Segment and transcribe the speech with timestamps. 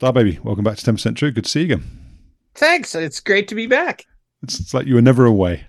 [0.00, 1.30] Star Baby, welcome back to 10% True.
[1.30, 1.84] Good to see you again.
[2.54, 2.94] Thanks.
[2.94, 4.06] It's great to be back.
[4.42, 5.66] It's, it's like you were never away.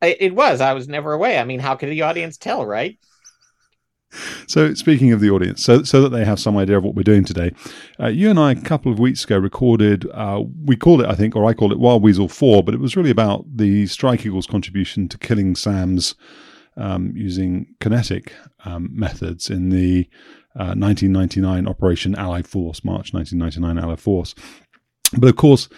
[0.00, 0.60] I, it was.
[0.60, 1.38] I was never away.
[1.38, 2.96] I mean, how could the audience tell, right?
[4.46, 7.02] So, speaking of the audience, so so that they have some idea of what we're
[7.02, 7.50] doing today,
[7.98, 10.08] uh, you and I a couple of weeks ago recorded.
[10.12, 12.80] Uh, we called it, I think, or I called it Wild Weasel Four, but it
[12.80, 16.14] was really about the Strike Eagle's contribution to killing SAMs
[16.76, 20.08] um, using kinetic um, methods in the
[20.54, 24.34] 1999 uh, Operation Allied Force, March 1999 Allied Force.
[25.16, 25.68] But of course,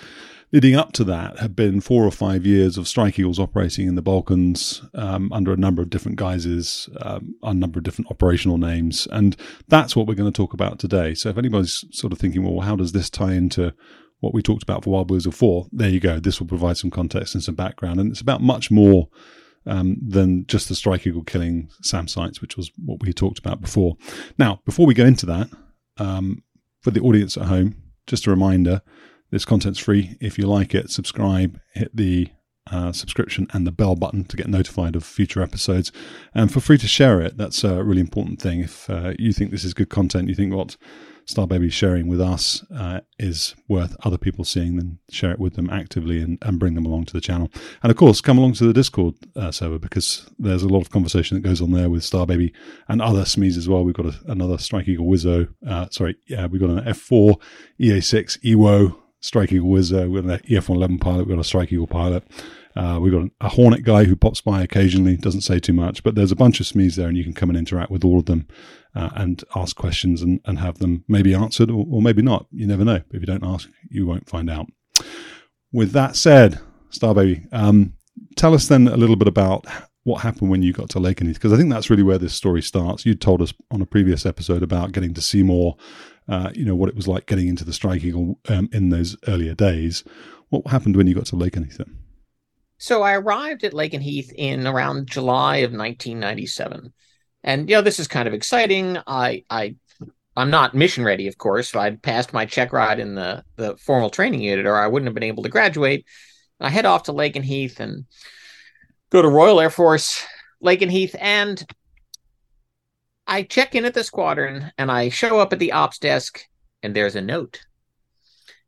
[0.53, 3.97] leading up to that had been four or five years of Strike Eagles operating in
[3.97, 8.59] the Balkans um, under a number of different guises, um, a number of different operational
[8.59, 9.09] names.
[9.11, 9.37] And
[9.69, 11.15] that's what we're going to talk about today.
[11.15, 13.75] So if anybody's sort of thinking, well, how does this tie into
[14.21, 15.67] what we talked about for Wild Weasel 4?
[15.73, 16.21] There you go.
[16.21, 17.99] This will provide some context and some background.
[17.99, 19.09] And it's about much more
[19.67, 23.61] um, than just the strike eagle killing SAM sites, which was what we talked about
[23.61, 23.97] before.
[24.39, 25.49] Now, before we go into that,
[25.99, 26.43] um,
[26.81, 27.77] for the audience at home,
[28.07, 28.83] just a reminder
[29.31, 30.17] this content's free.
[30.21, 32.29] If you like it, subscribe, hit the
[32.71, 35.93] uh, subscription and the bell button to get notified of future episodes.
[36.35, 37.37] And for free to share it.
[37.37, 38.61] That's a really important thing.
[38.61, 40.77] If uh, you think this is good content, you think what
[41.27, 45.55] Star Baby sharing with us uh, is worth other people seeing, then share it with
[45.55, 47.51] them actively and, and bring them along to the channel.
[47.83, 50.91] And of course, come along to the Discord uh, server because there's a lot of
[50.91, 52.53] conversation that goes on there with Star Baby
[52.89, 53.85] and other SMEs as well.
[53.85, 57.41] We've got a, another Strike Eagle Wizzo, uh, sorry, yeah, we've got an F4,
[57.81, 61.87] EA6, EWO, Strike Eagle Wizzo, we've got an EF111 pilot, we've got a Strike Eagle
[61.87, 62.25] pilot.
[62.77, 66.15] Uh, we've got a Hornet guy who pops by occasionally, doesn't say too much, but
[66.15, 68.27] there's a bunch of SMEs there and you can come and interact with all of
[68.27, 68.49] them
[68.95, 72.47] uh, and ask questions and, and have them maybe answered or, or maybe not.
[72.51, 73.03] You never know.
[73.11, 74.67] If you don't ask, you won't find out.
[75.73, 77.95] With that said, Starbaby, um,
[78.37, 79.67] tell us then a little bit about
[80.05, 82.61] what happened when you got to Lakenheath, because I think that's really where this story
[82.61, 83.07] starts.
[83.07, 85.77] You told us on a previous episode about getting to see more,
[86.29, 89.17] uh, you know, what it was like getting into the Strike Eagle um, in those
[89.27, 90.05] earlier days.
[90.51, 92.04] What happened when you got to Lakenheath then?
[92.85, 96.93] So I arrived at Lakenheath in Heath in around July of 1997.
[97.43, 98.99] And you know, this is kind of exciting.
[99.07, 99.77] I I
[100.37, 101.75] I'm not mission ready, of course.
[101.75, 105.15] I'd passed my check ride in the the formal training unit, or I wouldn't have
[105.15, 106.05] been able to graduate.
[106.61, 108.05] I head off to Lakenheath and Heath and
[109.09, 110.23] go to Royal Air Force
[110.63, 111.65] Lakenheath, and
[113.27, 116.45] I check in at the squadron, and I show up at the ops desk,
[116.83, 117.65] and there's a note.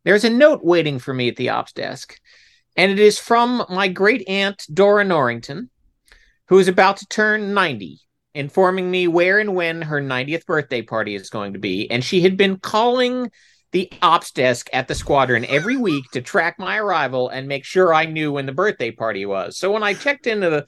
[0.04, 2.18] There's a note waiting for me at the ops desk,
[2.76, 5.70] and it is from my great aunt Dora Norrington,
[6.48, 8.00] who is about to turn 90
[8.36, 11.90] informing me where and when her 90th birthday party is going to be.
[11.90, 13.30] And she had been calling
[13.72, 17.92] the ops desk at the squadron every week to track my arrival and make sure
[17.92, 19.58] I knew when the birthday party was.
[19.58, 20.66] So when I checked into the,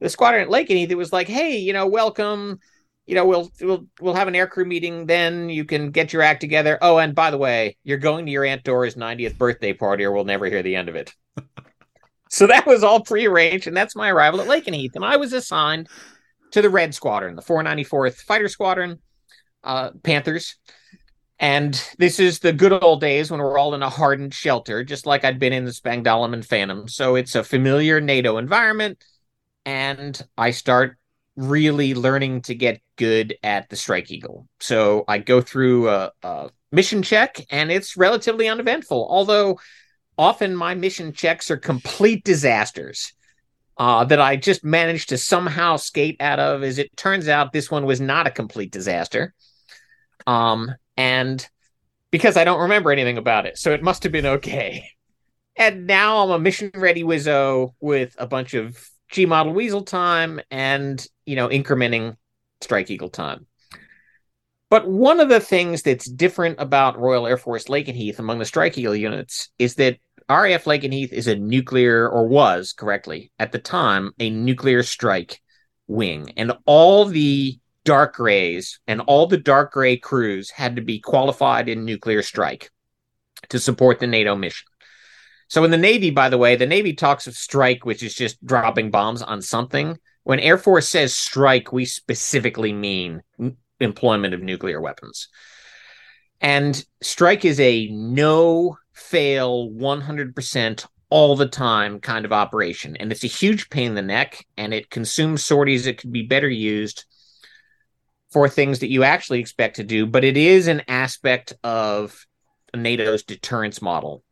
[0.00, 2.58] the squadron at Lake Lakenheath, it was like, hey, you know, welcome.
[3.06, 5.06] You know, we'll we'll we'll have an aircrew meeting.
[5.06, 6.78] Then you can get your act together.
[6.80, 10.12] Oh, and by the way, you're going to your aunt Dora's 90th birthday party, or
[10.12, 11.12] we'll never hear the end of it.
[12.28, 15.88] So that was all prearranged, and that's my arrival at Lakenheath, and I was assigned
[16.52, 18.98] to the Red Squadron, the 494th Fighter Squadron,
[19.64, 20.56] uh, Panthers.
[21.38, 25.06] And this is the good old days when we're all in a hardened shelter, just
[25.06, 26.86] like I'd been in the Spangdahlem and Phantom.
[26.86, 29.02] So it's a familiar NATO environment.
[29.64, 30.98] And I start
[31.36, 34.48] really learning to get good at the Strike Eagle.
[34.60, 39.58] So I go through a, a mission check, and it's relatively uneventful, although
[40.20, 43.14] often my mission checks are complete disasters
[43.78, 46.62] uh, that I just managed to somehow skate out of.
[46.62, 49.32] As it turns out, this one was not a complete disaster.
[50.26, 51.48] Um, and
[52.10, 53.56] because I don't remember anything about it.
[53.56, 54.90] So it must have been okay.
[55.56, 58.78] And now I'm a mission ready Wizzo with a bunch of
[59.10, 62.16] G model Weasel time and, you know, incrementing
[62.60, 63.46] Strike Eagle time.
[64.70, 68.78] But one of the things that's different about Royal Air Force Lakenheath among the Strike
[68.78, 69.98] Eagle units is that
[70.30, 75.40] RAF Lakenheath is a nuclear, or was correctly at the time, a nuclear strike
[75.88, 76.32] wing.
[76.36, 81.68] And all the dark grays and all the dark gray crews had to be qualified
[81.68, 82.70] in nuclear strike
[83.48, 84.66] to support the NATO mission.
[85.48, 88.44] So in the Navy, by the way, the Navy talks of strike, which is just
[88.46, 89.98] dropping bombs on something.
[90.22, 93.22] When Air Force says strike, we specifically mean
[93.80, 95.26] employment of nuclear weapons.
[96.40, 102.96] And strike is a no fail 100% all the time kind of operation.
[102.96, 106.22] And it's a huge pain in the neck and it consumes sorties that could be
[106.22, 107.04] better used
[108.30, 110.06] for things that you actually expect to do.
[110.06, 112.26] But it is an aspect of
[112.74, 114.22] NATO's deterrence model.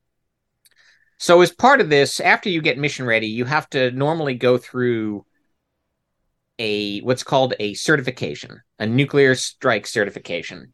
[1.20, 4.56] So, as part of this, after you get mission ready, you have to normally go
[4.56, 5.26] through
[6.60, 10.72] a what's called a certification, a nuclear strike certification.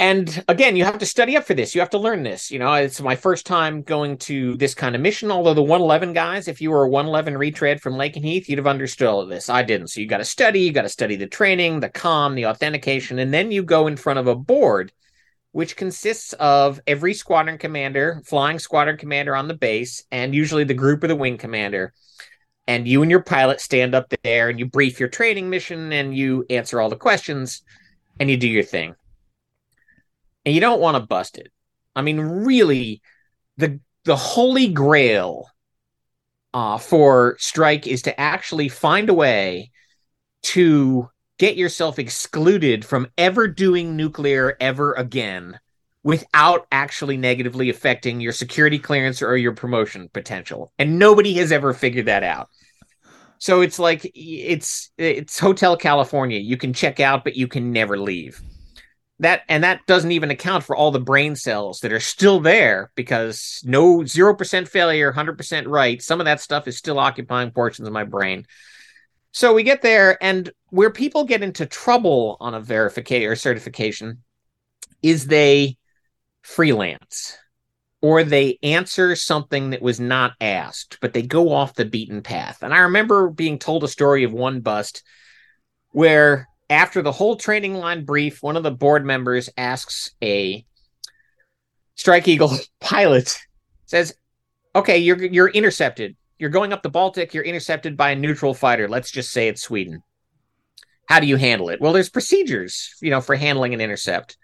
[0.00, 1.74] And again, you have to study up for this.
[1.74, 2.52] You have to learn this.
[2.52, 5.32] You know, it's my first time going to this kind of mission.
[5.32, 9.08] Although the 111 guys, if you were a 111 retread from Lakenheath you'd have understood
[9.08, 9.48] all of this.
[9.48, 9.88] I didn't.
[9.88, 13.18] So you got to study, you got to study the training, the com, the authentication,
[13.18, 14.92] and then you go in front of a board,
[15.50, 20.74] which consists of every squadron commander, flying squadron commander on the base, and usually the
[20.74, 21.92] group or the wing commander
[22.68, 26.14] and you and your pilot stand up there and you brief your training mission and
[26.14, 27.62] you answer all the questions
[28.20, 28.94] and you do your thing.
[30.44, 31.52] And you don't want to bust it.
[31.94, 33.02] I mean, really,
[33.56, 35.50] the the holy grail
[36.54, 39.70] uh, for strike is to actually find a way
[40.42, 41.08] to
[41.38, 45.58] get yourself excluded from ever doing nuclear ever again
[46.02, 50.72] without actually negatively affecting your security clearance or your promotion potential.
[50.78, 52.48] And nobody has ever figured that out.
[53.38, 56.38] So it's like it's it's Hotel California.
[56.38, 58.40] You can check out, but you can never leave.
[59.20, 62.92] That and that doesn't even account for all the brain cells that are still there
[62.94, 66.00] because no zero percent failure, hundred percent right.
[66.00, 68.46] Some of that stuff is still occupying portions of my brain.
[69.32, 74.22] So we get there, and where people get into trouble on a verification or certification
[75.02, 75.76] is they
[76.42, 77.36] freelance
[78.00, 82.62] or they answer something that was not asked, but they go off the beaten path.
[82.62, 85.02] And I remember being told a story of one bust
[85.90, 90.64] where after the whole training line brief, one of the board members asks a
[91.94, 93.38] Strike Eagle pilot,
[93.86, 94.14] says,
[94.74, 96.16] Okay, you're you're intercepted.
[96.38, 98.88] You're going up the Baltic, you're intercepted by a neutral fighter.
[98.88, 100.02] Let's just say it's Sweden.
[101.06, 101.80] How do you handle it?
[101.80, 104.36] Well, there's procedures, you know, for handling an intercept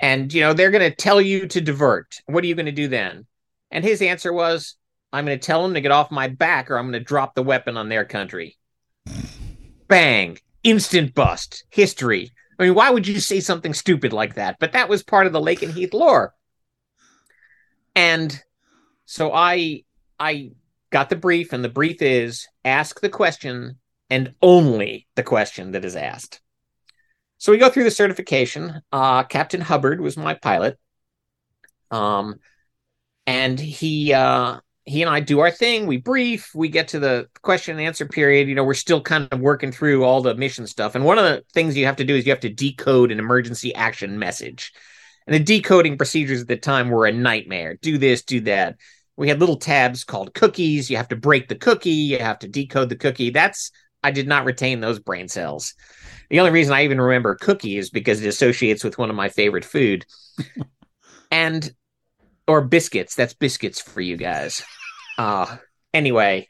[0.00, 2.72] and you know they're going to tell you to divert what are you going to
[2.72, 3.26] do then
[3.70, 4.76] and his answer was
[5.12, 7.34] i'm going to tell them to get off my back or i'm going to drop
[7.34, 8.56] the weapon on their country
[9.88, 11.64] bang instant bust.
[11.70, 12.32] History.
[12.58, 14.56] I mean why would you say something stupid like that?
[14.58, 16.34] But that was part of the Lakenheath lore.
[17.94, 18.42] And
[19.06, 19.82] so i
[20.18, 20.50] i
[20.90, 23.78] got the brief and the brief is ask the question
[24.10, 26.40] and only the question that is asked.
[27.38, 28.80] So we go through the certification.
[28.92, 30.78] Uh, Captain Hubbard was my pilot.
[31.90, 32.36] Um,
[33.26, 35.86] and he uh, he and I do our thing.
[35.86, 36.54] We brief.
[36.54, 38.48] We get to the question and answer period.
[38.48, 40.94] You know, we're still kind of working through all the mission stuff.
[40.94, 43.18] And one of the things you have to do is you have to decode an
[43.18, 44.72] emergency action message.
[45.26, 47.78] And the decoding procedures at the time were a nightmare.
[47.80, 48.76] Do this, do that.
[49.16, 50.90] We had little tabs called cookies.
[50.90, 51.90] You have to break the cookie.
[51.90, 53.30] You have to decode the cookie.
[53.30, 53.70] That's
[54.02, 55.74] I did not retain those brain cells.
[56.28, 59.30] The only reason I even remember cookie is because it associates with one of my
[59.30, 60.04] favorite food.
[61.30, 61.72] and
[62.46, 63.14] or biscuits.
[63.14, 64.62] That's biscuits for you guys.
[65.18, 65.56] Uh
[65.92, 66.48] anyway,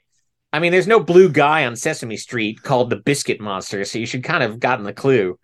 [0.52, 4.06] I mean there's no blue guy on Sesame Street called the Biscuit Monster, so you
[4.06, 5.38] should kind of have gotten the clue.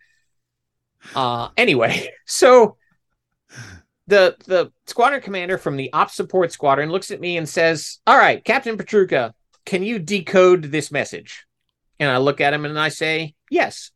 [1.15, 2.77] Uh anyway, so
[4.07, 8.17] the the squadron commander from the op support squadron looks at me and says, "All
[8.17, 9.33] right, Captain Pietrucha,
[9.65, 11.47] can you decode this message?"
[11.99, 13.91] And I look at him and I say, "Yes."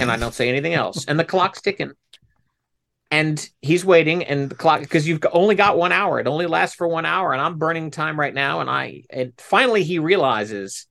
[0.00, 1.04] and I don't say anything else.
[1.06, 1.92] And the clock's ticking.
[3.12, 6.20] And he's waiting, and the clock because you've only got one hour.
[6.20, 8.60] It only lasts for one hour, and I'm burning time right now.
[8.60, 10.86] And I and finally he realizes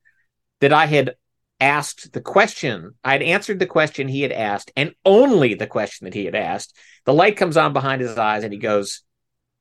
[0.59, 1.15] that I had
[1.61, 2.95] asked the question.
[3.05, 6.35] I had answered the question he had asked, and only the question that he had
[6.35, 6.75] asked.
[7.05, 9.01] The light comes on behind his eyes, and he goes,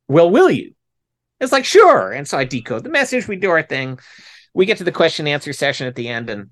[0.08, 0.74] "Well, will you?"
[1.38, 2.10] It's like sure.
[2.10, 3.28] And so I decode the message.
[3.28, 4.00] We do our thing.
[4.52, 6.50] We get to the question answer session at the end, and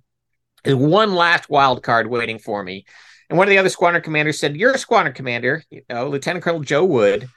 [0.64, 2.86] one last wild card waiting for me.
[3.28, 6.44] And one of the other squadron commanders said, You're a squadron commander, you know, Lieutenant
[6.44, 7.28] Colonel Joe Wood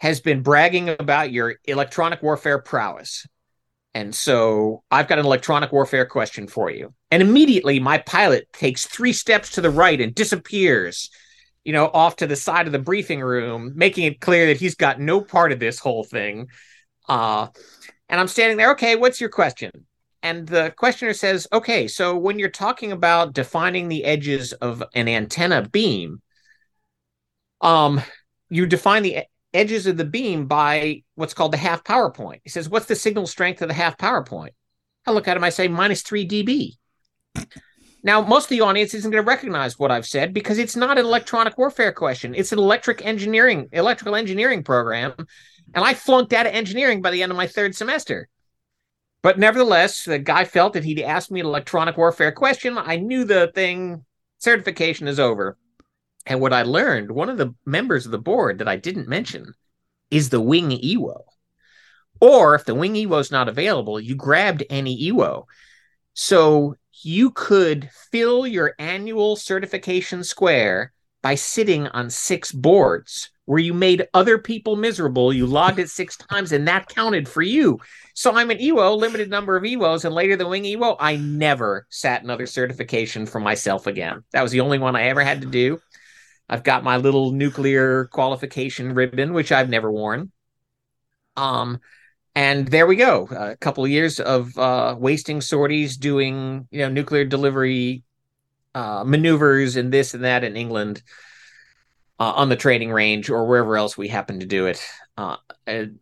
[0.00, 3.24] has been bragging about your electronic warfare prowess.
[3.94, 6.94] And so I've got an electronic warfare question for you.
[7.10, 11.10] And immediately my pilot takes three steps to the right and disappears,
[11.62, 14.74] you know, off to the side of the briefing room, making it clear that he's
[14.74, 16.48] got no part of this whole thing.
[17.08, 17.48] Uh,
[18.08, 19.86] and I'm standing there, okay, what's your question?
[20.22, 25.08] And the questioner says, okay, so when you're talking about defining the edges of an
[25.08, 26.22] antenna beam,
[27.60, 28.00] um,
[28.48, 29.24] you define the
[29.54, 32.42] edges of the beam by what's called the half power point.
[32.44, 34.54] He says, What's the signal strength of the half power point?
[35.06, 36.76] I look at him, I say, minus 3 dB.
[38.04, 40.98] Now, most of the audience isn't going to recognize what I've said because it's not
[40.98, 42.34] an electronic warfare question.
[42.34, 45.14] It's an electric engineering, electrical engineering program.
[45.74, 48.28] And I flunked out of engineering by the end of my third semester.
[49.22, 52.76] But nevertheless, the guy felt that he'd asked me an electronic warfare question.
[52.76, 54.04] I knew the thing,
[54.38, 55.56] certification is over.
[56.26, 59.54] And what I learned, one of the members of the board that I didn't mention
[60.10, 61.22] is the wing EWO.
[62.20, 65.46] Or if the wing EWO is not available, you grabbed any EWO.
[66.14, 73.74] So you could fill your annual certification square by sitting on six boards where you
[73.74, 75.30] made other people miserable.
[75.30, 77.78] You logged it six times and that counted for you.
[78.14, 80.96] So I'm an EWO, limited number of EWOs, and later the wing EWO.
[80.98, 84.24] I never sat another certification for myself again.
[84.32, 85.82] That was the only one I ever had to do.
[86.48, 90.32] I've got my little nuclear qualification ribbon, which I've never worn.
[91.36, 91.78] Um,
[92.34, 93.28] and there we go.
[93.30, 98.02] A couple of years of uh, wasting sorties, doing you know nuclear delivery
[98.74, 101.02] uh, maneuvers and this and that in England
[102.22, 104.80] uh, on the training range or wherever else we happen to do it.
[105.16, 105.38] Uh,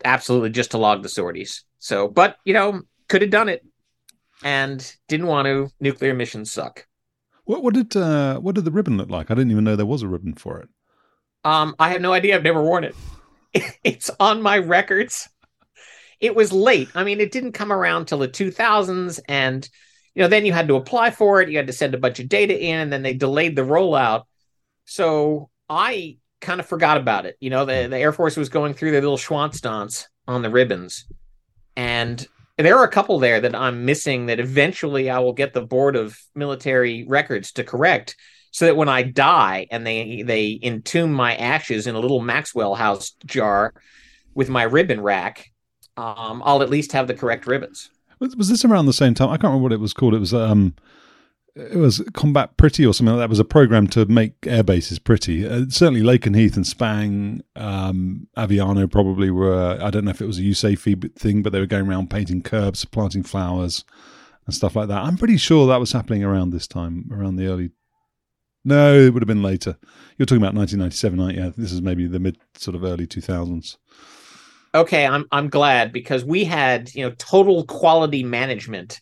[0.04, 1.64] absolutely, just to log the sorties.
[1.78, 3.64] So, but you know, could have done it,
[4.44, 5.70] and didn't want to.
[5.80, 6.86] Nuclear missions suck.
[7.44, 9.30] What, what did uh, what did the ribbon look like?
[9.30, 10.68] I didn't even know there was a ribbon for it.
[11.42, 12.36] Um, I have no idea.
[12.36, 12.94] I've never worn it.
[13.82, 15.26] it's on my records.
[16.20, 16.90] It was late.
[16.94, 19.66] I mean, it didn't come around till the 2000s, and
[20.14, 21.48] you know, then you had to apply for it.
[21.48, 24.24] You had to send a bunch of data in, and then they delayed the rollout.
[24.84, 27.36] So I kind of forgot about it.
[27.40, 30.50] You know, the, the Air Force was going through their little Schwanz dance on the
[30.50, 31.06] ribbons,
[31.76, 32.26] and
[32.58, 35.96] there are a couple there that I'm missing that eventually I will get the board
[35.96, 38.16] of military records to correct
[38.50, 42.74] so that when I die and they they entomb my ashes in a little Maxwell
[42.74, 43.72] House jar
[44.34, 45.50] with my ribbon rack,
[45.96, 47.90] um, I'll at least have the correct ribbons.
[48.18, 49.28] Was, was, this around the same time?
[49.28, 50.14] I can't remember what it was called.
[50.14, 50.74] It was um,
[51.54, 53.24] it was Combat Pretty or something like that.
[53.24, 55.46] It was a program to make air bases pretty.
[55.46, 59.78] Uh, certainly, Lakenheath and Spang, um, Aviano probably were.
[59.80, 62.42] I don't know if it was a USAFE thing, but they were going around painting
[62.42, 63.84] curbs, planting flowers,
[64.46, 65.02] and stuff like that.
[65.02, 67.70] I'm pretty sure that was happening around this time, around the early.
[68.64, 69.76] No, it would have been later.
[70.18, 71.54] You're talking about 1997, aren't you?
[71.56, 73.76] This is maybe the mid sort of early 2000s.
[74.74, 79.00] Okay, I'm I'm glad because we had you know total quality management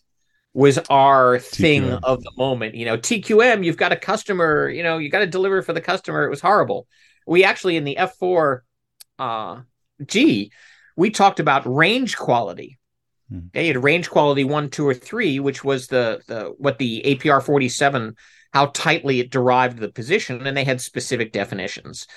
[0.53, 2.75] was our thing of the moment.
[2.75, 5.81] You know, TQM, you've got a customer, you know, you got to deliver for the
[5.81, 6.23] customer.
[6.23, 6.87] It was horrible.
[7.27, 8.59] We actually in the F4
[9.19, 9.61] uh,
[10.05, 10.51] G,
[10.95, 12.79] we talked about range quality.
[13.29, 13.39] Hmm.
[13.53, 17.43] You had range quality one, two, or three, which was the the what the APR
[17.43, 18.15] 47,
[18.51, 22.07] how tightly it derived the position, and they had specific definitions.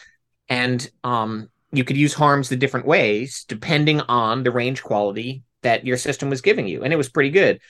[0.49, 5.87] And um, you could use harms the different ways depending on the range quality that
[5.87, 6.83] your system was giving you.
[6.83, 7.61] And it was pretty good.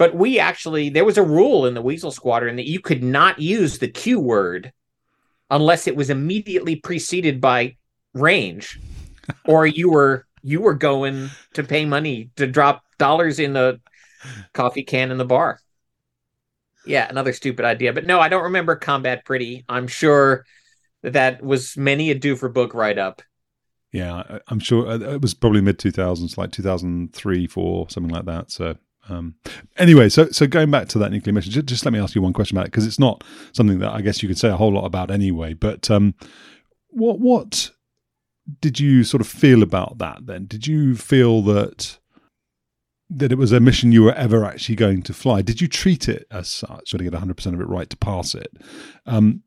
[0.00, 3.38] But we actually, there was a rule in the Weasel Squadron that you could not
[3.38, 4.72] use the Q word
[5.50, 7.76] unless it was immediately preceded by
[8.14, 8.80] range,
[9.44, 13.78] or you were you were going to pay money to drop dollars in the
[14.54, 15.60] coffee can in the bar.
[16.86, 17.92] Yeah, another stupid idea.
[17.92, 19.66] But no, I don't remember Combat Pretty.
[19.68, 20.46] I'm sure
[21.02, 23.20] that that was many a do for book write up.
[23.92, 28.50] Yeah, I'm sure uh, it was probably mid 2000s, like 2003, 4, something like that.
[28.50, 28.76] So
[29.10, 29.34] um,
[29.76, 32.22] anyway, so so going back to that nuclear mission, just, just let me ask you
[32.22, 34.56] one question about it because it's not something that I guess you could say a
[34.56, 35.54] whole lot about anyway.
[35.54, 36.14] But um,
[36.88, 37.70] what what
[38.60, 40.26] did you sort of feel about that?
[40.26, 41.98] Then did you feel that
[43.08, 45.42] that it was a mission you were ever actually going to fly?
[45.42, 46.90] Did you treat it as such?
[46.90, 48.52] to get 100 percent of it right to pass it.
[49.06, 49.42] Um,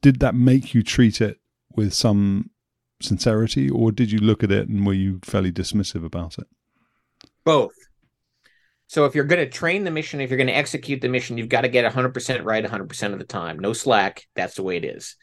[0.00, 1.38] did that make you treat it
[1.76, 2.50] with some
[3.02, 6.46] sincerity, or did you look at it and were you fairly dismissive about it?
[7.44, 7.72] Both
[8.86, 11.38] so if you're going to train the mission, if you're going to execute the mission,
[11.38, 13.58] you've got to get 100% right 100% of the time.
[13.58, 14.26] No slack.
[14.34, 15.16] That's the way it is.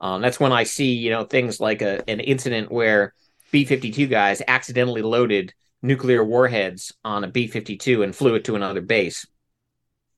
[0.00, 3.14] Um, that's when I see, you know, things like a, an incident where
[3.50, 9.26] B-52 guys accidentally loaded nuclear warheads on a B-52 and flew it to another base.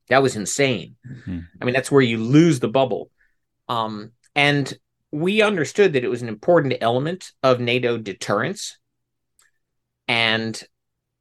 [0.08, 0.97] That was insane.
[1.06, 1.38] Mm-hmm.
[1.61, 3.11] I mean, that's where you lose the bubble.
[3.68, 4.73] Um, and
[5.11, 8.78] we understood that it was an important element of NATO deterrence.
[10.06, 10.61] And,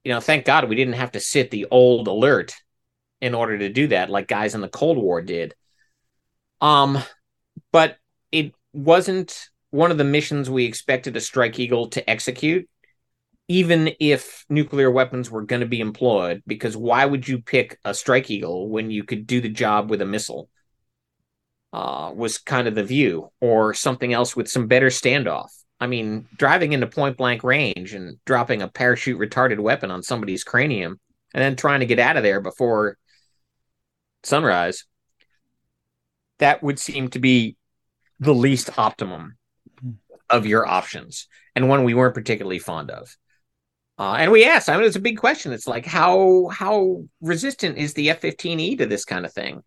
[0.08, 2.56] you know, thank God we didn't have to sit the old alert
[3.20, 5.54] in order to do that, like guys in the Cold War did.
[6.62, 7.00] Um,
[7.74, 7.98] but
[8.32, 12.70] it wasn't one of the missions we expected a Strike Eagle to execute,
[13.50, 17.94] even if nuclear weapons were going to be employed, because why would you pick a
[17.94, 20.50] Strike Eagle when you could do the job with a missile?
[21.74, 25.50] Uh, was kind of the view, or something else with some better standoff.
[25.80, 30.44] I mean, driving into point blank range and dropping a parachute retarded weapon on somebody's
[30.44, 31.00] cranium
[31.34, 32.98] and then trying to get out of there before
[34.24, 34.86] sunrise,
[36.40, 37.56] that would seem to be
[38.20, 39.38] the least optimum
[40.30, 43.16] of your options and one we weren't particularly fond of.
[44.00, 45.52] Uh, and we asked, I mean, it's a big question.
[45.52, 49.64] It's like, how how resistant is the F 15E to this kind of thing?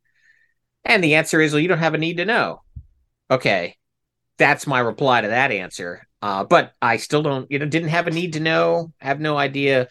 [0.84, 2.62] And the answer is, well, you don't have a need to know.
[3.28, 3.76] Okay,
[4.40, 6.08] that's my reply to that answer.
[6.22, 9.36] Uh, but I still don't, you know, didn't have a need to know, have no
[9.36, 9.88] idea.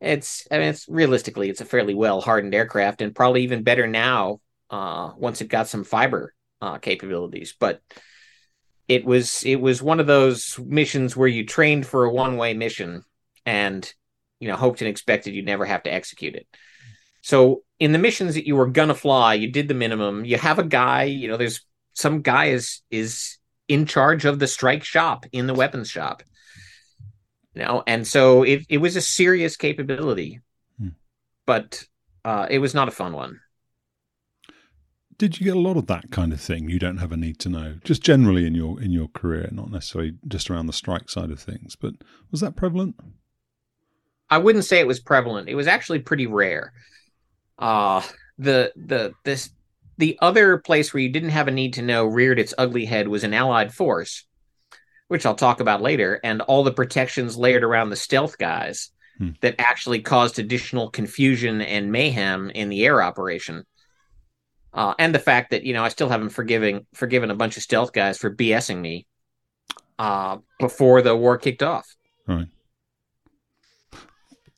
[0.00, 3.86] It's, I mean, it's realistically, it's a fairly well hardened aircraft and probably even better
[3.86, 4.40] now
[4.70, 7.54] uh, once it got some fiber uh, capabilities.
[7.60, 7.82] But
[8.88, 12.54] it was it was one of those missions where you trained for a one way
[12.54, 13.04] mission
[13.46, 13.92] and
[14.40, 16.46] you know hoped and expected you'd never have to execute it.
[17.20, 20.24] So in the missions that you were gonna fly, you did the minimum.
[20.24, 21.60] You have a guy, you know, there's
[21.92, 23.36] some guy is is
[23.70, 26.24] in charge of the strike shop in the weapons shop.
[27.54, 30.40] You know, and so it, it was a serious capability,
[30.78, 30.88] hmm.
[31.46, 31.84] but
[32.24, 33.40] uh, it was not a fun one.
[35.18, 36.68] Did you get a lot of that kind of thing?
[36.68, 39.70] You don't have a need to know, just generally in your in your career, not
[39.70, 41.76] necessarily just around the strike side of things.
[41.76, 41.94] But
[42.32, 42.96] was that prevalent?
[44.30, 45.48] I wouldn't say it was prevalent.
[45.48, 46.72] It was actually pretty rare.
[47.58, 48.02] Uh
[48.38, 49.50] the the this
[50.00, 53.08] the other place where you didn't have a need to know reared its ugly head
[53.08, 54.24] was an allied force,
[55.08, 59.30] which I'll talk about later, and all the protections layered around the stealth guys hmm.
[59.40, 63.64] that actually caused additional confusion and mayhem in the air operation
[64.72, 67.62] uh, and the fact that you know I still haven't forgiven forgiven a bunch of
[67.62, 69.06] stealth guys for BSing me
[69.98, 71.96] uh, before the war kicked off.
[72.26, 72.46] Right.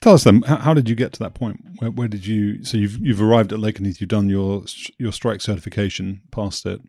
[0.03, 1.65] Tell us then, how, did you get to that point?
[1.79, 2.65] Where, where, did you?
[2.65, 4.01] So you've you've arrived at Lakenheath.
[4.01, 4.65] You've done your
[4.99, 6.81] your strike certification, passed it.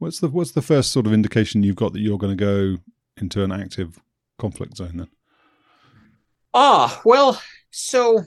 [0.00, 2.82] What's the what's the first sort of indication you've got that you're going to go
[3.16, 4.00] into an active
[4.38, 5.08] conflict zone then?
[6.52, 8.24] Ah, well, so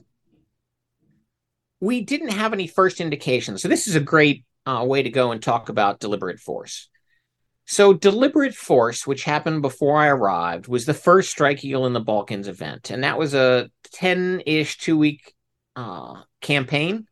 [1.81, 3.61] we didn't have any first indications.
[3.61, 6.87] So this is a great uh, way to go and talk about deliberate force.
[7.71, 11.99] So deliberate force, which happened before I arrived, was the first Strike Eagle in the
[11.99, 15.35] Balkans event, and that was a ten-ish two-week
[15.75, 17.05] uh, campaign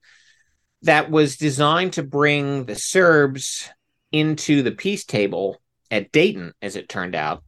[0.81, 3.69] that was designed to bring the Serbs
[4.11, 7.43] into the peace table at Dayton, as it turned out,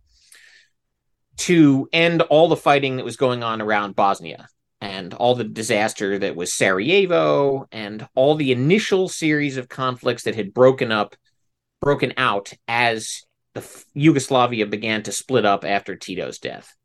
[1.37, 4.47] to end all the fighting that was going on around Bosnia
[4.81, 10.35] and all the disaster that was Sarajevo and all the initial series of conflicts that
[10.35, 11.15] had broken up
[11.81, 16.75] broken out as the Yugoslavia began to split up after Tito's death.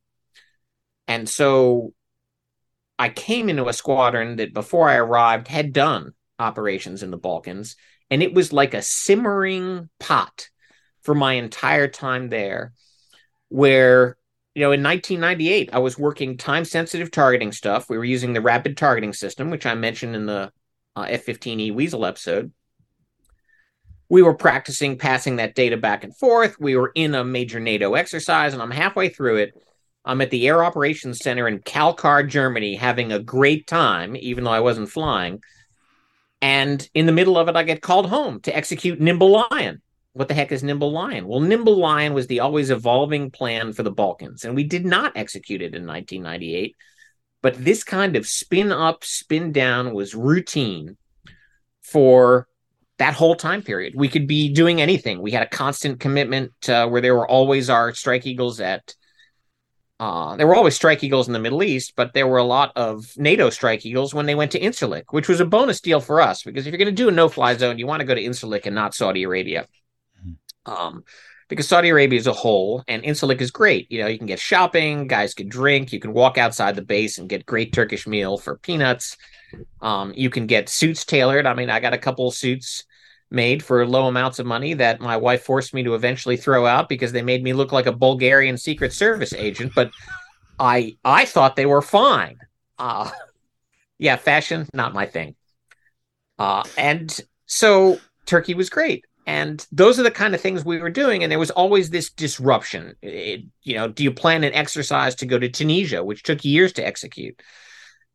[1.06, 1.92] And so
[2.98, 7.76] I came into a squadron that before I arrived had done operations in the Balkans
[8.10, 10.48] and it was like a simmering pot
[11.02, 12.72] for my entire time there
[13.48, 14.16] where
[14.54, 17.90] you know, in 1998, I was working time sensitive targeting stuff.
[17.90, 20.52] We were using the rapid targeting system, which I mentioned in the
[20.94, 22.52] uh, F 15E Weasel episode.
[24.14, 26.60] We were practicing passing that data back and forth.
[26.60, 29.60] We were in a major NATO exercise, and I'm halfway through it.
[30.04, 34.52] I'm at the Air Operations Center in Kalkar, Germany, having a great time, even though
[34.52, 35.42] I wasn't flying.
[36.40, 40.28] And in the middle of it, I get called home to execute Nimble Lion what
[40.28, 41.26] the heck is Nimble Lion?
[41.26, 45.16] Well, Nimble Lion was the always evolving plan for the Balkans, and we did not
[45.16, 46.76] execute it in 1998.
[47.42, 50.96] But this kind of spin up, spin down was routine
[51.82, 52.46] for
[52.98, 53.94] that whole time period.
[53.96, 55.20] We could be doing anything.
[55.20, 58.94] We had a constant commitment uh, where there were always our Strike Eagles at.
[60.00, 62.72] Uh, there were always Strike Eagles in the Middle East, but there were a lot
[62.76, 66.20] of NATO Strike Eagles when they went to Incirlik, which was a bonus deal for
[66.20, 68.14] us because if you're going to do a no fly zone, you want to go
[68.14, 69.66] to Incirlik and not Saudi Arabia.
[70.66, 71.04] Um,
[71.48, 73.90] because Saudi Arabia is a whole and Incirlik is great.
[73.90, 77.18] You know, you can get shopping, guys can drink, you can walk outside the base
[77.18, 79.16] and get great Turkish meal for peanuts.
[79.80, 81.46] Um, you can get suits tailored.
[81.46, 82.84] I mean, I got a couple suits
[83.30, 86.88] made for low amounts of money that my wife forced me to eventually throw out
[86.88, 89.72] because they made me look like a Bulgarian Secret Service agent.
[89.74, 89.90] But
[90.58, 92.38] I I thought they were fine.
[92.78, 93.10] Uh,
[93.98, 95.34] yeah, fashion not my thing.
[96.38, 100.90] Uh, and so Turkey was great And those are the kind of things we were
[100.90, 101.22] doing.
[101.22, 102.94] And there was always this disruption.
[103.02, 106.72] It, you know, do you plan an exercise to go to Tunisia, which took years
[106.74, 107.40] to execute?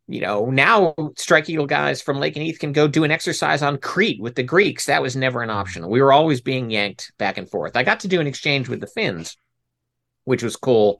[0.10, 3.78] You know, now Strike Eagle guys from Lakenheath Heath can go do an exercise on
[3.78, 4.88] Crete with the Greeks.
[4.88, 5.88] That was never an option.
[5.88, 7.78] We were always being yanked back and forth.
[7.78, 9.38] I got to do an exchange with the Finns,
[10.24, 11.00] which was cool.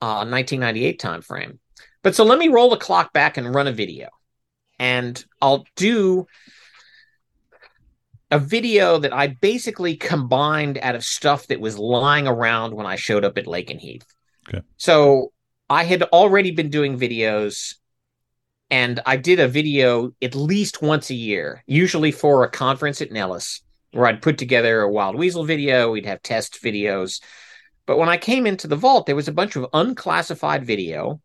[0.00, 1.58] Uh, 1998 timeframe.
[2.04, 4.10] But so let me roll the clock back and run a video.
[4.78, 6.28] And I'll do
[8.30, 12.94] a video that I basically combined out of stuff that was lying around when I
[12.94, 14.04] showed up at Lake Lakenheath.
[14.48, 14.62] Okay.
[14.76, 15.32] So
[15.68, 17.74] I had already been doing videos
[18.70, 23.12] and I did a video at least once a year, usually for a conference at
[23.12, 27.22] Nellis, where I'd put together a Wild Weasel video, we'd have test videos.
[27.86, 31.20] But when I came into the vault, there was a bunch of unclassified video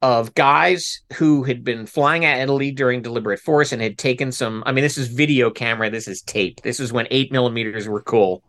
[0.00, 4.62] of guys who had been flying at Italy during deliberate force and had taken some.
[4.64, 5.90] I mean, this is video camera.
[5.90, 6.60] This is tape.
[6.62, 8.44] This is when eight millimeters were cool.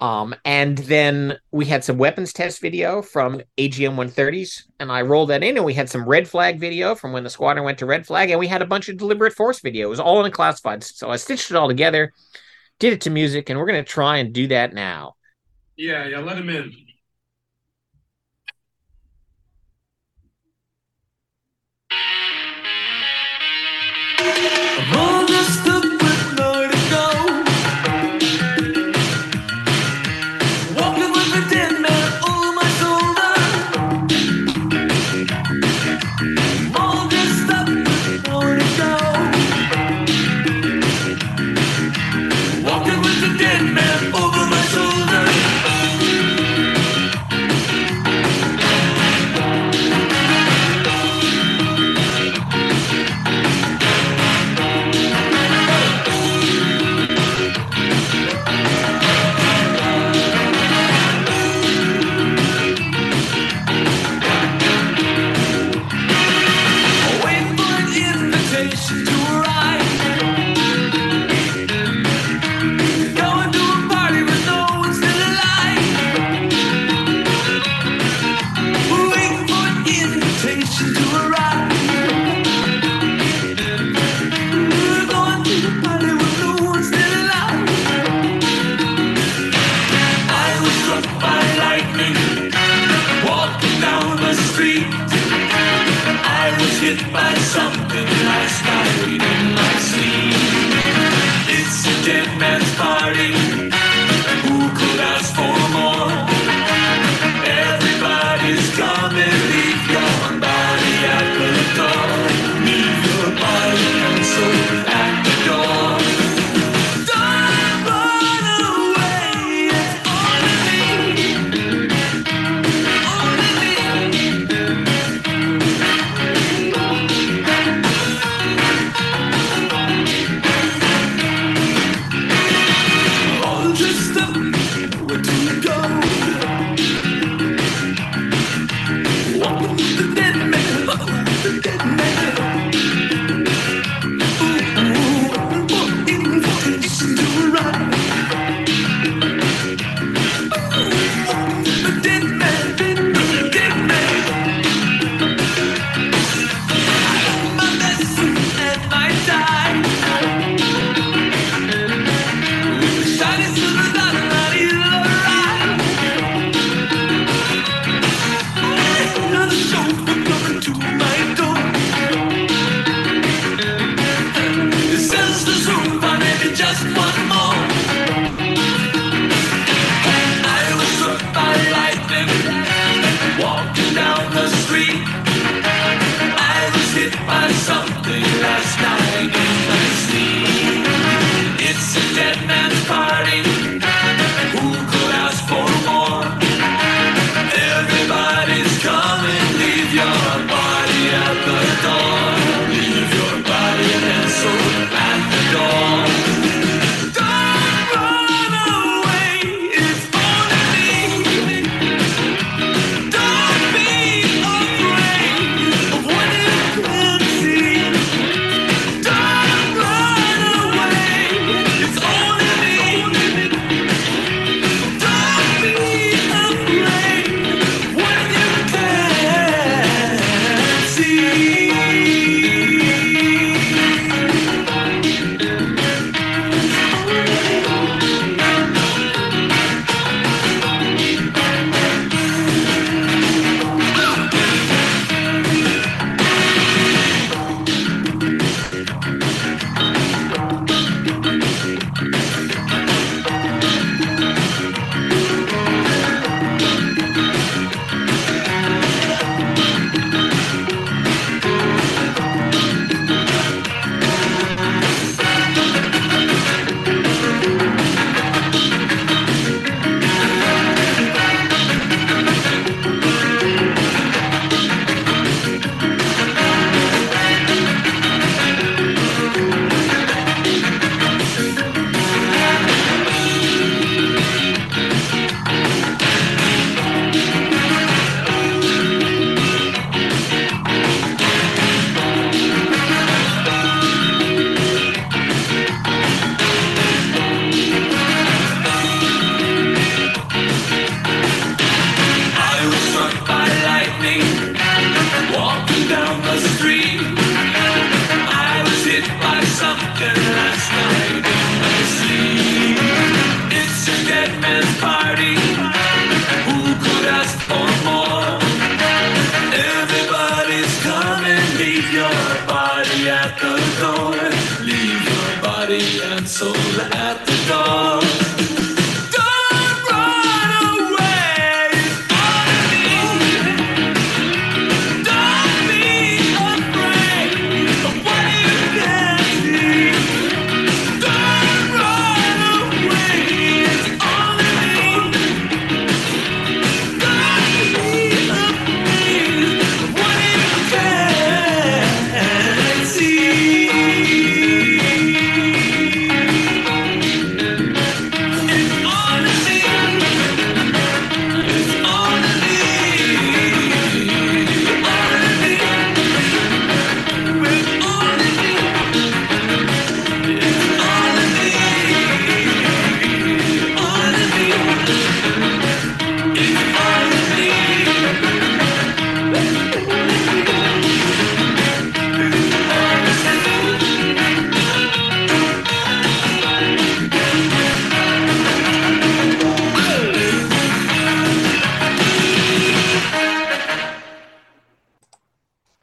[0.00, 5.30] Um, and then we had some weapons test video from AGM 130s, and I rolled
[5.30, 7.86] that in, and we had some red flag video from when the squadron went to
[7.86, 9.86] red flag, and we had a bunch of deliberate force video.
[9.86, 10.84] It was all unclassified.
[10.84, 12.12] So I stitched it all together,
[12.78, 15.14] did it to music, and we're going to try and do that now.
[15.76, 16.72] Yeah, yeah, let him in.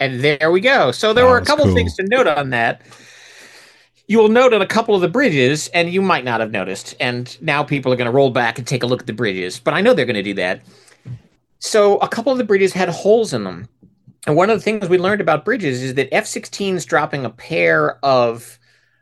[0.02, 0.92] And there we go.
[0.92, 1.76] So there That were a couple cool.
[1.76, 2.82] things to note on that.
[4.08, 6.96] You will note on a couple of the bridges, and you might not have noticed.
[7.00, 9.60] And now people are going to roll back and take a look at the bridges,
[9.60, 10.64] but I know they're going to do that.
[11.60, 13.70] So a couple of the bridges had holes in them.
[14.26, 17.30] And one of the things we learned about bridges is that F 16s dropping a
[17.30, 18.58] pair of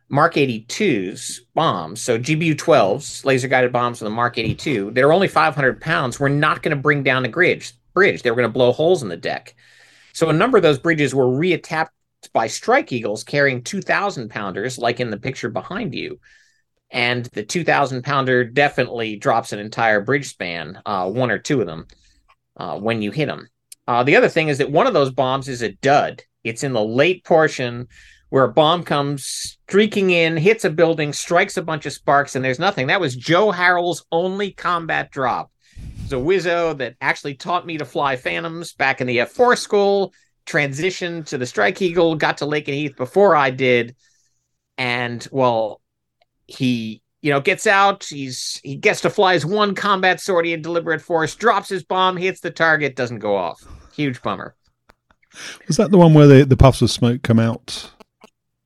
[0.10, 5.14] Mark 82s bombs, so GBU 12s, laser guided bombs with the Mark 82, that are
[5.14, 7.74] only 500 pounds, were not going to bring down the bridge.
[7.94, 8.22] Bridge.
[8.22, 9.56] They were going to blow holes in the deck.
[10.14, 11.90] So a number of those bridges were reattacked
[12.34, 16.20] by strike eagles carrying 2,000 pounders, like in the picture behind you.
[16.92, 21.68] And the 2,000 pounder definitely drops an entire bridge span, uh, one or two of
[21.68, 21.88] them,
[22.58, 23.48] uh, when you hit them.
[23.88, 26.24] Uh, the other thing is that one of those bombs is a dud.
[26.44, 27.88] It's in the late portion
[28.30, 29.26] where a bomb comes
[29.68, 32.88] streaking in, hits a building, strikes a bunch of sparks, and there's nothing.
[32.88, 35.52] That was Joe Harrell's only combat drop.
[36.14, 40.14] A Wizzo that actually taught me to fly Phantoms back in the F4 school,
[40.46, 43.96] transitioned to the Strike Eagle, got to Lakenheath before I did.
[44.78, 45.82] And well,
[46.48, 50.62] he, you know, gets out, he's he gets to fly his one combat sortie in
[50.62, 53.62] deliberate force, drops his bomb, hits the target, doesn't go off.
[53.94, 54.56] Huge bummer.
[55.68, 57.92] Was that the one where the, the puffs of smoke come out?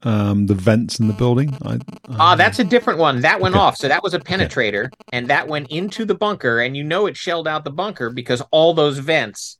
[0.05, 1.55] Um, the vents in the building?
[1.63, 3.21] I, Ah, that's a different one.
[3.21, 3.61] That went Okay.
[3.61, 3.77] off.
[3.77, 7.15] So that was a penetrator, and that went into the bunker, and you know it
[7.15, 9.57] shelled out the bunker because all those vents.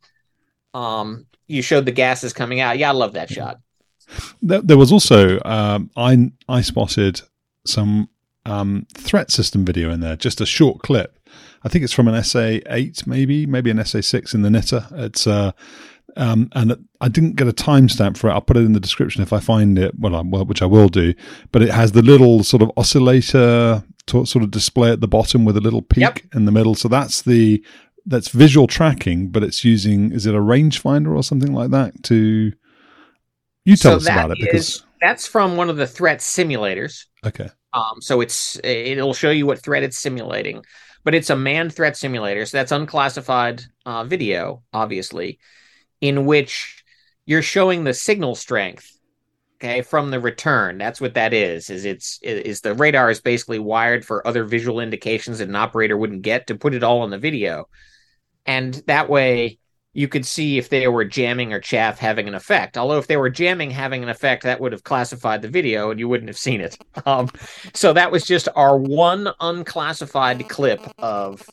[0.74, 2.78] Um, you showed the gases coming out.
[2.78, 3.58] Yeah, I love that shot.
[4.42, 7.22] There, there was also um, I I spotted
[7.66, 8.10] some
[8.46, 11.18] um, threat system video in there, just a short clip.
[11.64, 14.88] I think it's from an SA eight, maybe maybe an SA six in the knitter.
[14.92, 15.54] It's uh,
[16.18, 18.34] um, and I didn't get a timestamp for it.
[18.34, 19.98] I'll put it in the description if I find it.
[20.00, 21.14] Well, I, well, which I will do.
[21.52, 25.46] But it has the little sort of oscillator to, sort of display at the bottom
[25.46, 26.20] with a little peak Yep.
[26.36, 26.76] in the middle.
[26.76, 27.64] So that's the
[28.06, 32.52] that's visual tracking, but it's using is it a rangefinder or something like that to.
[33.66, 37.06] You tell So us about it because is- That's from one of the threat simulators.
[37.26, 37.50] okay.
[37.74, 40.64] Um, so it's it'll show you what threat it's simulating,
[41.04, 42.46] but it's a manned threat simulator.
[42.46, 45.40] So that's unclassified uh, video, obviously,
[46.04, 46.84] in which
[47.26, 48.90] you're showing the signal strength.
[49.56, 50.78] Okay, from the return.
[50.78, 51.70] That's what that is.
[51.70, 55.96] Is it's is the radar is basically wired for other visual indications that an operator
[55.96, 57.70] wouldn't get to put it all on the video,
[58.46, 59.60] and that way
[59.94, 62.78] you could see if they were jamming or chaff having an effect.
[62.78, 66.00] Although if they were jamming having an effect, that would have classified the video and
[66.00, 66.78] you wouldn't have seen it.
[67.06, 67.30] Um,
[67.74, 71.48] so that was just our one unclassified clip of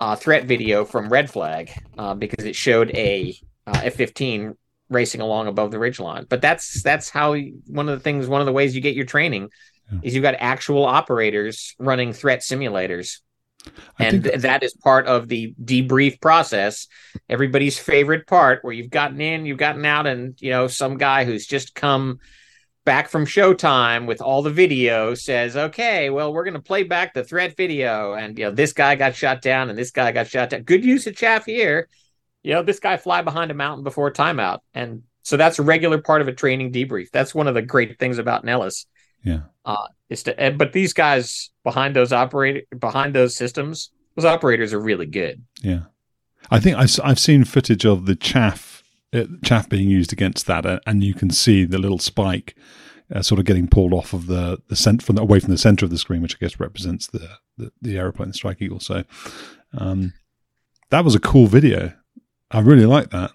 [0.00, 4.54] uh, threat video from Red Flag uh, because it showed a uh, F-15
[4.88, 6.28] racing along above the ridgeline.
[6.28, 7.34] But that's that's how
[7.66, 9.48] one of the things, one of the ways you get your training
[9.90, 9.98] Yeah.
[10.02, 13.20] is you've got actual operators running threat simulators.
[13.98, 16.86] I and that is part of the debrief process.
[17.28, 21.24] Everybody's favorite part where you've gotten in you've gotten out and you know some guy
[21.24, 22.20] who's just come
[22.84, 27.12] back from showtime with all the video says okay well we're going to play back
[27.12, 28.12] the threat video.
[28.14, 30.62] And you know this guy got shot down and this guy got shot down.
[30.62, 31.88] Good use of chaff here
[32.46, 35.98] you know this guy fly behind a mountain before timeout and so that's a regular
[36.00, 38.86] part of a training debrief that's one of the great things about Nellis
[39.24, 39.40] Yeah.
[39.64, 44.80] uh, is to, but these guys behind those operator behind those systems, those operators are
[44.80, 45.42] really good.
[45.62, 45.84] Yeah.
[46.48, 50.64] I think I've, I've seen footage of the chaff uh, chaff being used against that,
[50.64, 52.54] uh, and you can see the little spike
[53.12, 55.58] uh, sort of getting pulled off of the the cent- from the, away from the
[55.58, 57.28] center of the screen, which I guess represents the
[57.58, 58.78] the, the aeroplane, the Strike Eagle.
[58.80, 59.02] So
[59.76, 60.12] um,
[60.90, 61.92] that was a cool video.
[62.50, 63.32] I really like that.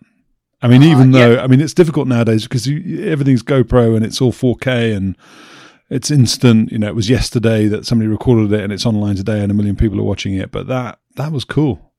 [0.61, 1.43] I mean, Uh, even though yeah.
[1.43, 5.17] I mean it's difficult nowadays because you, everything's GoPro and it's all 4K and
[5.89, 6.71] it's instant.
[6.71, 9.55] You know, it was yesterday that somebody recorded it and it's online today and a
[9.55, 10.51] million people are watching it.
[10.51, 11.93] But that that was cool.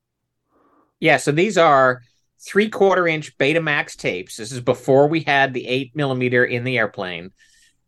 [1.00, 2.02] Yeah, so these are
[2.40, 4.36] three quarter inch Betamax tapes.
[4.36, 7.32] This is before we had the eight millimeter in the airplane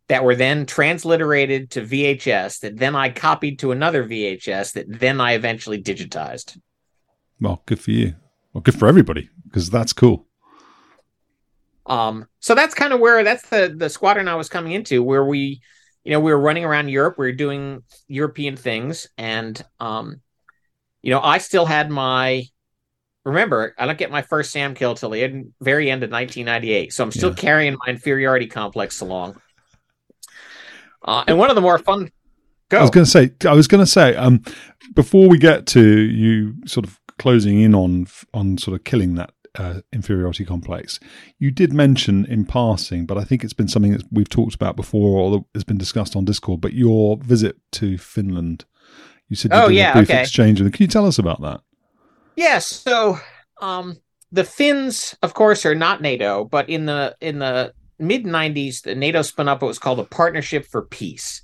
[0.08, 5.20] that were then transliterated to VHS that then I copied to another VHS that then
[5.20, 6.58] I eventually digitized.
[7.40, 8.14] Well, good for you.
[8.54, 10.26] Well, good for everybody because that's cool.
[11.86, 15.24] Um, so that's kind of where that's the the squadron I was coming into, where
[15.24, 15.60] we,
[16.04, 20.20] you know, we were running around Europe, we were doing European things, and um,
[21.02, 22.44] you know, I still had my.
[23.24, 27.04] Remember, I don't get my first Sam kill till the very end of 1998, so
[27.04, 27.36] I'm still Yeah.
[27.36, 29.40] carrying my inferiority complex along.
[31.02, 32.10] Uh, and one of the more fun.
[32.68, 32.78] Go.
[32.78, 34.42] I was going to say, I was going to say, um,
[34.94, 39.32] before we get to you sort of closing in on on sort of killing that
[39.56, 40.98] uh, inferiority complex,
[41.38, 44.76] you did mention in passing, but I think it's been something that we've talked about
[44.76, 46.60] before or that has been discussed on Discord.
[46.60, 48.64] But your visit to Finland,
[49.28, 50.22] you said you Oh, did yeah, a brief okay.
[50.22, 50.58] exchange.
[50.58, 51.60] Can you tell us about that?
[52.36, 52.66] Yes.
[52.66, 53.18] So,
[53.60, 53.96] um,
[54.32, 58.96] the Finns, of course, are not NATO, but in the in the mid '90s, the
[58.96, 61.42] NATO spun up what was called a Partnership for Peace,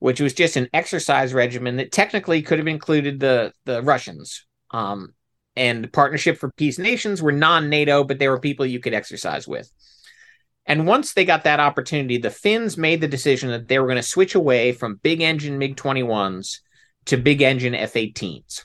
[0.00, 4.44] which was just an exercise regimen that technically could have included the the Russians.
[4.70, 5.14] Um,
[5.56, 9.70] and Partnership for Peace nations were non-NATO, but they were people you could exercise with.
[10.66, 13.96] And once they got that opportunity, the Finns made the decision that they were going
[13.96, 16.58] to switch away from big engine MiG 21s
[17.06, 18.64] to big engine F 18s.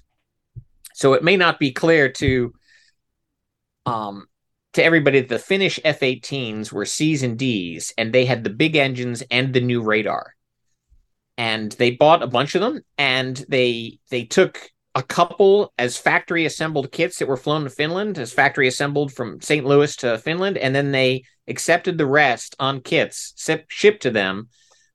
[0.94, 2.54] So it may not be clear to
[3.86, 4.28] um
[4.74, 8.76] to everybody that the Finnish F-18s were C's and D's, and they had the big
[8.76, 10.34] engines and the new radar.
[11.38, 16.46] And they bought a bunch of them, and they they took a couple as factory
[16.46, 19.66] assembled kits that were flown to Finland, as factory assembled from St.
[19.66, 24.50] Louis to Finland, and then they accepted the rest on kits sip- shipped to them,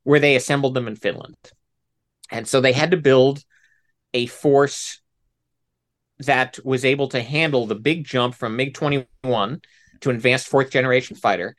[0.05, 1.37] where they assembled them in Finland.
[2.31, 3.43] And so they had to build
[4.15, 5.01] a force
[6.21, 9.61] that was able to handle the big jump from MiG 21
[10.01, 11.57] to advanced fourth generation fighter.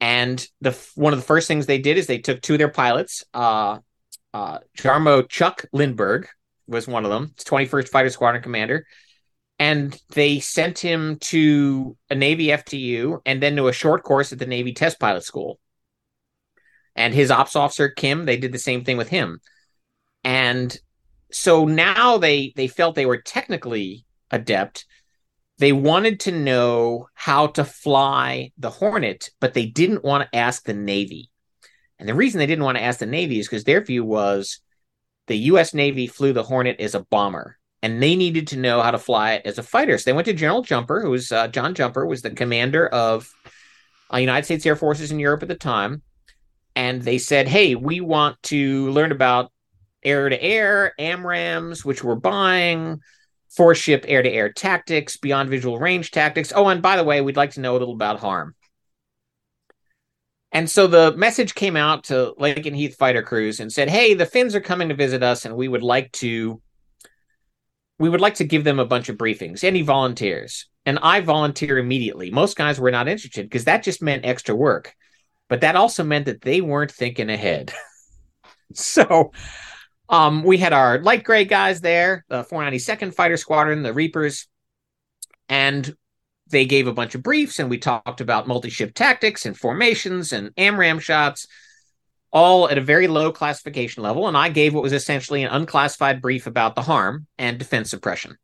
[0.00, 2.68] And the one of the first things they did is they took two of their
[2.68, 3.24] pilots.
[3.32, 3.78] Uh,
[4.34, 6.26] uh, Jarmo Chuck Lindberg
[6.66, 8.86] was one of them, 21st Fighter Squadron commander.
[9.58, 14.38] And they sent him to a Navy FTU and then to a short course at
[14.38, 15.58] the Navy Test Pilot School.
[16.94, 19.40] And his ops officer, Kim, they did the same thing with him.
[20.24, 20.76] And
[21.30, 24.86] so now they they felt they were technically adept
[25.58, 30.64] they wanted to know how to fly the hornet but they didn't want to ask
[30.64, 31.30] the navy
[31.98, 34.60] and the reason they didn't want to ask the navy is because their view was
[35.26, 38.90] the us navy flew the hornet as a bomber and they needed to know how
[38.90, 41.48] to fly it as a fighter so they went to general jumper who was uh,
[41.48, 43.32] john jumper was the commander of
[44.12, 46.02] uh, united states air forces in europe at the time
[46.74, 49.50] and they said hey we want to learn about
[50.06, 53.00] air to air, AMRAAMs, which we're buying,
[53.50, 56.52] four ship air to air tactics, beyond visual range tactics.
[56.54, 58.54] Oh, and by the way, we'd like to know a little about HARM.
[60.56, 64.54] And so the message came out to Lakenheath fighter crews and said, "Hey, the Finns
[64.54, 66.62] are coming to visit us, and we would like to,
[67.98, 69.64] we would like to give them a bunch of briefings.
[69.64, 72.30] Any volunteers?" And I volunteer immediately.
[72.30, 74.94] Most guys were not interested because that just meant extra work,
[75.50, 77.74] but that also meant that they weren't thinking ahead.
[78.72, 79.32] so
[80.08, 84.48] um, we had our light gray guys there, the 492nd Fighter Squadron, the Reapers,
[85.50, 85.94] and
[86.48, 90.54] they gave a bunch of briefs and we talked about multi-ship tactics and formations and
[90.56, 91.46] AMRAAM shots,
[92.32, 94.28] all at a very low classification level.
[94.28, 98.36] And I gave what was essentially an unclassified brief about the HARM and defense suppression.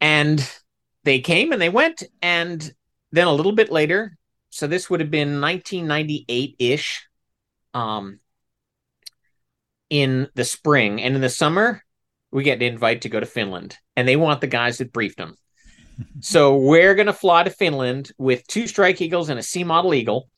[0.00, 0.48] And
[1.04, 2.74] they came and they went, and
[3.12, 4.16] then a little bit later,
[4.50, 7.08] so this would have been 1998-ish.
[7.74, 8.20] Um,
[9.90, 11.82] in the spring and in the summer
[12.32, 15.18] we get an invite to go to finland and they want the guys that briefed
[15.18, 15.36] them
[16.20, 19.94] so we're going to fly to finland with two strike eagles and a c model
[19.94, 20.28] eagle.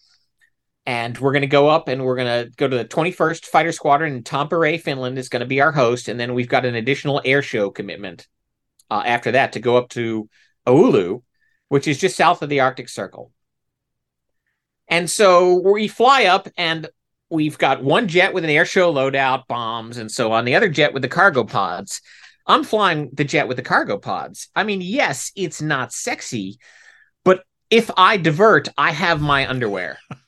[0.87, 3.73] And we're going to go up and we're going to go to the 21st fighter
[3.73, 6.09] squadron in tampere finland is going to be our host.
[6.09, 8.27] And then we've got an additional air show commitment
[8.91, 10.31] uh, after that to go up to
[10.67, 11.23] oulu
[11.69, 13.31] which is just south of the arctic circle.
[14.89, 16.89] And so we fly up and
[17.31, 20.69] we've got one jet with an air show loadout, bombs, and so on the other
[20.69, 22.01] jet with the cargo pods.
[22.49, 24.49] I'm flying the jet with the cargo pods.
[24.57, 26.59] I mean, yes, it's not sexy,
[27.25, 29.99] but if I divert, I have my underwear.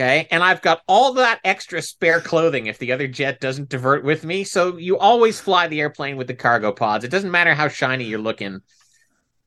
[0.00, 0.28] Okay.
[0.30, 4.24] And I've got all that extra spare clothing if the other jet doesn't divert with
[4.24, 4.44] me.
[4.44, 7.04] So you always fly the airplane with the cargo pods.
[7.04, 8.60] It doesn't matter how shiny you're looking.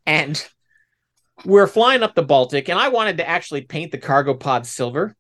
[0.05, 0.45] And
[1.45, 5.15] we're flying up the Baltic, and I wanted to actually paint the cargo pods silver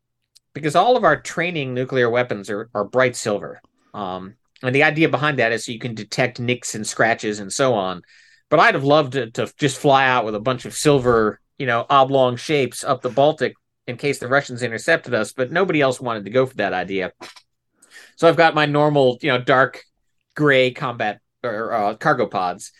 [0.53, 3.61] because all of our training nuclear weapons are, are bright silver.
[3.93, 7.51] Um, and the idea behind that is so you can detect nicks and scratches and
[7.51, 8.01] so on.
[8.49, 11.65] But I'd have loved to, to just fly out with a bunch of silver, you
[11.65, 13.53] know, oblong shapes up the Baltic
[13.87, 17.13] in case the Russians intercepted us, but nobody else wanted to go for that idea.
[18.15, 19.83] So I've got my normal, you know, dark
[20.35, 22.71] gray combat or uh, cargo pods,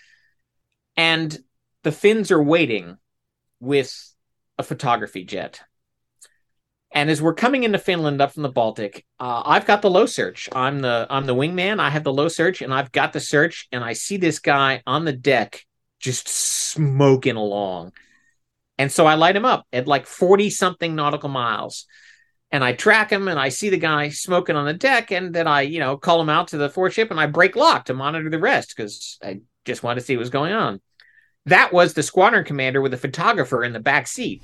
[0.95, 1.37] and
[1.83, 2.97] the Finns are waiting
[3.59, 4.13] with
[4.57, 5.61] a photography jet.
[6.93, 10.05] And as we're coming into Finland up from the Baltic, uh, I've got the low
[10.05, 10.49] search.
[10.51, 11.79] I'm the I'm the wingman.
[11.79, 14.83] I have the low search, and I've got the search, and I see this guy
[14.85, 15.65] on the deck
[15.99, 17.93] just smoking along
[18.81, 21.85] and so I light him up at like 40 something nautical miles.
[22.49, 25.11] And I track him and I see the guy smoking on the deck.
[25.11, 27.85] And then I, you know, call him out to the four-ship and I break lock
[27.85, 30.81] to monitor the rest because I just wanted to see what was going on.
[31.45, 34.41] That was the squadron commander with a photographer in the back seat.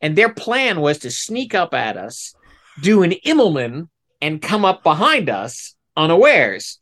[0.00, 2.34] And their plan was to sneak up at us,
[2.82, 3.88] do an Immelmann,
[4.20, 6.78] and come up behind us unawares.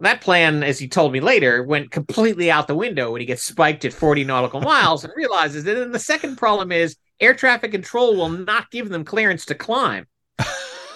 [0.00, 3.44] That plan, as he told me later, went completely out the window when he gets
[3.44, 7.70] spiked at 40 nautical miles and realizes that then the second problem is air traffic
[7.70, 10.06] control will not give them clearance to climb.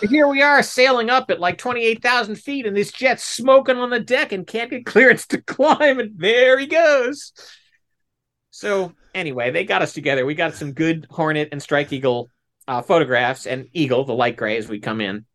[0.08, 4.00] Here we are sailing up at like 28,000 feet, and this jet's smoking on the
[4.00, 5.98] deck and can't get clearance to climb.
[5.98, 7.32] And there he goes.
[8.50, 10.26] So, anyway, they got us together.
[10.26, 12.28] We got some good Hornet and Strike Eagle
[12.66, 15.26] uh, photographs, and Eagle, the light gray, as we come in.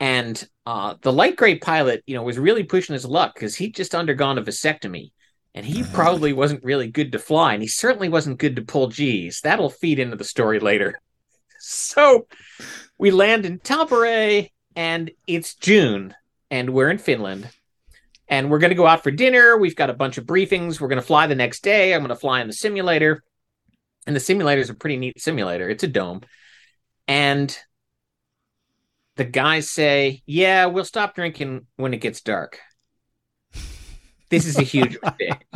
[0.00, 3.74] And uh, the light gray pilot, you know, was really pushing his luck because he'd
[3.74, 5.12] just undergone a vasectomy
[5.54, 7.54] and he probably wasn't really good to fly.
[7.54, 9.40] And he certainly wasn't good to pull G's.
[9.42, 10.94] That'll feed into the story later.
[11.66, 12.26] So
[12.98, 16.14] we land in Tampere and it's June
[16.50, 17.48] and we're in Finland
[18.28, 19.56] and we're going to go out for dinner.
[19.56, 20.80] We've got a bunch of briefings.
[20.80, 21.94] We're going to fly the next day.
[21.94, 23.22] I'm going to fly in the simulator.
[24.06, 25.68] And the simulator is a pretty neat simulator.
[25.68, 26.22] It's a dome.
[27.08, 27.56] And
[29.16, 32.60] the guys say, "Yeah, we'll stop drinking when it gets dark."
[34.30, 35.46] This is a huge mistake.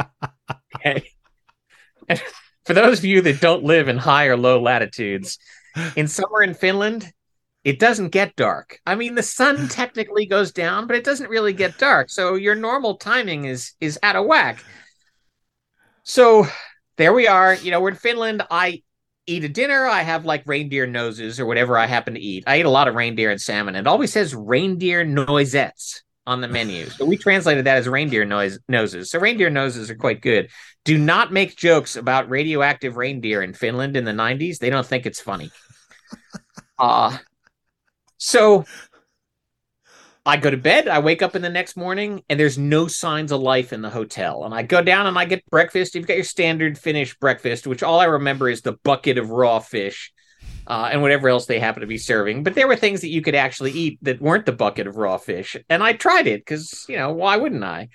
[0.76, 1.10] Okay.
[2.08, 2.22] And
[2.64, 5.38] for those of you that don't live in high or low latitudes,
[5.96, 7.10] in summer in Finland,
[7.68, 8.80] it doesn't get dark.
[8.86, 12.08] I mean, the sun technically goes down, but it doesn't really get dark.
[12.08, 14.64] So your normal timing is is out of whack.
[16.02, 16.46] So
[16.96, 17.54] there we are.
[17.54, 18.42] You know, we're in Finland.
[18.50, 18.82] I
[19.26, 22.44] eat a dinner, I have like reindeer noses or whatever I happen to eat.
[22.46, 23.76] I eat a lot of reindeer and salmon.
[23.76, 26.88] It always says reindeer noisettes on the menu.
[26.88, 29.10] So we translated that as reindeer noise noses.
[29.10, 30.48] So reindeer noses are quite good.
[30.86, 34.58] Do not make jokes about radioactive reindeer in Finland in the 90s.
[34.58, 35.50] They don't think it's funny.
[36.80, 37.18] Uh
[38.18, 38.64] so
[40.28, 43.32] I go to bed, I wake up in the next morning, and there's no signs
[43.32, 44.44] of life in the hotel.
[44.44, 45.94] And I go down and I get breakfast.
[45.94, 49.58] You've got your standard Finnish breakfast, which all I remember is the bucket of raw
[49.58, 50.12] fish
[50.66, 52.42] uh, and whatever else they happen to be serving.
[52.42, 55.16] But there were things that you could actually eat that weren't the bucket of raw
[55.16, 55.56] fish.
[55.70, 57.88] And I tried it because, you know, why wouldn't I?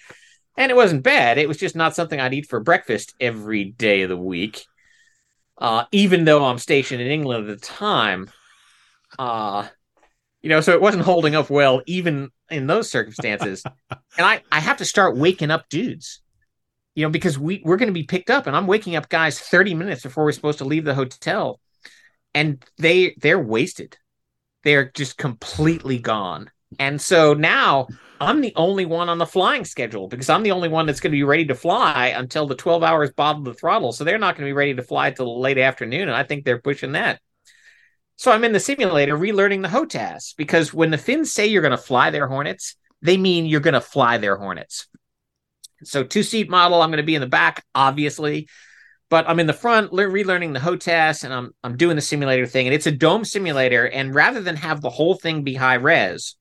[0.57, 1.37] And it wasn't bad.
[1.37, 4.65] It was just not something I'd eat for breakfast every day of the week.
[5.55, 8.31] Uh, even though I'm stationed in England at the time.
[9.19, 9.67] Uh,
[10.43, 13.63] you know, so it wasn't holding up well even in those circumstances.
[13.89, 16.21] and I, I have to start waking up dudes,
[16.95, 19.39] you know, because we, we're going to be picked up and I'm waking up guys
[19.39, 21.59] 30 minutes before we're supposed to leave the hotel.
[22.35, 23.97] And they, they're wasted.
[24.63, 26.51] They're just completely gone.
[26.77, 27.87] And so now
[28.19, 31.11] I'm the only one on the flying schedule because I'm the only one that's going
[31.11, 33.93] to be ready to fly until the 12 hours bottom of the throttle.
[33.93, 36.03] So they're not going to be ready to fly till late afternoon.
[36.03, 37.21] And I think they're pushing that.
[38.15, 41.71] So I'm in the simulator relearning the HOTAS because when the Finns say you're going
[41.71, 44.87] to fly their Hornets, they mean you're going to fly their Hornets.
[45.83, 48.47] So two seat model, I'm going to be in the back, obviously,
[49.09, 52.45] but I'm in the front le- relearning the HOTAS and I'm I'm doing the simulator
[52.45, 53.85] thing, and it's a dome simulator.
[53.85, 56.35] And rather than have the whole thing be high res,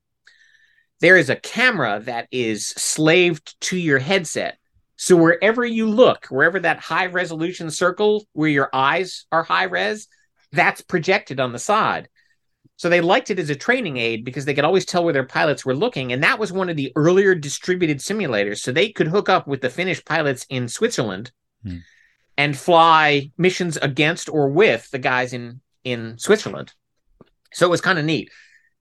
[1.01, 4.57] there is a camera that is slaved to your headset.
[4.95, 10.07] So wherever you look, wherever that high resolution circle where your eyes are high res,
[10.53, 12.07] that's projected on the side.
[12.77, 15.25] So they liked it as a training aid because they could always tell where their
[15.25, 16.11] pilots were looking.
[16.11, 18.59] And that was one of the earlier distributed simulators.
[18.59, 21.31] So they could hook up with the Finnish pilots in Switzerland
[21.63, 21.77] hmm.
[22.37, 26.73] and fly missions against or with the guys in, in Switzerland.
[27.53, 28.31] So it was kind of neat.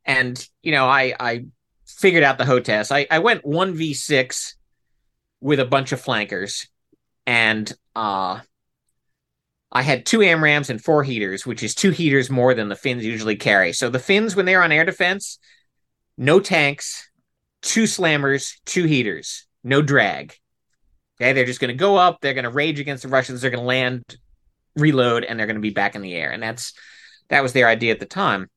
[0.05, 1.45] And, you know, I, I
[1.87, 2.91] figured out the HOTAS.
[2.91, 4.55] I, I went 1v6
[5.41, 6.69] with a bunch of flankers,
[7.27, 8.41] and uh,
[9.73, 13.05] I had two AMRAAMs and four heaters, which is two heaters more than the Finns
[13.05, 13.73] usually carry.
[13.73, 15.39] So the Finns, when they're on air defense,
[16.19, 17.11] no tanks,
[17.63, 20.35] two slammers, two heaters, no drag.
[21.19, 22.19] Okay, they're just going to go up.
[22.21, 23.41] They're going to rage against the Russians.
[23.41, 24.17] They're going to land,
[24.77, 26.31] reload, and they're going to be back in the air.
[26.31, 26.75] And that's
[27.29, 28.49] that was their idea at the time.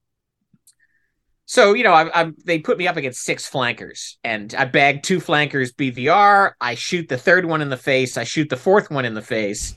[1.46, 5.04] So you know, I, I, they put me up against six flankers, and I bag
[5.04, 6.54] two flankers BVR.
[6.60, 8.18] I shoot the third one in the face.
[8.18, 9.76] I shoot the fourth one in the face,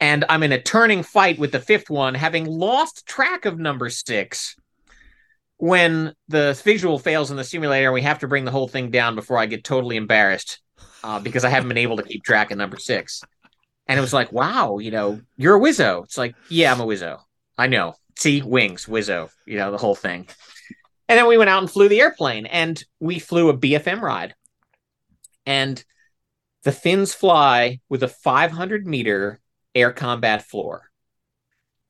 [0.00, 3.90] and I'm in a turning fight with the fifth one, having lost track of number
[3.90, 4.56] six.
[5.58, 8.90] When the visual fails in the simulator, and we have to bring the whole thing
[8.90, 10.60] down before I get totally embarrassed
[11.04, 13.22] uh, because I haven't been able to keep track of number six.
[13.86, 16.04] And it was like, wow, you know, you're a Wizzo.
[16.04, 17.20] It's like, yeah, I'm a Wizzo.
[17.58, 17.94] I know.
[18.16, 20.28] See, wings, Wizzo, you know, the whole thing.
[21.08, 24.34] And then we went out and flew the airplane and we flew a BFM ride.
[25.44, 25.82] And
[26.62, 29.40] the Finns fly with a 500 meter
[29.74, 30.90] air combat floor.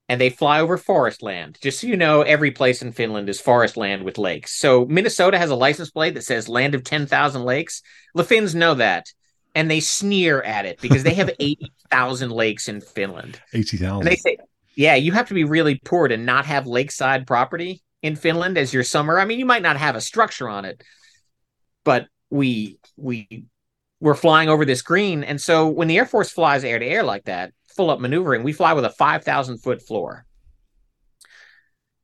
[0.09, 1.57] And they fly over forest land.
[1.63, 4.59] Just so you know, every place in Finland is forest land with lakes.
[4.59, 7.83] So Minnesota has a license plate that says land of 10,000 lakes.
[8.15, 9.07] The Finns know that.
[9.55, 13.41] And they sneer at it because they have 80,000 lakes in Finland.
[13.53, 14.05] 80,000.
[14.05, 14.37] They say,
[14.75, 18.73] yeah, you have to be really poor to not have lakeside property in Finland as
[18.73, 19.19] your summer.
[19.19, 20.83] I mean, you might not have a structure on it,
[21.85, 23.45] but we we
[24.01, 27.03] we're flying over this green, and so when the Air Force flies air to air
[27.03, 30.27] like that, full up maneuvering, we fly with a five thousand foot floor.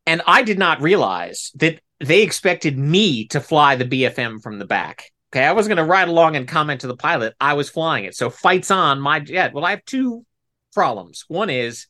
[0.07, 4.65] And I did not realize that they expected me to fly the BFM from the
[4.65, 5.11] back.
[5.33, 7.35] Okay, I was going to ride along and comment to the pilot.
[7.41, 8.15] I was flying it.
[8.15, 9.53] So fights on my jet.
[9.53, 10.25] Well, I have two
[10.73, 11.25] problems.
[11.29, 11.89] One is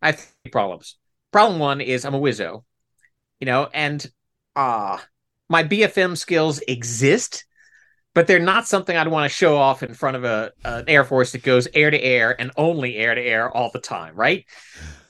[0.00, 0.96] I have three problems.
[1.32, 2.62] Problem one is I'm a wizzo
[3.42, 4.06] you know, and
[4.54, 4.98] uh
[5.48, 7.44] my BFM skills exist,
[8.14, 11.04] but they're not something I'd want to show off in front of a an Air
[11.04, 14.44] Force that goes air to air and only air to air all the time, right?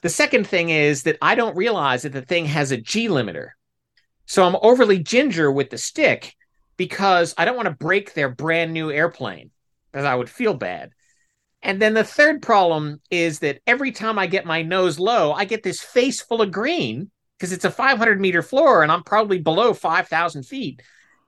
[0.03, 3.51] The second thing is that I don't realize that the thing has a G limiter.
[4.27, 6.35] So I'm overly ginger with the stick
[6.77, 9.51] because I don't want to break their brand new airplane,
[9.91, 10.91] because I would feel bad.
[11.63, 15.45] And then the third problem is that every time I get my nose low, I
[15.45, 19.39] get this face full of green because it's a 500 meter floor and I'm probably
[19.39, 20.83] below 5,000 feet.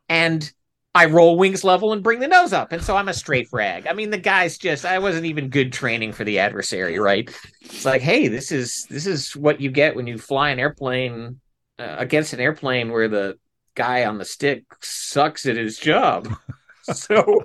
[0.09, 0.51] And
[0.95, 2.71] I roll wings level and bring the nose up.
[2.71, 3.89] And so I'm a straight frag.
[3.89, 7.29] I mean, the guy's just, I wasn't even good training for the adversary, right?
[7.63, 11.41] It's like, hey, this is, this is what you get when you fly an airplane
[11.81, 13.39] uh, against an airplane where the
[13.75, 16.33] guy on the stick sucks at his job.
[16.83, 17.43] so,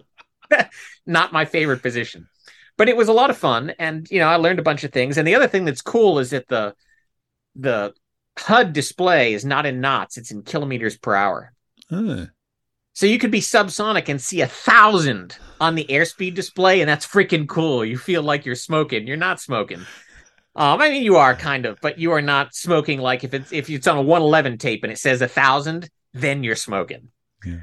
[1.08, 2.28] not my favorite position.
[2.78, 3.74] But it was a lot of fun.
[3.80, 5.18] And, you know, I learned a bunch of things.
[5.18, 6.76] And the other thing that's cool is that the,
[7.56, 7.96] the
[8.38, 11.52] HUD display is not in knots, it's in kilometers per hour.
[13.00, 17.08] So you could be subsonic and see a thousand on the airspeed display, and that's
[17.08, 17.86] freaking cool.
[17.86, 19.08] You feel like you're smoking.
[19.08, 19.86] You're not smoking.
[20.54, 23.54] Um, I mean, you are kind of, but you are not smoking like if it's
[23.54, 27.08] if it's on a 111 tape and it says a thousand, then you're smoking.
[27.46, 27.62] Yeah.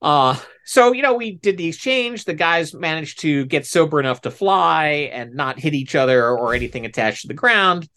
[0.00, 2.24] Uh, so you know, we did the exchange.
[2.24, 6.54] The guys managed to get sober enough to fly and not hit each other or
[6.54, 7.88] anything attached to the ground.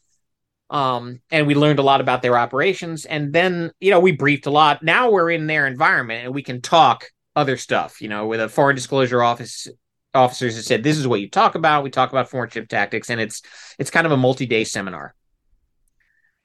[0.71, 3.05] Um, and we learned a lot about their operations.
[3.05, 4.81] And then, you know, we briefed a lot.
[4.81, 7.05] Now we're in their environment and we can talk
[7.35, 9.67] other stuff, you know, with a foreign disclosure office
[10.13, 11.83] officers that said, this is what you talk about.
[11.83, 13.41] We talk about foreign ship tactics, and it's
[13.79, 15.13] it's kind of a multi-day seminar.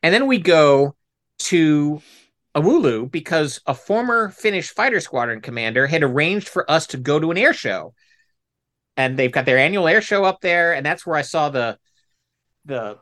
[0.03, 0.97] And then we go
[1.39, 2.03] to
[2.55, 7.31] Oulu because a former Finnish fighter squadron commander had arranged for us to go to
[7.31, 7.95] an air show.
[8.97, 11.79] And they've got their annual air show up there, and that's where I saw the
[12.65, 12.99] the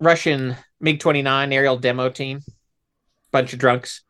[0.00, 2.40] Russian MiG 29 aerial demo team,
[3.30, 4.02] bunch of drunks,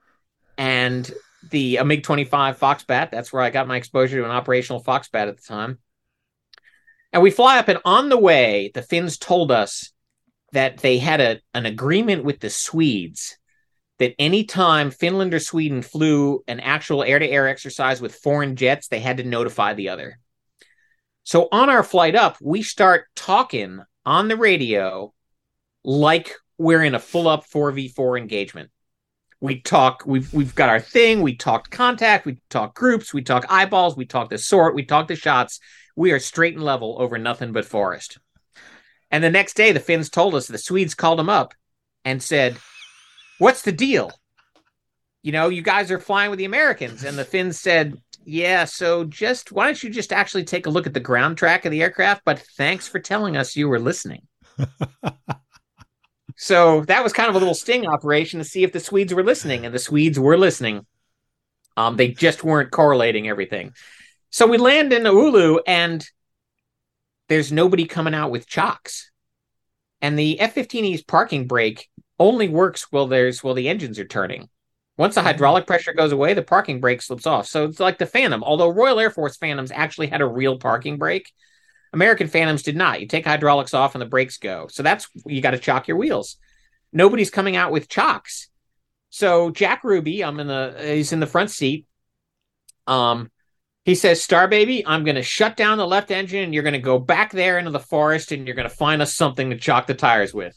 [0.58, 1.10] and
[1.50, 3.10] the MiG 25 Foxbat.
[3.10, 5.78] That's where I got my exposure to an operational Foxbat at the time.
[7.12, 9.92] And we fly up, and on the way, the Finns told us
[10.52, 13.38] that they had a, an agreement with the Swedes
[13.98, 18.88] that anytime Finland or Sweden flew an actual air to air exercise with foreign jets,
[18.88, 20.18] they had to notify the other.
[21.24, 25.12] So on our flight up, we start talking on the radio
[25.86, 28.70] like we're in a full up 4v4 engagement.
[29.40, 33.46] We talk, we've we've got our thing, we talked contact, we talk groups, we talk
[33.48, 35.60] eyeballs, we talk the sort, we talk the shots.
[35.94, 38.18] We are straight and level over nothing but forest.
[39.10, 41.54] And the next day the Finns told us the Swedes called them up
[42.04, 42.56] and said,
[43.38, 44.10] What's the deal?
[45.22, 47.04] You know, you guys are flying with the Americans.
[47.04, 50.86] And the Finns said, Yeah, so just why don't you just actually take a look
[50.86, 52.22] at the ground track of the aircraft?
[52.24, 54.22] But thanks for telling us you were listening.
[56.36, 59.24] So that was kind of a little sting operation to see if the Swedes were
[59.24, 60.86] listening, and the Swedes were listening.
[61.76, 63.72] Um, they just weren't correlating everything.
[64.30, 66.06] So we land in Oulu, and
[67.28, 69.10] there's nobody coming out with chocks.
[70.02, 74.48] And the F-15E's parking brake only works while there's while the engines are turning.
[74.98, 77.46] Once the hydraulic pressure goes away, the parking brake slips off.
[77.46, 78.42] So it's like the Phantom.
[78.42, 81.30] Although Royal Air Force Phantoms actually had a real parking brake,
[81.96, 83.00] American Phantoms did not.
[83.00, 84.66] You take hydraulics off and the brakes go.
[84.70, 86.36] So that's you got to chock your wheels.
[86.92, 88.48] Nobody's coming out with chocks.
[89.08, 91.86] So Jack Ruby, I'm in the he's in the front seat.
[92.86, 93.30] Um,
[93.86, 96.74] he says, Star Baby, I'm going to shut down the left engine and you're going
[96.74, 99.56] to go back there into the forest and you're going to find us something to
[99.56, 100.54] chock the tires with.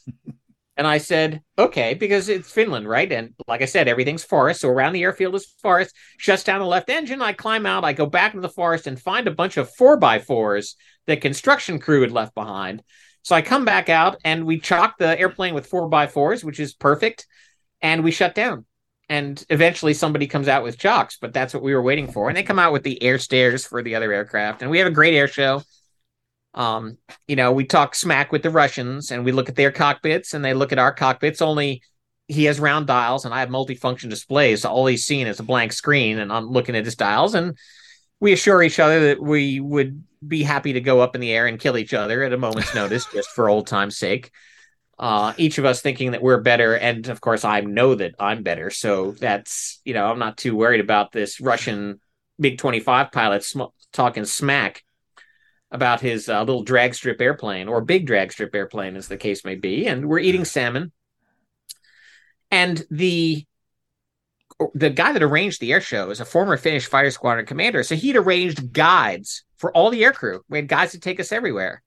[0.80, 3.12] And I said, okay, because it's Finland, right?
[3.12, 4.62] And like I said, everything's forest.
[4.62, 5.94] So around the airfield is forest.
[6.18, 7.22] Shuts down the left engine.
[7.22, 7.84] I climb out.
[7.84, 11.20] I go back into the forest and find a bunch of four by fours that
[11.20, 12.82] construction crew had left behind.
[13.24, 16.62] So I come back out and we chock the airplane with four by fours, which
[16.62, 17.28] is perfect.
[17.82, 18.66] And we shut down
[19.10, 22.30] and eventually somebody comes out with chocks, but that's what we were waiting for.
[22.30, 24.88] And they come out with the air stairs for the other aircraft, and we have
[24.88, 25.64] a great air show.
[26.54, 26.98] Um,
[27.28, 30.44] you know, we talk smack with the Russians, and we look at their cockpits, and
[30.44, 31.42] they look at our cockpits.
[31.42, 31.82] Only
[32.28, 34.62] he has round dials, and I have multifunction displays.
[34.62, 37.58] So all he's seeing is a blank screen, and I'm looking at his dials, and
[38.20, 41.48] we assure each other that we would be happy to go up in the air
[41.48, 44.32] and kill each other at a moment's notice, just for old time's sake
[45.00, 46.76] uh, each of us thinking that we're better.
[46.76, 48.70] And of course, I know that I'm better.
[48.70, 52.02] So that's, you know, I'm not too worried about this Russian
[52.38, 54.84] MiG 25 pilot sm- talking smack
[55.72, 59.46] about his uh, little drag strip airplane or big drag strip airplane, as the case
[59.46, 59.88] may be.
[59.88, 60.92] And we're eating salmon.
[62.52, 63.46] And the
[64.74, 67.82] the guy that arranged the air show is a former Finnish fighter squadron commander.
[67.84, 70.40] So he'd arranged guides for all the aircrew.
[70.50, 71.82] We had guys to take us everywhere.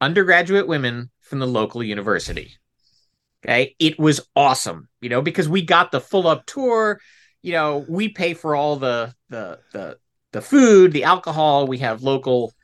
[0.00, 2.56] Undergraduate women from the local university.
[3.44, 3.74] Okay.
[3.78, 7.00] It was awesome, you know, because we got the full up tour.
[7.42, 9.98] You know, we pay for all the the the
[10.32, 11.66] the food, the alcohol.
[11.66, 12.54] We have local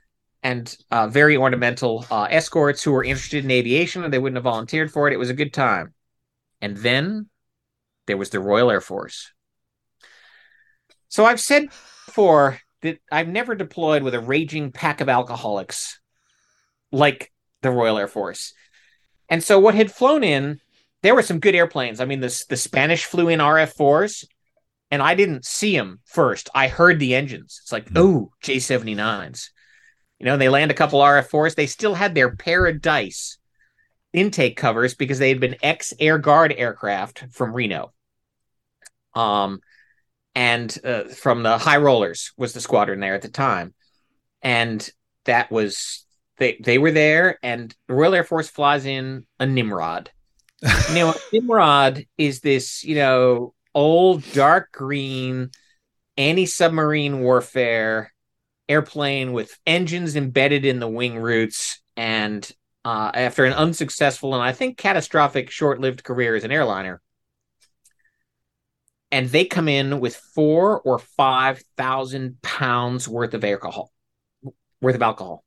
[0.42, 4.44] and uh, very ornamental uh, escorts who were interested in aviation and they wouldn't have
[4.44, 5.12] volunteered for it.
[5.12, 5.94] It was a good time.
[6.60, 7.28] And then
[8.06, 9.32] there was the Royal Air Force.
[11.08, 11.68] So I've said
[12.06, 16.00] before that I've never deployed with a raging pack of alcoholics
[16.90, 17.32] like
[17.62, 18.54] the Royal Air Force.
[19.28, 20.60] And so what had flown in,
[21.02, 22.00] there were some good airplanes.
[22.00, 24.24] I mean, the, the Spanish flew in RF 4s,
[24.90, 26.50] and I didn't see them first.
[26.54, 27.60] I heard the engines.
[27.62, 29.48] It's like, oh, J 79s.
[30.22, 31.56] You know, they land a couple RF 4s.
[31.56, 33.38] They still had their Paradise
[34.12, 37.92] intake covers because they had been ex Air Guard aircraft from Reno.
[39.16, 39.58] Um,
[40.36, 43.74] and uh, from the High Rollers was the squadron there at the time.
[44.42, 44.88] And
[45.24, 46.06] that was
[46.38, 50.10] they they were there, and the Royal Air Force flies in a Nimrod.
[50.88, 55.50] you know, Nimrod is this you know old dark green
[56.16, 58.11] anti submarine warfare
[58.72, 62.50] airplane with engines embedded in the wing roots and
[62.84, 67.00] uh, after an unsuccessful and I think catastrophic short lived career as an airliner.
[69.10, 73.92] And they come in with four or five thousand pounds worth of alcohol,
[74.80, 75.44] worth of alcohol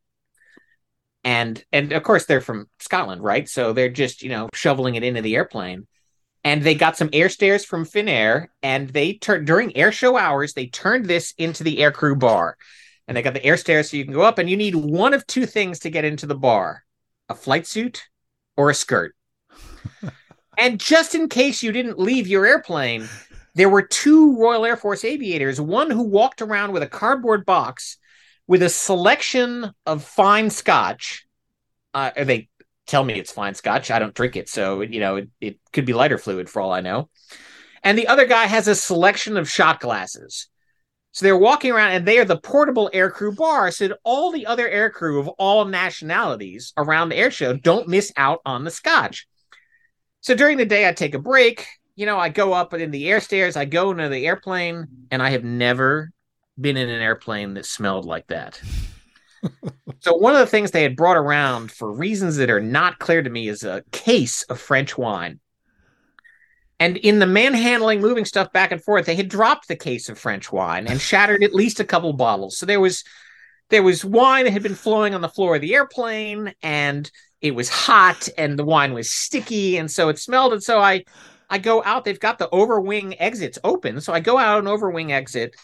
[1.26, 3.50] and and of course they're from Scotland, right?
[3.50, 5.88] So they're just you know shoveling it into the airplane.
[6.44, 10.54] And they got some air stairs from Finnair, and they turned during air show hours.
[10.54, 12.56] They turned this into the aircrew bar,
[13.08, 14.38] and they got the air stairs so you can go up.
[14.38, 16.84] And you need one of two things to get into the bar:
[17.30, 18.08] a flight suit
[18.58, 19.16] or a skirt.
[20.58, 23.08] and just in case you didn't leave your airplane,
[23.56, 25.60] there were two Royal Air Force aviators.
[25.60, 27.98] One who walked around with a cardboard box
[28.48, 31.26] with a selection of fine scotch.
[31.94, 32.50] Uh, they
[32.86, 33.90] tell me it's fine scotch.
[33.92, 36.72] I don't drink it, so you know it, it could be lighter fluid for all
[36.72, 37.10] I know.
[37.84, 40.48] And the other guy has a selection of shot glasses.
[41.16, 43.72] So they're walking around, and they are the portable aircrew bar.
[43.72, 48.12] So that all the other aircrew of all nationalities around the air show don't miss
[48.18, 49.26] out on the scotch.
[50.20, 51.68] So during the day, I take a break.
[51.96, 53.56] You know, I go up in the air stairs.
[53.56, 56.12] I go into the airplane, and I have never
[56.60, 58.62] been in an airplane that smelled like that.
[60.00, 63.24] so one of the things they had brought around for reasons that are not clear
[63.24, 65.40] to me is a case of French wine.
[66.80, 70.20] And in the manhandling, moving stuff back and forth, they had dropped the case of
[70.20, 72.58] French wine and shattered at least a couple bottles.
[72.58, 73.04] So there was
[73.70, 77.10] there was wine that had been flowing on the floor of the airplane, and
[77.42, 80.54] it was hot, and the wine was sticky, and so it smelled.
[80.54, 81.04] And so I
[81.50, 82.06] I go out.
[82.06, 85.56] They've got the overwing exits open, so I go out an overwing exit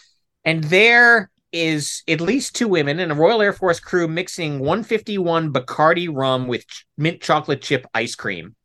[0.44, 5.52] and there is at least two women and a Royal Air Force crew mixing 151
[5.52, 6.66] Bacardi rum with
[6.98, 8.56] mint chocolate chip ice cream.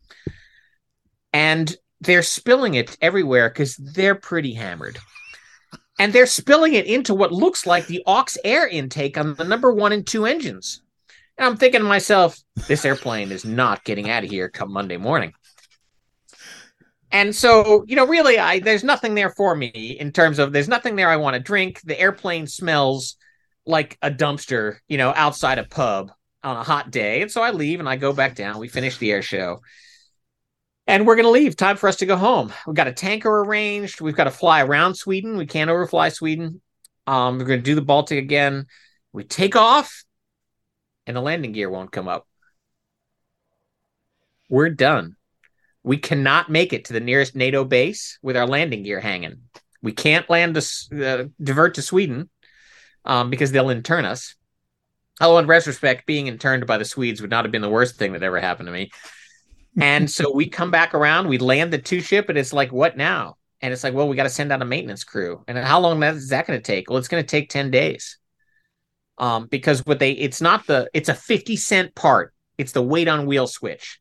[1.33, 4.99] And they're spilling it everywhere because they're pretty hammered.
[5.99, 9.73] and they're spilling it into what looks like the aux air intake on the number
[9.73, 10.83] one and two engines.
[11.39, 12.39] And I'm thinking to myself,
[12.69, 15.33] this airplane is not getting out of here come Monday morning.
[17.13, 19.69] And so, you know, really, I there's nothing there for me
[20.01, 21.81] in terms of there's nothing there I want to drink.
[21.83, 23.17] The airplane smells
[23.65, 26.11] like a dumpster, you know, outside a pub
[26.43, 27.23] on a hot day.
[27.23, 28.59] And so I leave and I go back down.
[28.59, 29.61] We finish the air show.
[30.87, 31.57] And we're going to leave.
[31.57, 32.53] Time for us to go home.
[32.67, 34.01] We've got a tanker arranged.
[34.01, 35.37] We've got to fly around Sweden.
[35.37, 36.61] We can't overfly Sweden.
[37.07, 38.67] Um, we're going to do the Baltic again.
[39.13, 40.05] We take off,
[41.07, 42.27] and the landing gear won't come up.
[44.49, 45.17] We're done.
[45.83, 49.43] We cannot make it to the nearest NATO base with our landing gear hanging.
[49.83, 52.29] We can't land to uh, divert to Sweden
[53.05, 54.35] um, because they'll intern us.
[55.21, 58.13] Although, in retrospect, being interned by the Swedes would not have been the worst thing
[58.13, 58.91] that ever happened to me.
[59.79, 62.97] And so we come back around, we land the two ship, and it's like, what
[62.97, 63.37] now?
[63.61, 65.45] And it's like, well, we got to send out a maintenance crew.
[65.49, 66.89] And how long is that going to take?
[66.89, 68.19] Well, it's going to take 10 days.
[69.19, 72.35] Um, because what they, it's not the, it's a 50 cent part.
[72.59, 73.99] It's the weight on wheel switch.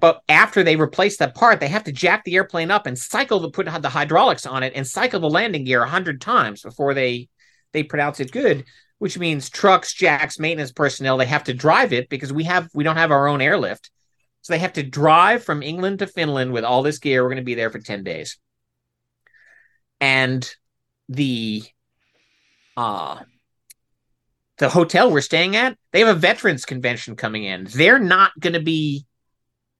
[0.00, 3.40] But after they replace that part, they have to jack the airplane up and cycle
[3.40, 6.92] the, put the hydraulics on it and cycle the landing gear a hundred times before
[6.92, 7.28] they,
[7.72, 8.66] they pronounce it good,
[8.98, 12.84] which means trucks, jacks, maintenance personnel, they have to drive it because we have, we
[12.84, 13.90] don't have our own airlift
[14.42, 17.22] so they have to drive from England to Finland with all this gear.
[17.22, 18.38] We're going to be there for 10 days.
[20.00, 20.48] And
[21.08, 21.64] the
[22.76, 23.20] uh
[24.58, 27.66] the hotel we're staying at, they have a veterans convention coming in.
[27.70, 29.06] They're not going to be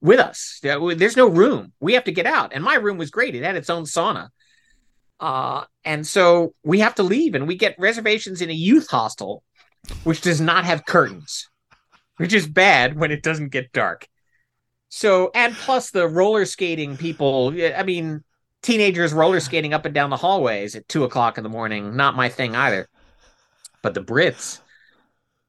[0.00, 0.60] with us.
[0.62, 1.72] There's no room.
[1.80, 2.52] We have to get out.
[2.54, 3.34] And my room was great.
[3.34, 4.28] It had its own sauna.
[5.20, 9.42] Uh, and so we have to leave and we get reservations in a youth hostel,
[10.04, 11.48] which does not have curtains,
[12.18, 14.06] which is bad when it doesn't get dark.
[14.88, 18.22] So, and plus the roller skating people, I mean,
[18.62, 22.16] teenagers roller skating up and down the hallways at two o'clock in the morning, not
[22.16, 22.88] my thing either.
[23.82, 24.60] But the Brits,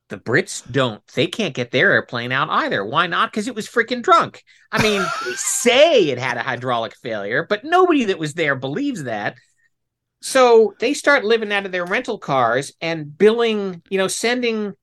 [0.10, 2.84] the Brits don't, they can't get their airplane out either.
[2.84, 3.32] Why not?
[3.32, 4.44] Because it was freaking drunk.
[4.72, 9.04] I mean, they say it had a hydraulic failure, but nobody that was there believes
[9.04, 9.36] that.
[10.22, 14.74] So they start living out of their rental cars and billing, you know, sending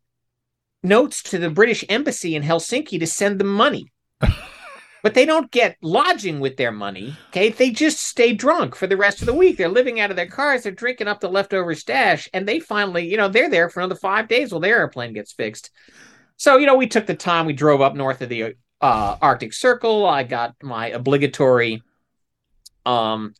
[0.83, 5.77] notes to the British embassy in Helsinki to send them money but they don't get
[5.83, 7.17] lodging with their money.
[7.29, 7.51] Okay.
[7.51, 9.57] They just stay drunk for the rest of the week.
[9.57, 10.63] They're living out of their cars.
[10.63, 12.29] They're drinking up the leftover stash.
[12.35, 15.33] And they finally, you know, they're there for another five days while their airplane gets
[15.33, 15.71] fixed.
[16.37, 17.47] So, you know, we took the time.
[17.47, 20.07] We drove up north of the uh, Arctic Circle.
[20.07, 21.83] I got my obligatory
[22.85, 23.35] um,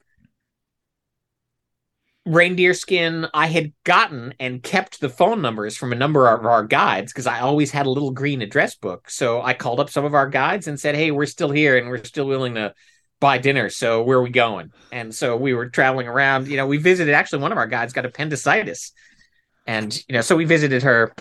[2.27, 6.65] reindeer skin i had gotten and kept the phone numbers from a number of our
[6.65, 9.09] guides because i always had a little green address book.
[9.09, 11.89] So i called up some of our guides and said hey we're still here and
[11.89, 12.75] we're still willing to
[13.21, 13.71] buy dinner.
[13.71, 14.73] So where are we going?
[14.93, 16.49] And so we were traveling around.
[16.49, 18.93] You know we visited actually one of our guides got appendicitis.
[19.67, 21.15] And you know so we visited her.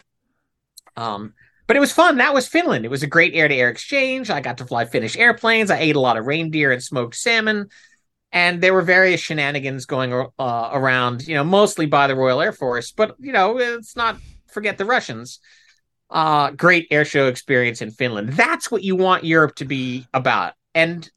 [0.98, 1.34] Um
[1.68, 2.18] but it was fun.
[2.18, 2.86] That was finland.
[2.86, 4.30] It was a great air-to-air exchange.
[4.30, 5.72] I got to fly finnish airplanes.
[5.72, 7.70] I ate a lot of reindeer and smoked salmon
[8.32, 12.52] and there were various shenanigans going uh, around, you know, mostly by the Royal Air
[12.52, 14.18] Force, but you know, it's not
[14.48, 15.40] forget the Russians.
[16.10, 18.30] Uh, great air show experience in Finland.
[18.34, 20.54] That's what you want Europe to be about.
[20.74, 21.10] And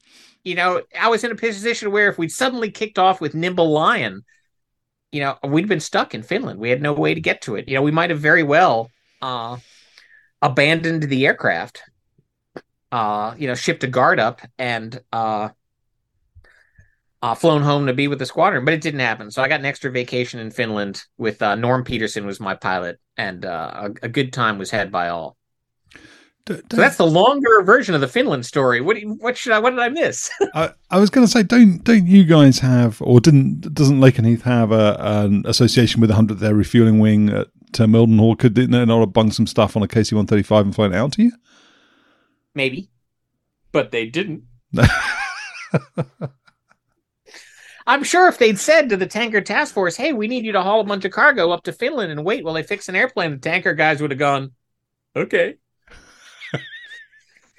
[0.45, 3.71] you know, I was in a position where if we'd suddenly kicked off with Nimble
[3.71, 4.23] Lion,
[5.13, 6.59] you know, we'd been stuck in Finland.
[6.59, 7.69] We had no way to get to it.
[7.69, 8.91] You know, we might have very well
[9.21, 9.59] uh,
[10.41, 11.83] abandoned the aircraft,
[12.93, 15.51] uh, you know, shipped a guard up and uh,
[17.23, 19.31] uh, flown home to be with the squadron, but it didn't happen.
[19.31, 23.01] So I got an extra vacation in Finland with uh, Norm Peterson was my pilot,
[23.17, 25.37] and uh, a, a, good time was had by all.
[26.47, 28.81] D- so that's the longer version of the Finland story.
[28.81, 29.59] What you, what should I?
[29.59, 30.31] What did I miss?
[30.55, 34.43] I, I, was going to say, don't don't you guys have, or didn't doesn't Lakenheath
[34.43, 37.49] have a, an association with the hundredth Air Refueling Wing at
[37.81, 38.39] uh, Mildenhall?
[38.39, 40.93] Could they not have bung some stuff on a KC one thirty five and flown
[40.93, 41.33] it out to you?
[42.55, 42.91] Maybe,
[43.73, 44.45] but they didn't.
[47.89, 50.63] I'm sure if they'd said to the tanker task force, "Hey, we need you to
[50.63, 53.31] haul a bunch of cargo up to Finland and wait while they fix an airplane,"
[53.31, 54.53] the tanker guys would have gone,
[55.17, 55.57] "Okay."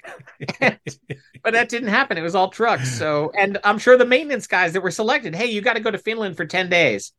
[0.60, 2.16] but that didn't happen.
[2.16, 2.96] It was all trucks.
[2.96, 5.90] So, and I'm sure the maintenance guys that were selected, "Hey, you got to go
[5.90, 7.12] to Finland for 10 days."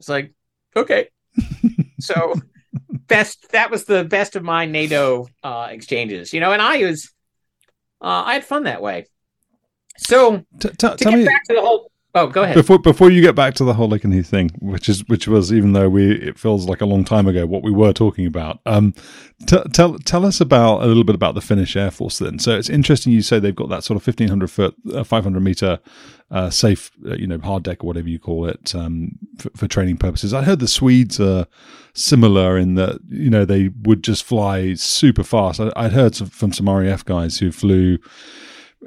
[0.00, 0.32] It's like,
[0.74, 1.10] "Okay."
[2.00, 2.32] so,
[3.06, 7.12] best that was the best of my NATO uh, exchanges, you know, and I was
[8.00, 9.08] uh, I had fun that way.
[9.98, 12.54] So, t- t- to get me, back to the whole Oh, go ahead.
[12.54, 15.74] Before before you get back to the whole Lakenheath thing, which is which was even
[15.74, 18.58] though we it feels like a long time ago what we were talking about.
[18.64, 18.94] Um,
[19.46, 22.38] t- tell tell us about a little bit about the Finnish Air Force then.
[22.38, 25.24] So it's interesting you say they've got that sort of fifteen hundred foot, uh, five
[25.24, 25.78] hundred meter
[26.30, 29.68] uh, safe, uh, you know, hard deck or whatever you call it um, for, for
[29.68, 30.32] training purposes.
[30.32, 31.46] I heard the Swedes are
[31.92, 35.60] similar in that you know they would just fly super fast.
[35.60, 37.98] I, I'd heard some, from some RAF guys who flew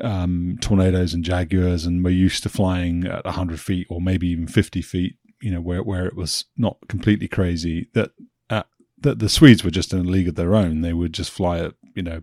[0.01, 4.47] um, tornadoes and jaguars and were used to flying at 100 feet or maybe even
[4.47, 8.11] 50 feet you know where, where it was not completely crazy that
[8.49, 8.63] uh,
[8.97, 10.81] that the swedes were just in a league of their own.
[10.81, 12.21] They would just fly at you know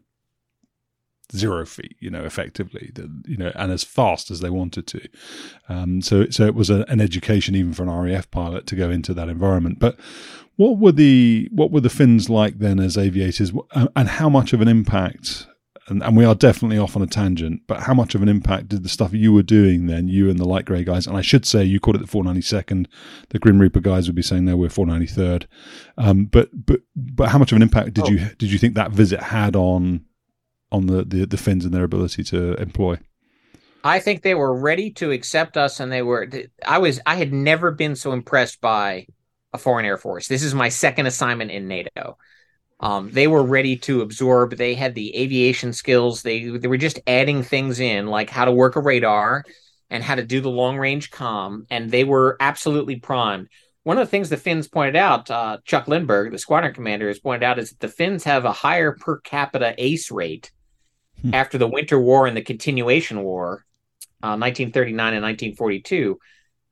[1.35, 2.93] zero feet you know effectively
[3.27, 5.09] you know and as fast as they wanted to.
[5.69, 8.91] Um, so so it was a, an education even for an raf pilot to go
[8.91, 9.79] into that environment.
[9.79, 9.99] But
[10.57, 13.53] what were the what were the finns like then as aviators?
[13.75, 15.47] And how much of an impact
[15.89, 18.69] and, and we are definitely off on a tangent, but how much of an impact
[18.69, 21.23] did the stuff you were doing then, you and the light grey guys, and I
[21.23, 22.87] should say you called it the 492nd,
[23.29, 25.47] the Grim Reaper guys would be saying no, we're 493rd.
[25.97, 28.11] Um, but but but how much of an impact did oh.
[28.11, 30.05] you did you think that visit had on
[30.73, 32.99] on the, the the Finns and their ability to employ?
[33.85, 36.29] I think they were ready to accept us, and they were.
[36.67, 37.01] I was.
[37.07, 39.07] I had never been so impressed by
[39.53, 40.27] a foreign air force.
[40.27, 42.19] This is my second assignment in NATO.
[42.81, 44.57] Um, they were ready to absorb.
[44.57, 46.23] They had the aviation skills.
[46.23, 49.45] They they were just adding things in, like how to work a radar
[49.89, 53.49] and how to do the long range com, and they were absolutely primed.
[53.85, 57.21] One of the things the Finns pointed out, uh, Chuck Lindberg, the squadron commander, has
[57.21, 60.51] pointed out, is that the Finns have a higher per capita ACE rate
[61.23, 61.33] hmm.
[61.33, 63.65] after the Winter War and the Continuation War,
[64.23, 66.19] uh, 1939 and 1942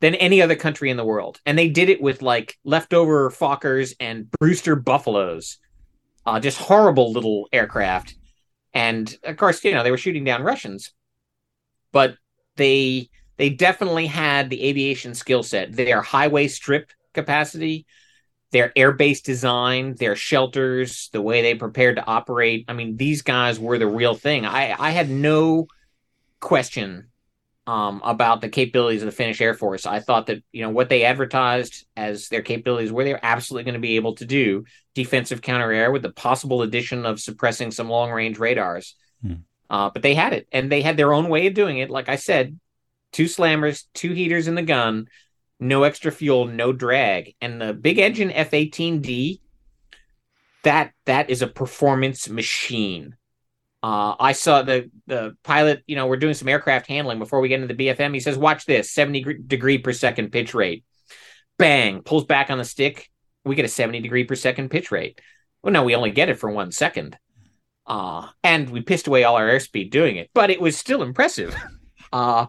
[0.00, 1.40] than any other country in the world.
[1.46, 5.58] And they did it with like leftover Fokkers and Brewster Buffaloes
[6.26, 8.16] uh, just horrible little aircraft.
[8.72, 10.92] And of course, you know, they were shooting down Russians,
[11.92, 12.16] but
[12.56, 15.72] they they definitely had the aviation skill set.
[15.72, 17.86] Their highway strip capacity,
[18.52, 22.64] their airbase design, their shelters, the way they prepared to operate.
[22.68, 24.46] I mean, these guys were the real thing.
[24.46, 25.66] I, I had no
[26.40, 27.08] question
[27.66, 29.86] um, about the capabilities of the Finnish Air Force.
[29.86, 33.74] I thought that you know what they advertised as their capabilities were they're absolutely going
[33.74, 37.88] to be able to do defensive counter air with the possible addition of suppressing some
[37.88, 38.94] long range radars.
[39.22, 39.34] Hmm.
[39.70, 41.90] Uh, but they had it, and they had their own way of doing it.
[41.90, 42.58] Like I said,
[43.12, 45.08] two slammers, two heaters in the gun,
[45.58, 49.40] no extra fuel, no drag, and the big engine F eighteen D.
[50.64, 53.16] That that is a performance machine.
[53.84, 55.82] Uh, I saw the the pilot.
[55.86, 58.14] You know, we're doing some aircraft handling before we get into the BFM.
[58.14, 60.84] He says, "Watch this: seventy degree per second pitch rate."
[61.58, 62.00] Bang!
[62.00, 63.10] Pulls back on the stick.
[63.44, 65.20] We get a seventy degree per second pitch rate.
[65.62, 67.18] Well, no, we only get it for one second.
[67.86, 71.54] Uh, and we pissed away all our airspeed doing it, but it was still impressive.
[72.12, 72.46] Uh,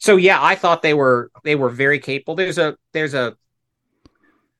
[0.00, 2.34] so yeah, I thought they were they were very capable.
[2.34, 3.36] There's a there's a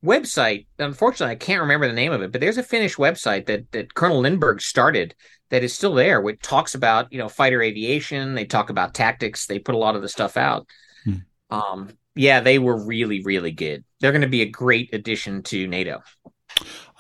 [0.05, 0.67] website.
[0.79, 3.95] Unfortunately, I can't remember the name of it, but there's a Finnish website that that
[3.95, 5.17] Colonel Lindberg started
[5.51, 8.35] that is still there, which talks about you know fighter aviation.
[8.35, 9.47] They talk about tactics.
[9.47, 10.67] They put a lot of the stuff out.
[11.05, 11.15] Hmm.
[11.51, 13.85] Um, yeah, they were really really good.
[14.01, 16.03] They're going to be a great addition to NATO.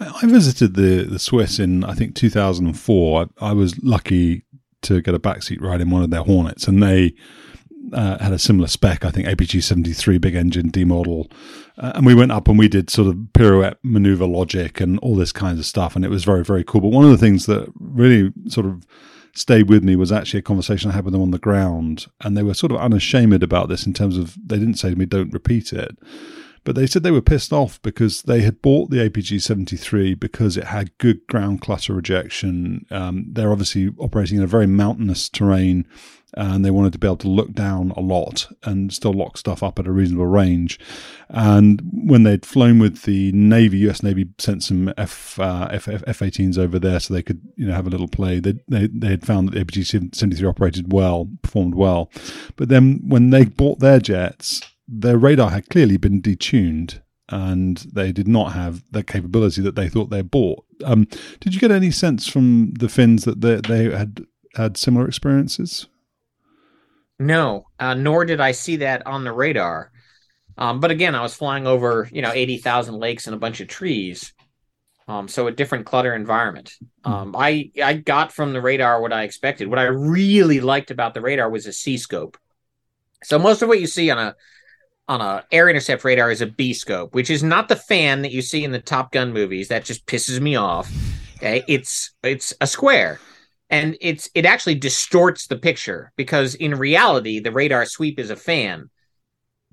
[0.01, 3.26] I, visited the the Swiss in I think 2004.
[3.40, 4.45] I, I was lucky
[4.82, 7.14] to get a backseat ride in one of their Hornets, and they
[7.93, 11.28] uh, had a similar spec, I think APG 73 big engine D model.
[11.76, 15.16] Uh, and we went up and we did sort of pirouette maneuver logic and all
[15.16, 15.97] this kinds of stuff.
[15.97, 16.80] And it was very, very cool.
[16.80, 18.87] But one of the things that really sort of
[19.35, 22.07] stayed with me was actually a conversation I had with them on the ground.
[22.20, 24.97] And they were sort of unashamed about this in terms of they didn't say to
[24.97, 25.99] me, don't repeat it.
[26.64, 30.57] But they said they were pissed off because they had bought the APG 73 because
[30.57, 32.87] it had good ground clutter rejection.
[32.91, 35.87] Um, they're obviously operating in a very mountainous terrain
[36.37, 39.62] and they wanted to be able to look down a lot and still lock stuff
[39.62, 40.78] up at a reasonable range.
[41.28, 46.03] And when they'd flown with the Navy, US Navy sent some F uh, F, F,
[46.07, 48.41] F-18s over there so they could you know have a little play.
[48.41, 52.11] They they they had found that the APG 73 operated well, performed well,
[52.57, 58.12] but then when they bought their jets, their radar had clearly been detuned and they
[58.12, 60.64] did not have the capability that they thought they bought.
[60.85, 61.07] Um,
[61.41, 64.26] did you get any sense from the Finns that they, they had
[64.57, 65.87] had similar experiences?
[67.18, 69.92] No, uh, nor did I see that on the radar.
[70.56, 73.68] Um, but again, I was flying over, you know, 80,000 lakes and a bunch of
[73.68, 74.32] trees.
[75.06, 76.74] Um, so a different clutter environment.
[77.04, 77.12] Hmm.
[77.12, 79.68] Um, I, I got from the radar what I expected.
[79.68, 82.38] What I really liked about the radar was a C scope.
[83.22, 84.34] So most of what you see on a,
[85.06, 88.32] on a air intercept radar is a B scope, which is not the fan that
[88.32, 89.68] you see in the Top Gun movies.
[89.68, 90.90] That just pisses me off.
[91.36, 91.62] Okay.
[91.68, 93.20] It's, it's a square
[93.70, 98.36] and it's it actually distorts the picture because in reality the radar sweep is a
[98.36, 98.90] fan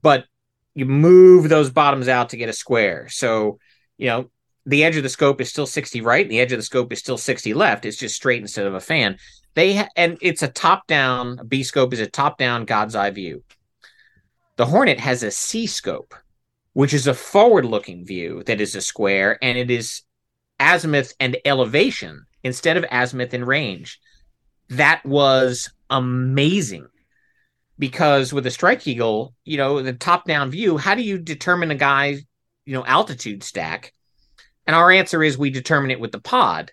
[0.02, 0.26] but
[0.74, 3.08] you move those bottoms out to get a square.
[3.10, 3.60] So,
[3.98, 4.32] you know,
[4.66, 6.94] the edge of the scope is still 60 right, and the edge of the scope
[6.94, 7.86] is still 60 left.
[7.86, 9.18] It's just straight instead of a fan.
[9.54, 11.40] They ha- and it's a top down.
[11.48, 13.44] b scope is a top down God's eye view.
[14.56, 16.14] The Hornet has a C scope,
[16.74, 20.04] which is a forward looking view that is a square, and it is
[20.60, 24.00] azimuth and elevation instead of azimuth and range.
[24.70, 26.88] That was amazing
[27.78, 31.72] because with a strike eagle, you know, the top down view, how do you determine
[31.72, 32.22] a guy's,
[32.66, 33.94] you know, altitude stack?
[34.68, 36.72] And our answer is we determine it with the pod.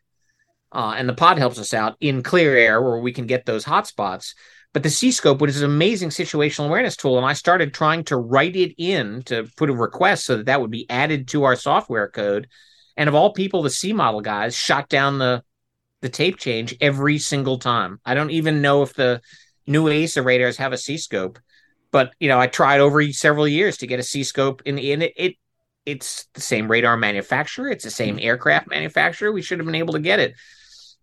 [0.71, 3.65] Uh, and the pod helps us out in clear air where we can get those
[3.65, 4.35] hot spots.
[4.75, 8.05] But the C scope, which is an amazing situational awareness tool, and I started trying
[8.05, 11.45] to write it in to put a request so that that would be added to
[11.45, 12.49] our software code.
[12.99, 15.43] And of all people, the C model guys shot down the
[16.01, 18.01] the tape change every single time.
[18.05, 19.21] I don't even know if the
[19.67, 21.39] new AESA radars have a C scope,
[21.91, 24.93] but you know, I tried over several years to get a C scope in the
[24.93, 25.35] in it, it
[25.87, 28.25] it's the same radar manufacturer, it's the same Mm-hmm.
[28.27, 29.33] aircraft manufacturer.
[29.33, 30.35] We should have been able to get it.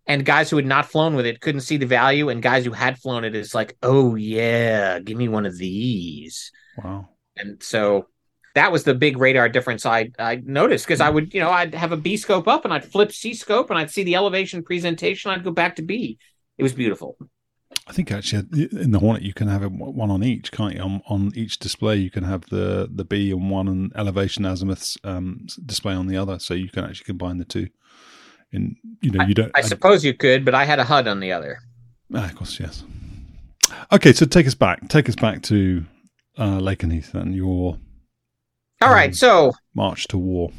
[0.06, 2.70] And guys who had not flown with it couldn't see the value, and guys who
[2.72, 6.52] had flown it is like, oh yeah, give me one of these.
[6.76, 7.08] Wow.
[7.36, 8.06] And so
[8.56, 11.74] that was the big radar difference I I noticed because I would, you know, I'd
[11.74, 14.62] have a B scope up and I'd flip C scope and I'd see the elevation
[14.62, 15.30] presentation.
[15.30, 16.18] I'd go back to B.
[16.56, 17.18] It was beautiful.
[17.86, 20.80] I think actually in the Hornet you can have one on each, can't you?
[20.80, 24.96] On, on each display you can have the the B on one and elevation azimuths
[25.04, 27.68] um, display on the other, so you can actually combine the two.
[28.52, 29.52] In you know you don't.
[29.54, 31.58] I suppose you could, but I had a HUD on the other.
[32.14, 32.84] Ah, of course, yes.
[33.92, 34.88] Okay, so take us back.
[34.88, 35.84] Take us back to
[36.38, 37.78] uh, Lakenheath and your
[38.82, 40.50] All right, Um, so march to war.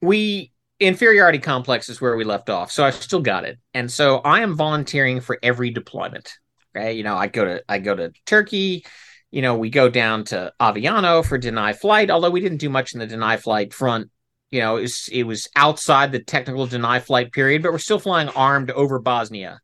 [0.00, 3.56] we inferiority complex is where we left off so i've still got it.
[3.72, 6.32] And so i am volunteering for every deployment
[6.74, 6.94] okay?
[6.94, 8.84] You know i go to i go to turkey.
[9.30, 12.94] You know we go down to aviano for deny flight although we didn't do much
[12.94, 14.10] in the deny flight front.
[14.50, 18.00] You know it was, it was outside the technical deny flight period but we're still
[18.00, 19.60] flying armed over bosnia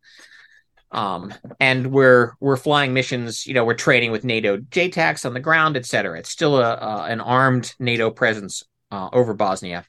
[0.91, 5.41] um and we're we're flying missions you know we're training with nato jtacs on the
[5.41, 9.85] ground et cetera it's still a, a an armed nato presence uh, over bosnia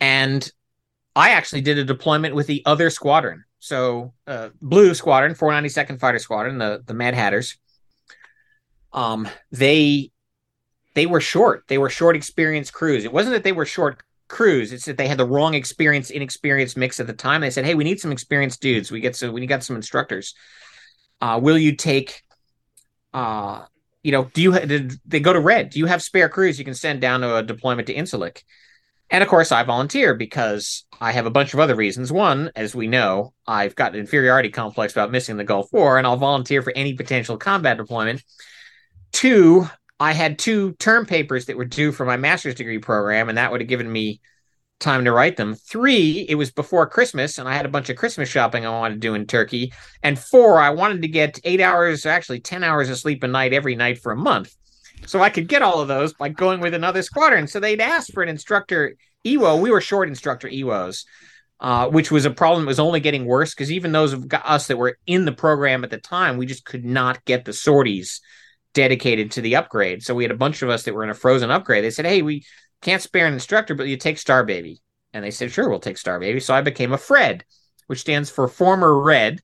[0.00, 0.52] and
[1.16, 3.44] I actually did a deployment with the other squadron.
[3.60, 7.56] So, uh, Blue Squadron, 492nd Fighter Squadron, the the Mad Hatters.
[8.92, 10.10] Um, they
[10.94, 11.64] they were short.
[11.68, 13.04] They were short experienced crews.
[13.04, 14.72] It wasn't that they were short crews.
[14.72, 17.40] It's that they had the wrong experience inexperienced mix at the time.
[17.40, 18.90] They said, "Hey, we need some experienced dudes.
[18.90, 20.34] We get so we got some instructors.
[21.20, 22.22] Uh, will you take?"
[23.12, 23.64] Uh,
[24.02, 25.70] you know, do you did they go to red?
[25.70, 28.42] Do you have spare crews you can send down to a deployment to Incirlik?
[29.10, 32.10] And of course, I volunteer because I have a bunch of other reasons.
[32.10, 36.06] One, as we know, I've got an inferiority complex about missing the Gulf War, and
[36.06, 38.22] I'll volunteer for any potential combat deployment.
[39.12, 39.68] Two,
[40.00, 43.52] I had two term papers that were due for my master's degree program, and that
[43.52, 44.20] would have given me
[44.80, 45.54] time to write them.
[45.54, 48.94] Three, it was before Christmas, and I had a bunch of Christmas shopping I wanted
[48.94, 49.72] to do in Turkey.
[50.02, 53.52] And four, I wanted to get eight hours, actually 10 hours of sleep a night
[53.52, 54.54] every night for a month.
[55.06, 57.46] So I could get all of those by going with another squadron.
[57.46, 59.60] So they'd asked for an instructor EWO.
[59.60, 61.04] We were short instructor EWOs,
[61.60, 62.64] uh, which was a problem.
[62.64, 65.84] that was only getting worse because even those of us that were in the program
[65.84, 68.20] at the time, we just could not get the sorties
[68.74, 70.02] dedicated to the upgrade.
[70.02, 71.84] So we had a bunch of us that were in a frozen upgrade.
[71.84, 72.44] They said, "Hey, we
[72.82, 75.98] can't spare an instructor, but you take Star Baby." And they said, "Sure, we'll take
[75.98, 77.44] Star Baby." So I became a Fred,
[77.86, 79.40] which stands for former Red,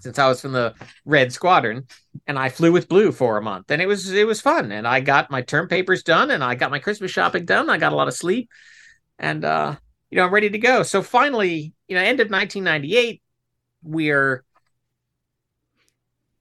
[0.00, 0.74] since I was from the
[1.04, 1.86] Red Squadron,
[2.26, 4.72] and I flew with Blue for a month, and it was it was fun.
[4.72, 7.70] And I got my term papers done, and I got my Christmas shopping done.
[7.70, 8.50] I got a lot of sleep,
[9.18, 9.76] and uh,
[10.10, 10.82] you know I'm ready to go.
[10.82, 13.22] So finally, you know, end of 1998,
[13.82, 14.44] we're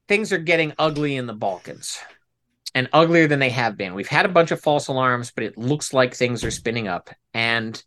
[0.08, 1.98] things are getting ugly in the Balkans.
[2.76, 3.94] And uglier than they have been.
[3.94, 7.12] We've had a bunch of false alarms, but it looks like things are spinning up.
[7.32, 7.82] And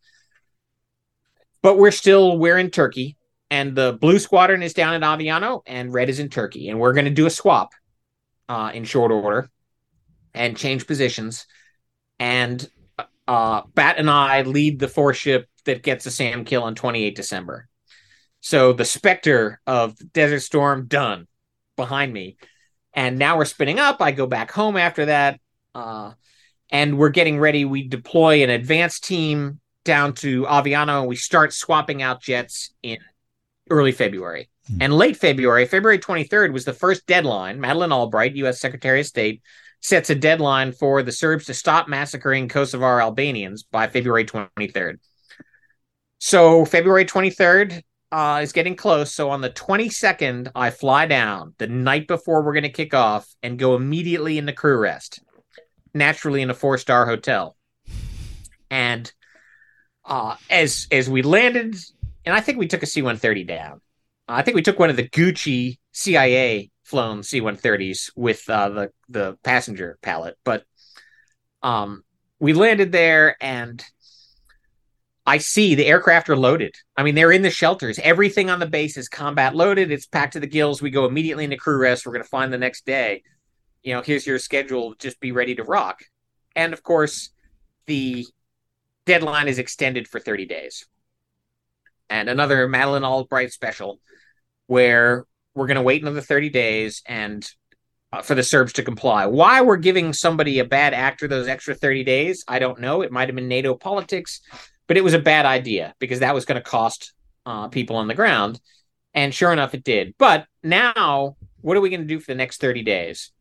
[1.60, 3.16] but we're still we're in Turkey
[3.50, 6.68] and the blue squadron is down in Aviano and red is in Turkey.
[6.68, 7.72] And we're going to do a swap
[8.48, 9.50] uh, in short order
[10.34, 11.46] and change positions.
[12.20, 12.68] And
[13.26, 17.14] uh, Bat and I lead the four ship that gets a SAM kill on 28
[17.14, 17.68] December.
[18.40, 21.26] So the specter of Desert Storm done
[21.76, 22.36] behind me.
[22.92, 24.00] And now we're spinning up.
[24.00, 25.38] I go back home after that.
[25.74, 26.12] Uh,
[26.70, 27.64] and we're getting ready.
[27.64, 32.98] We deploy an advanced team down to Aviano and we start swapping out jets in
[33.70, 34.48] early February.
[34.68, 34.82] Hmm.
[34.82, 37.60] And late February, February 23rd was the first deadline.
[37.60, 38.60] Madeleine Albright, U.S.
[38.60, 39.42] Secretary of State,
[39.80, 44.98] sets a deadline for the Serbs to stop massacring Kosovar Albanians by February 23rd.
[46.18, 47.82] So, February 23rd,
[48.12, 49.12] uh, is getting close.
[49.12, 53.28] So on the 22nd, I fly down the night before we're going to kick off
[53.42, 55.20] and go immediately into crew rest,
[55.94, 57.56] naturally in a four star hotel.
[58.70, 59.10] And
[60.04, 61.76] uh, as as we landed,
[62.24, 63.80] and I think we took a C 130 down.
[64.28, 68.92] I think we took one of the Gucci CIA flown C 130s with uh, the
[69.08, 70.64] the passenger pallet, but
[71.62, 72.04] um,
[72.38, 73.82] we landed there and
[75.26, 76.76] I see the aircraft are loaded.
[76.96, 77.98] I mean, they're in the shelters.
[77.98, 79.90] Everything on the base is combat loaded.
[79.90, 80.80] It's packed to the gills.
[80.80, 82.06] We go immediately into crew rest.
[82.06, 83.24] We're going to find the next day.
[83.82, 84.94] You know, here's your schedule.
[84.98, 86.04] Just be ready to rock.
[86.54, 87.30] And of course,
[87.86, 88.24] the
[89.04, 90.86] deadline is extended for 30 days.
[92.08, 94.00] And another Madeleine Albright special
[94.68, 97.48] where we're going to wait another 30 days and
[98.12, 99.26] uh, for the Serbs to comply.
[99.26, 103.02] Why we're giving somebody a bad actor those extra 30 days, I don't know.
[103.02, 104.40] It might have been NATO politics
[104.86, 107.12] but it was a bad idea because that was going to cost
[107.44, 108.60] uh, people on the ground.
[109.14, 110.14] And sure enough, it did.
[110.18, 113.32] But now, what are we going to do for the next 30 days?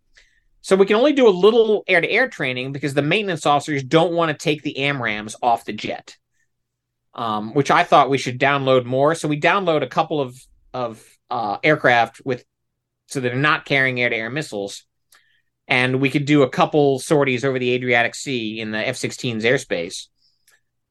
[0.62, 3.84] So we can only do a little air to air training because the maintenance officers
[3.84, 6.16] don't want to take the AMRAAMs off the jet,
[7.14, 9.14] um, which I thought we should download more.
[9.14, 10.40] So we download a couple of,
[10.74, 12.46] of uh, aircraft with
[13.08, 14.84] so they're not carrying air to air missiles.
[15.68, 19.44] And we could do a couple sorties over the Adriatic Sea in the F 16's
[19.44, 20.08] airspace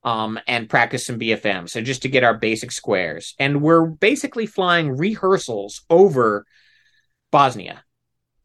[0.04, 1.68] um, and practice some BFM.
[1.68, 3.34] So just to get our basic squares.
[3.38, 6.44] And we're basically flying rehearsals over
[7.30, 7.82] Bosnia.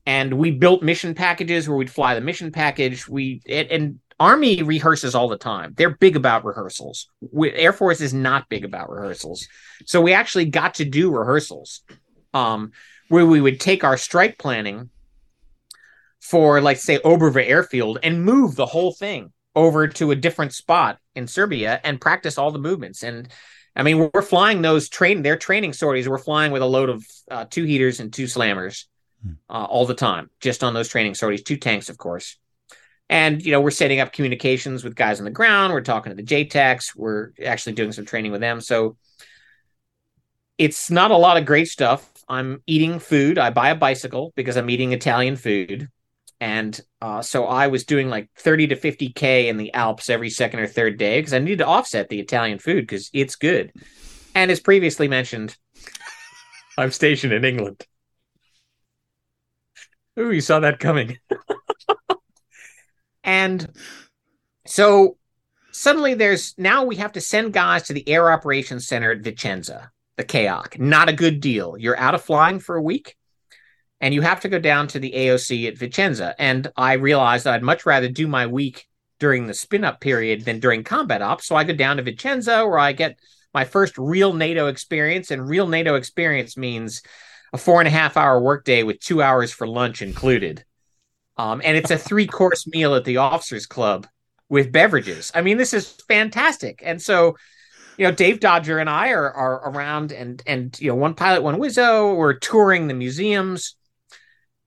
[0.06, 3.08] And we built mission packages where we'd fly the mission package.
[3.08, 5.74] We it, and Army rehearses all the time.
[5.78, 7.08] They're big about rehearsals.
[7.22, 9.48] We, Air Force is not big about rehearsals.
[9.86, 11.82] So we actually got to do rehearsals
[12.34, 12.72] um,
[13.10, 14.90] where we would take our strike planning
[16.20, 21.00] for, like, say, Oberva Airfield and move the whole thing over to a different spot
[21.16, 23.04] in Serbia and practice all the movements.
[23.04, 23.30] And
[23.76, 26.08] I mean, we're flying those train their training sorties.
[26.08, 28.86] We're flying with a load of uh, two heaters and two slammers
[29.24, 29.34] hmm.
[29.50, 31.44] uh, all the time, just on those training sorties.
[31.44, 32.38] Two tanks, of course.
[33.10, 35.74] And you know, we're setting up communications with guys on the ground.
[35.74, 36.96] We're talking to the JTACs.
[36.96, 38.62] We're actually doing some training with them.
[38.62, 38.98] So
[40.58, 42.08] it's not a lot of great stuff.
[42.28, 43.40] I'm eating food.
[43.40, 45.90] I buy a bicycle because I'm eating Italian food
[46.42, 50.62] and uh, so I was doing like 30 to 50k in the Alps every second
[50.62, 53.74] or third day because I needed to offset the Italian food because it's good.
[54.36, 55.58] And as previously mentioned,
[56.78, 57.86] I'm stationed in England.
[60.18, 61.18] Ooh, you saw that coming.
[63.24, 63.68] and
[64.66, 65.18] so
[65.72, 69.90] suddenly there's now we have to send guys to the Air Operations Center at Vicenza,
[70.16, 70.80] the CAOC.
[70.80, 71.78] Not a good deal.
[71.78, 73.18] You're out of flying for a week
[74.02, 76.34] and you have to go down to the AOC at Vicenza.
[76.40, 78.88] And I realized that I'd much rather do my week
[79.20, 81.46] during the spin up period than during combat ops.
[81.46, 83.20] So I go down to Vicenza where I get
[83.54, 85.32] my first real NATO experience.
[85.32, 87.02] And real NATO experience means
[87.52, 90.64] a four and a half hour workday with two hours for lunch included.
[91.38, 94.08] Um, and it's a three course meal at the officers club
[94.48, 95.32] with beverages.
[95.36, 96.82] I mean, this is fantastic.
[96.84, 97.36] And so,
[97.98, 101.44] you know, Dave Dodger and I are, are around and, and, you know, one pilot,
[101.44, 103.76] one Wizzo, we're touring the museums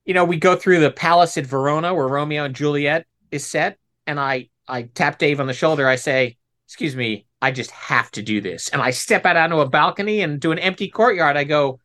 [0.04, 3.78] you know, we go through the palace at Verona where Romeo and Juliet is set,
[4.06, 5.86] and I I tap Dave on the shoulder.
[5.86, 9.60] I say, "Excuse me, I just have to do this." And I step out onto
[9.60, 11.36] a balcony and do an empty courtyard.
[11.36, 11.80] I go,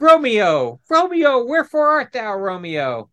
[0.00, 3.10] "Romeo, Romeo, wherefore art thou, Romeo?"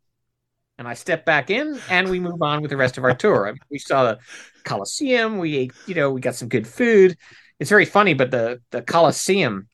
[0.78, 3.48] And I step back in, and we move on with the rest of our tour.
[3.48, 4.20] I mean, we saw the
[4.64, 5.38] Colosseum.
[5.38, 7.18] We ate, you know, we got some good food.
[7.60, 9.68] It's very funny, but the the Colosseum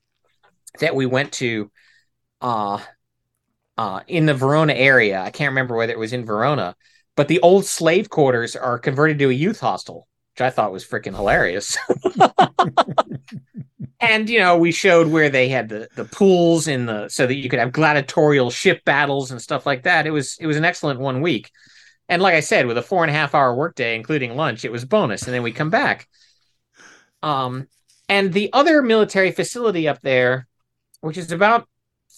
[0.80, 1.72] that we went to,
[2.42, 2.80] uh,
[3.82, 5.20] uh, in the Verona area.
[5.20, 6.76] I can't remember whether it was in Verona,
[7.16, 10.86] but the old slave quarters are converted to a youth hostel, which I thought was
[10.86, 11.76] freaking hilarious.
[14.00, 17.34] and you know, we showed where they had the the pools in the so that
[17.34, 20.06] you could have gladiatorial ship battles and stuff like that.
[20.06, 21.50] It was it was an excellent one week.
[22.08, 24.72] And like I said, with a four and a half hour workday, including lunch, it
[24.72, 25.24] was bonus.
[25.24, 26.08] And then we come back.
[27.24, 27.68] Um,
[28.08, 30.48] and the other military facility up there,
[31.00, 31.68] which is about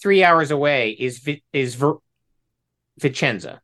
[0.04, 1.98] three hours away is is Ver-
[3.00, 3.60] Vicenza.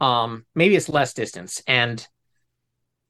[0.00, 2.06] Um, maybe it's less distance, and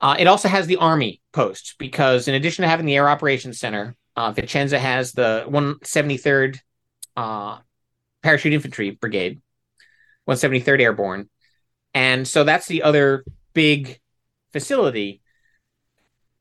[0.00, 3.58] uh, it also has the army post because in addition to having the air operations
[3.58, 6.60] center, uh, Vicenza has the 173rd
[7.16, 7.58] uh,
[8.22, 9.42] Parachute Infantry Brigade,
[10.28, 11.28] 173rd Airborne,
[11.94, 13.24] and so that's the other
[13.54, 13.98] big
[14.52, 15.20] facility.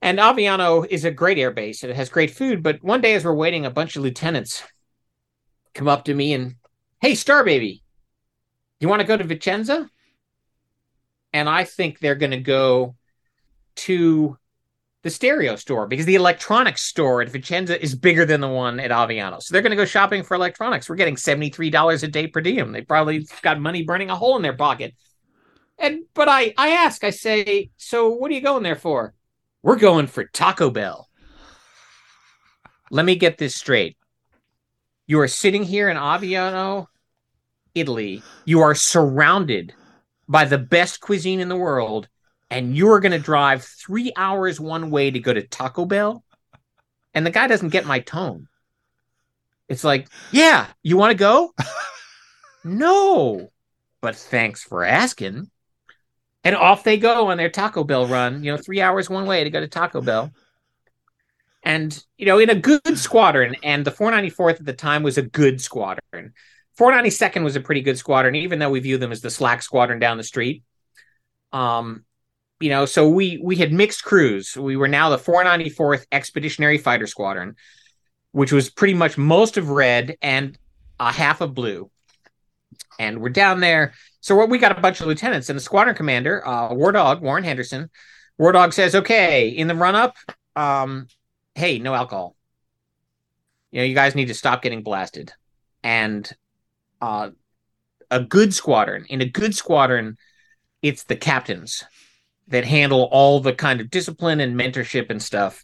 [0.03, 2.61] And Aviano is a great air base it has great food.
[2.61, 4.63] But one day, as we're waiting, a bunch of lieutenants
[5.79, 6.55] come up to me and,
[7.01, 7.81] hey, Star Baby,
[8.81, 9.87] you want to go to Vicenza?
[11.31, 12.95] And I think they're going to go
[13.77, 14.37] to
[15.03, 18.91] the stereo store because the electronics store at Vicenza is bigger than the one at
[18.91, 19.41] Aviano.
[19.41, 20.89] So they're going to go shopping for electronics.
[20.89, 22.73] We're getting $73 a day per diem.
[22.73, 24.93] They probably got money burning a hole in their pocket.
[25.77, 29.13] And but I I ask, I say, so what are you going there for?
[29.63, 31.07] We're going for Taco Bell.
[32.91, 33.95] Let me get this straight.
[35.09, 36.85] You are sitting here in Aviano,
[37.73, 38.21] Italy.
[38.45, 39.73] You are surrounded
[40.27, 42.07] by the best cuisine in the world,
[42.51, 46.23] and you are going to drive three hours one way to go to Taco Bell.
[47.15, 48.47] And the guy doesn't get my tone.
[49.67, 51.55] It's like, yeah, you want to go?
[52.63, 53.49] no,
[54.01, 55.49] but thanks for asking.
[56.43, 59.43] And off they go on their Taco Bell run, you know, three hours one way
[59.43, 60.31] to go to Taco Bell.
[61.63, 65.21] And, you know, in a good squadron, and the 494th at the time was a
[65.21, 66.33] good squadron.
[66.79, 69.99] 492nd was a pretty good squadron, even though we view them as the slack squadron
[69.99, 70.63] down the street.
[71.51, 72.05] Um,
[72.59, 74.55] you know, so we we had mixed crews.
[74.55, 77.55] We were now the 494th Expeditionary Fighter Squadron,
[78.31, 80.57] which was pretty much most of red and
[80.99, 81.89] a half of blue.
[82.97, 83.93] And we're down there.
[84.21, 87.21] So what we got a bunch of lieutenants and the squadron commander, uh, War Dog
[87.21, 87.89] Warren Henderson.
[88.37, 90.15] War Dog says, "Okay, in the run up,
[90.55, 91.07] um,
[91.59, 92.35] hey, no alcohol.
[93.71, 95.31] You know, you guys need to stop getting blasted."
[95.83, 96.29] And
[97.01, 97.29] uh,
[98.11, 100.17] a good squadron in a good squadron,
[100.81, 101.83] it's the captains
[102.47, 105.63] that handle all the kind of discipline and mentorship and stuff.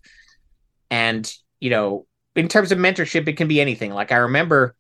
[0.92, 2.06] And, you know,
[2.36, 3.92] in terms of mentorship, it can be anything.
[3.92, 4.76] Like I remember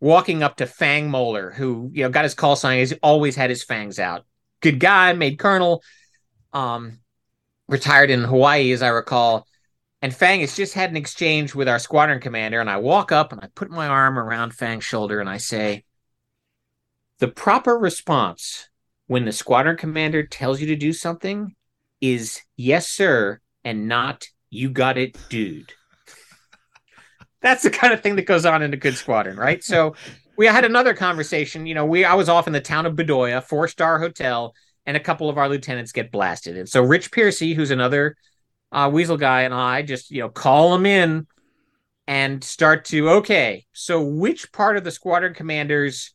[0.00, 3.50] walking up to Fang Moeller, who, you know, got his call sign, he's always had
[3.50, 4.24] his fangs out.
[4.60, 5.82] Good guy, made colonel,
[6.52, 7.00] um,
[7.68, 9.46] retired in Hawaii, as I recall.
[10.04, 12.60] And Fang has just had an exchange with our squadron commander.
[12.60, 15.84] And I walk up and I put my arm around Fang's shoulder and I say,
[17.20, 18.68] the proper response
[19.06, 21.54] when the squadron commander tells you to do something
[22.02, 25.72] is yes, sir, and not you got it, dude.
[27.40, 29.64] That's the kind of thing that goes on in a good squadron, right?
[29.64, 29.94] So
[30.36, 31.64] we had another conversation.
[31.64, 34.54] You know, we I was off in the town of Budoia, four star hotel,
[34.84, 36.58] and a couple of our lieutenants get blasted.
[36.58, 38.16] And so Rich Piercy, who's another
[38.74, 41.26] uh, Weasel guy, and I just you know call him in
[42.06, 43.64] and start to okay.
[43.72, 46.12] So which part of the squadron commanders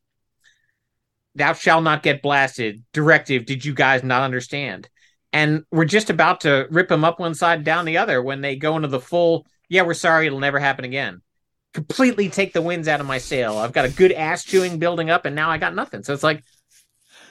[1.35, 2.83] thou shalt not get blasted?
[2.93, 4.89] Directive did you guys not understand?
[5.31, 8.55] And we're just about to rip them up one side down the other when they
[8.55, 11.21] go into the full yeah we're sorry it'll never happen again.
[11.73, 13.57] Completely take the winds out of my sail.
[13.57, 16.03] I've got a good ass chewing building up and now i got nothing.
[16.03, 16.43] So it's like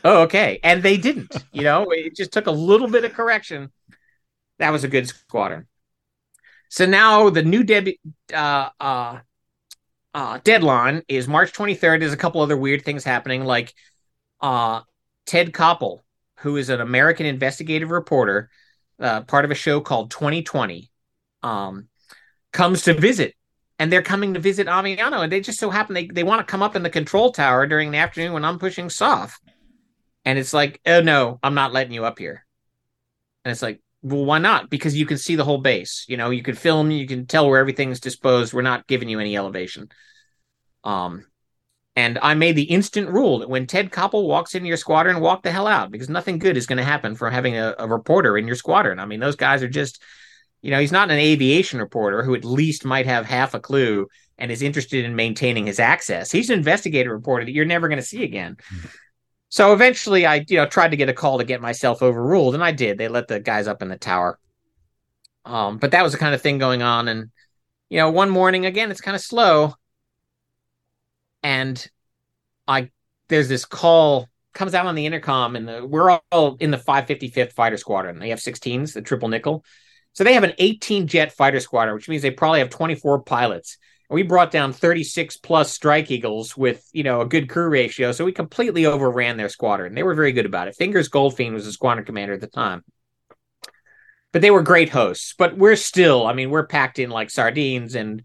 [0.05, 0.59] oh okay.
[0.65, 1.91] And they didn't you know?
[1.91, 3.71] It just took a little bit of correction
[4.59, 5.67] that was a good squadron
[6.69, 7.89] so now the new deb
[8.33, 9.19] uh uh
[10.15, 12.01] uh, deadline is March 23rd.
[12.01, 13.75] There's a couple other weird things happening, like
[14.41, 14.81] uh,
[15.27, 16.01] Ted Koppel,
[16.39, 18.51] who is an American investigative reporter,
[19.01, 20.91] uh, part of a show called 2020,
[21.43, 21.89] um,
[22.53, 23.35] comes to visit.
[23.79, 26.51] And they're coming to visit Aviano, and they just so happen they, they want to
[26.51, 29.41] come up in the control tower during the afternoon when I'm pushing soft.
[30.25, 32.45] And it's like, oh no, I'm not letting you up here.
[33.45, 34.71] And it's like, well, why not?
[34.71, 36.05] Because you can see the whole base.
[36.09, 38.53] You know, you can film, you can tell where everything's disposed.
[38.53, 39.89] We're not giving you any elevation.
[40.85, 41.27] Um,
[41.97, 45.43] and I made the instant rule that when Ted Koppel walks into your squadron, walk
[45.43, 48.39] the hell out because nothing good is going to happen from having a, a, reporter
[48.39, 49.01] in your squadron.
[49.01, 50.01] I mean, those guys are just,
[50.63, 54.07] you know, he's not an aviation reporter who at least might have half a clue
[54.39, 56.31] and is interested in maintaining his access.
[56.31, 58.59] He's an investigative reporter that you're never going to see again.
[59.49, 62.65] So eventually, I you know tried to get a call to get myself overruled, and
[62.65, 62.99] I did.
[62.99, 64.39] They let the guys up in the tower.
[65.45, 67.31] Um, but that was the kind of thing going on, and
[67.89, 69.75] you know, one morning again, it's kind of slow,
[71.43, 71.87] and
[72.67, 72.91] I
[73.29, 77.53] there's this call comes out on the intercom, and the, we're all in the 555th
[77.53, 78.19] Fighter Squadron.
[78.19, 79.65] They have 16s, the triple nickel,
[80.13, 83.79] so they have an 18 jet fighter squadron, which means they probably have 24 pilots
[84.11, 88.25] we brought down 36 plus strike eagles with you know a good crew ratio so
[88.25, 90.77] we completely overran their squadron they were very good about it.
[90.77, 92.85] Fingers goldfein was the squadron commander at the time.
[94.33, 97.95] But they were great hosts but we're still i mean we're packed in like sardines
[97.95, 98.23] and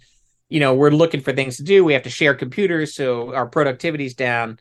[0.50, 1.84] you know we're looking for things to do.
[1.84, 4.60] We have to share computers so our productivity's down.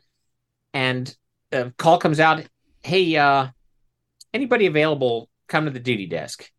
[0.73, 1.15] And
[1.51, 2.43] a call comes out
[2.81, 3.47] hey uh
[4.33, 5.29] anybody available?
[5.47, 6.49] Come to the duty desk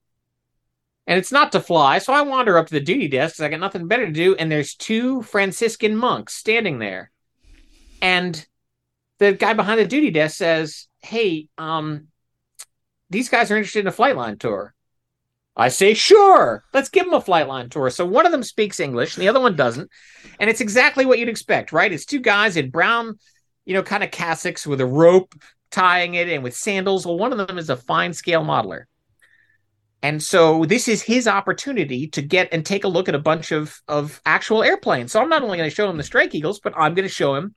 [1.06, 1.98] and it's not to fly.
[1.98, 4.34] So I wander up to the duty desk because I got nothing better to do.
[4.36, 7.10] And there's two Franciscan monks standing there.
[8.00, 8.46] And
[9.18, 12.08] the guy behind the duty desk says, Hey, um,
[13.10, 14.74] these guys are interested in a flight line tour.
[15.56, 17.88] I say, sure, let's give them a flight line tour.
[17.90, 19.88] So one of them speaks English and the other one doesn't.
[20.40, 21.92] And it's exactly what you'd expect, right?
[21.92, 23.20] It's two guys in brown,
[23.64, 25.32] you know, kind of cassocks with a rope
[25.70, 27.06] tying it and with sandals.
[27.06, 28.84] Well, one of them is a fine scale modeler
[30.04, 33.52] And so this is his opportunity to get and take a look at a bunch
[33.52, 35.12] of of actual airplanes.
[35.12, 37.14] So I'm not only going to show him the Strike Eagles, but I'm going to
[37.14, 37.54] show him,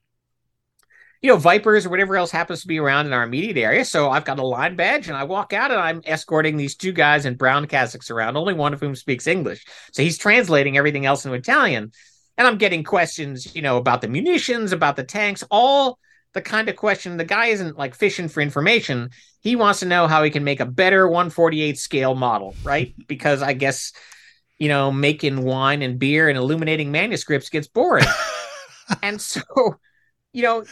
[1.22, 3.84] you know, Vipers or whatever else happens to be around in our immediate area.
[3.84, 6.94] So I've got a line badge, and I walk out, and I'm escorting these two
[6.94, 9.66] guys in brown cassocks around, only one of whom speaks English.
[9.92, 11.92] So he's translating everything else into Italian,
[12.38, 16.00] and I'm getting questions, you know, about the munitions, about the tanks, all
[16.34, 19.10] the kind of question the guy isn't like fishing for information
[19.48, 22.94] he wants to know how he can make a better 148 scale model right?
[23.08, 23.94] Because i guess
[24.58, 28.06] you know making wine and beer and illuminating manuscripts gets boring.
[29.04, 29.42] And so
[30.34, 30.64] you know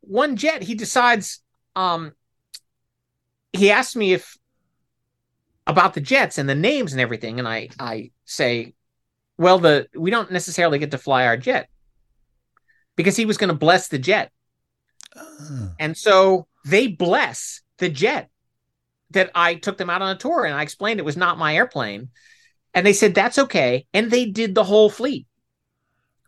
[0.00, 1.40] one jet he decides
[1.76, 2.12] um
[3.52, 4.36] he asked me if
[5.66, 7.38] about the jets and the names and everything.
[7.38, 8.74] And i i say
[9.38, 11.68] well the we don't necessarily get to fly our jet
[12.96, 14.30] because he was going to bless the jet.
[15.78, 18.30] And so they bless the jet
[19.10, 21.54] that I took them out on a tour and I explained it was not my
[21.54, 22.08] airplane.
[22.72, 23.86] And they said, that's okay.
[23.92, 25.26] And they did the whole fleet.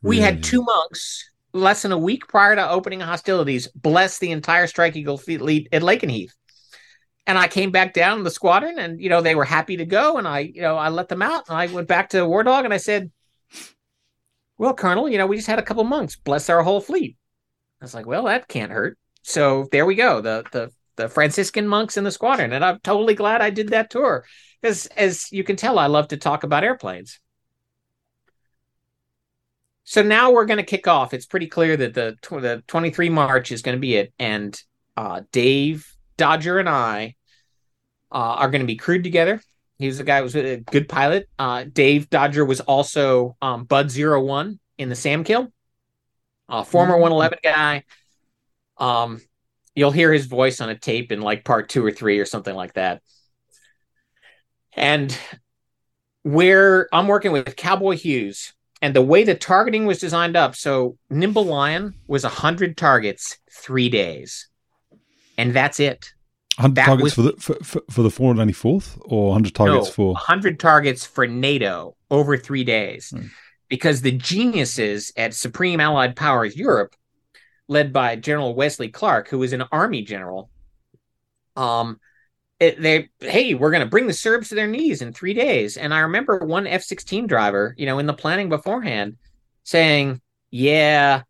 [0.03, 4.67] We had two monks less than a week prior to opening hostilities bless the entire
[4.67, 6.33] Strike Eagle fleet at Lakenheath.
[7.27, 10.19] And I came back down the squadron and, you know, they were happy to go.
[10.19, 12.67] And I, you know, I let them out and I went back to War Dog
[12.67, 13.11] and I said,
[14.59, 17.17] well, Colonel, you know, we just had a couple monks bless our whole fleet.
[17.81, 18.97] I was like, well, that can't hurt.
[19.23, 20.21] So there we go.
[20.21, 23.91] The the the Franciscan monks in the squadron, and I'm totally glad I did that
[23.91, 24.25] tour
[24.61, 27.21] because, as you can tell, I love to talk about airplanes.
[29.85, 31.15] So now we're going to kick off.
[31.15, 34.59] It's pretty clear that the the 23 March is going to be it, and
[34.97, 35.87] uh, Dave
[36.17, 37.15] Dodger and I
[38.11, 39.41] uh, are going to be crewed together.
[39.79, 41.29] He was a guy who was a good pilot.
[41.39, 45.53] Uh, Dave Dodger was also um, Bud Zero One in the Sam Kill
[46.49, 47.03] a former mm-hmm.
[47.03, 47.85] 111 guy.
[48.79, 49.21] Um,
[49.77, 52.55] you'll hear his voice on a tape in like part two or three or something
[52.55, 53.03] like that.
[54.73, 55.17] And
[56.23, 60.99] where I'm working with Cowboy Hughes, and the way the targeting was designed up, so
[61.09, 64.49] Nimble Lion was hundred targets, three days,
[65.39, 66.13] and that's it.
[66.59, 69.93] 100 that targets was, for the for, for, for the 494th or 100 targets no,
[69.93, 73.11] for 100 targets for NATO over 3 days.
[73.15, 73.27] Hmm
[73.69, 76.95] because the geniuses at Supreme Allied Powers Europe,
[77.69, 80.51] led by General Wesley Clark, who was an army general,
[81.57, 81.99] um,
[82.59, 85.77] it, they hey, we're going to bring the Serbs to their knees in three days.
[85.77, 89.17] And I remember one F sixteen driver, you know, in the planning beforehand,
[89.65, 90.21] saying,
[90.51, 91.23] "Yeah."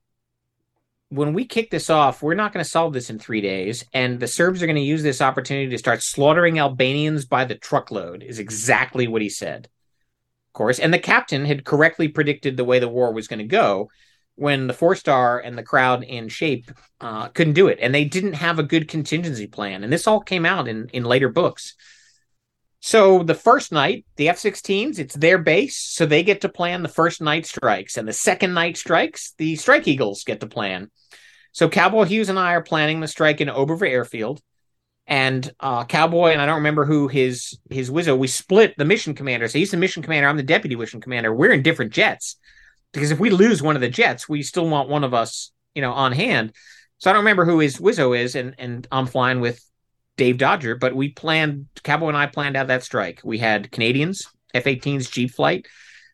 [1.09, 3.85] When we kick this off, we're not going to solve this in three days.
[3.93, 7.55] And the Serbs are going to use this opportunity to start slaughtering Albanians by the
[7.55, 9.69] truckload, is exactly what he said
[10.49, 13.45] Of course, and the captain had correctly predicted the way the war was going to
[13.45, 13.89] go
[14.37, 18.05] when the four star and the crowd in shape uh, couldn't do it, and they
[18.05, 19.83] didn't have a good contingency plan.
[19.83, 21.75] And this all came out in in later books.
[22.81, 26.89] So the first night, the F-16s, it's their base, so they get to plan the
[26.89, 30.91] first night strikes, and the second night strikes, the Strike Eagles get to plan.
[31.51, 34.41] So Cowboy Hughes and I are planning the strike in Oberver Airfield
[35.07, 38.17] and uh, Cowboy, and I don't remember who his his Wizzo.
[38.17, 39.49] We split the mission commander.
[39.49, 40.29] So he's the mission commander.
[40.29, 41.35] I'm the deputy mission commander.
[41.35, 42.37] We're in different jets
[42.93, 45.83] because if we lose one of the jets, we still want one of us, you
[45.83, 46.53] know, on hand.
[46.99, 49.63] So I don't remember who his Wizzo is, and and I'm flying with
[50.17, 50.77] Dave Dodger.
[50.77, 53.21] But we planned Cowboy and I planned out that strike.
[53.23, 55.67] We had Canadians, F-18s, Jeep flight.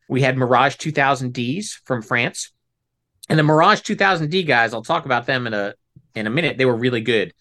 [0.09, 2.51] We had Mirage 2000Ds from France,
[3.29, 4.75] and the Mirage 2000D guys.
[4.75, 5.75] I'll talk about them in a
[6.15, 6.59] in a minute.
[6.59, 7.33] They were really good.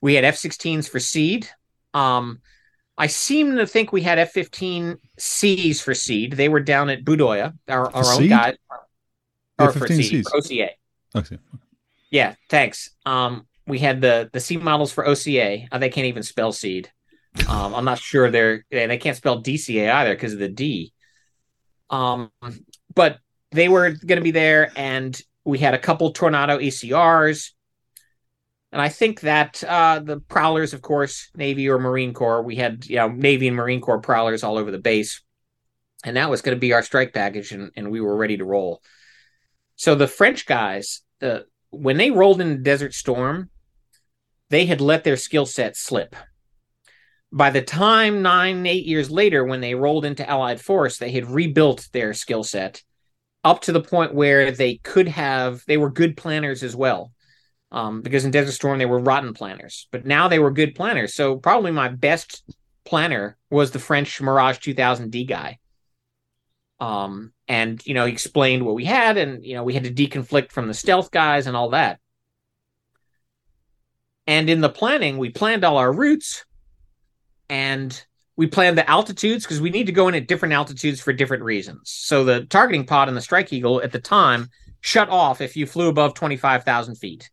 [0.00, 1.48] We had F-16s for SEAD.
[1.92, 2.40] Um,
[2.98, 6.32] I seem to think we had F-15Cs for SEAD.
[6.32, 8.56] They were down at Budoia, our, our own guys.
[9.58, 10.70] Or for SEAD, for OCA.
[11.14, 11.38] Okay.
[12.10, 12.90] Yeah, thanks.
[13.06, 15.68] Um, we had the the C models for OCA.
[15.70, 16.90] Uh, they can't even spell SEAD.
[17.48, 20.92] Um, I'm not sure they're they can't spell DCA either because of the D.
[21.90, 22.30] Um,
[22.94, 23.18] but
[23.52, 27.52] they were going to be there, and we had a couple Tornado ECRs.
[28.70, 32.84] And I think that uh, the prowlers, of course, Navy or Marine Corps, we had
[32.86, 35.22] you know Navy and Marine Corps prowlers all over the base,
[36.04, 38.44] and that was going to be our strike package, and, and we were ready to
[38.44, 38.82] roll.
[39.76, 43.48] So the French guys, the when they rolled in Desert Storm,
[44.50, 46.14] they had let their skill set slip.
[47.32, 51.26] By the time nine, eight years later, when they rolled into Allied Force, they had
[51.26, 52.82] rebuilt their skill set
[53.44, 57.12] up to the point where they could have, they were good planners as well
[57.70, 61.14] um, because in Desert Storm they were rotten planners, but now they were good planners.
[61.14, 62.42] So probably my best
[62.84, 65.58] planner was the French Mirage 2000D guy.
[66.80, 69.92] Um, and you know he explained what we had, and you know we had to
[69.92, 71.98] deconflict from the stealth guys and all that.
[74.26, 76.44] And in the planning, we planned all our routes,
[77.48, 78.00] and
[78.36, 81.42] we planned the altitudes because we need to go in at different altitudes for different
[81.42, 81.90] reasons.
[81.90, 84.48] So the targeting pod and the Strike Eagle at the time
[84.80, 87.28] shut off if you flew above 25,000 feet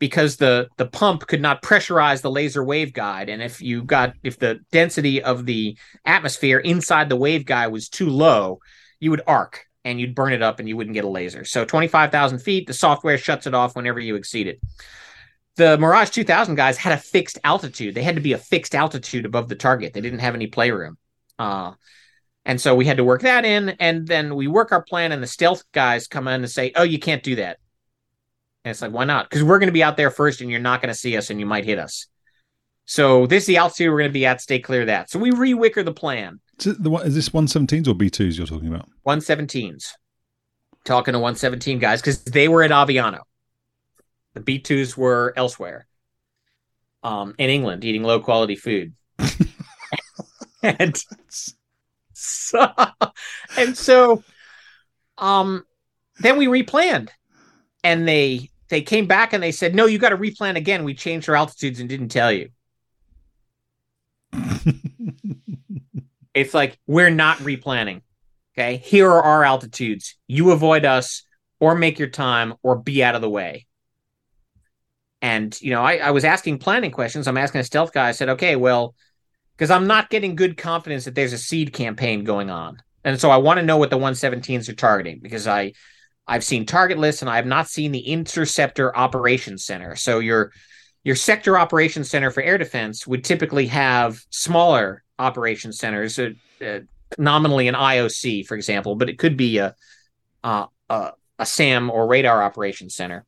[0.00, 3.28] because the the pump could not pressurize the laser waveguide.
[3.28, 8.08] And if you got if the density of the atmosphere inside the waveguide was too
[8.08, 8.58] low
[8.98, 11.44] you would arc and you'd burn it up and you wouldn't get a laser.
[11.44, 14.60] So 25,000 feet the software shuts it off whenever you exceed it.
[15.56, 17.94] The Mirage 2000 guys had a fixed altitude.
[17.94, 19.92] They had to be a fixed altitude above the target.
[19.92, 20.96] They didn't have any playroom.
[21.38, 21.72] Uh,
[22.44, 23.70] and so we had to work that in.
[23.80, 26.82] And then we work our plan and the stealth guys come in and say oh
[26.82, 27.58] you can't do that
[28.64, 29.28] and it's like, why not?
[29.28, 31.30] Because we're going to be out there first and you're not going to see us
[31.30, 32.06] and you might hit us.
[32.84, 34.40] So this is the altitude we're going to be at.
[34.40, 35.10] Stay clear of that.
[35.10, 36.40] So we re-wicker the plan.
[36.58, 38.88] Is, the, is this 117s or B2s you're talking about?
[39.06, 39.92] 117s.
[40.84, 43.20] Talking to 117 guys because they were at Aviano.
[44.34, 45.86] The B2s were elsewhere.
[47.02, 48.94] Um, in England, eating low quality food.
[50.62, 51.02] and
[52.12, 52.74] so,
[53.56, 54.22] and so,
[55.16, 55.64] um,
[56.18, 57.08] then we replanned,
[57.82, 60.84] and they they came back and they said, "No, you got to replan again.
[60.84, 62.50] We changed our altitudes and didn't tell you."
[66.34, 68.02] it's like we're not replanning.
[68.54, 70.16] Okay, here are our altitudes.
[70.26, 71.24] You avoid us,
[71.58, 73.66] or make your time, or be out of the way.
[75.22, 77.28] And you know, I, I was asking planning questions.
[77.28, 78.08] I'm asking a stealth guy.
[78.08, 78.94] I said, "Okay, well."
[79.60, 82.82] because I'm not getting good confidence that there's a SEAD campaign going on.
[83.04, 85.74] And so I want to know what the 117s are targeting because I
[86.30, 89.96] I've seen target lists and I have not seen the interceptor operations center.
[89.96, 90.52] So your
[91.02, 96.30] your sector operations center for air defense would typically have smaller operations centers, uh,
[96.64, 96.80] uh,
[97.18, 99.74] nominally an IOC, for example, but it could be a
[100.44, 103.26] uh, a, a SAM or radar operations center.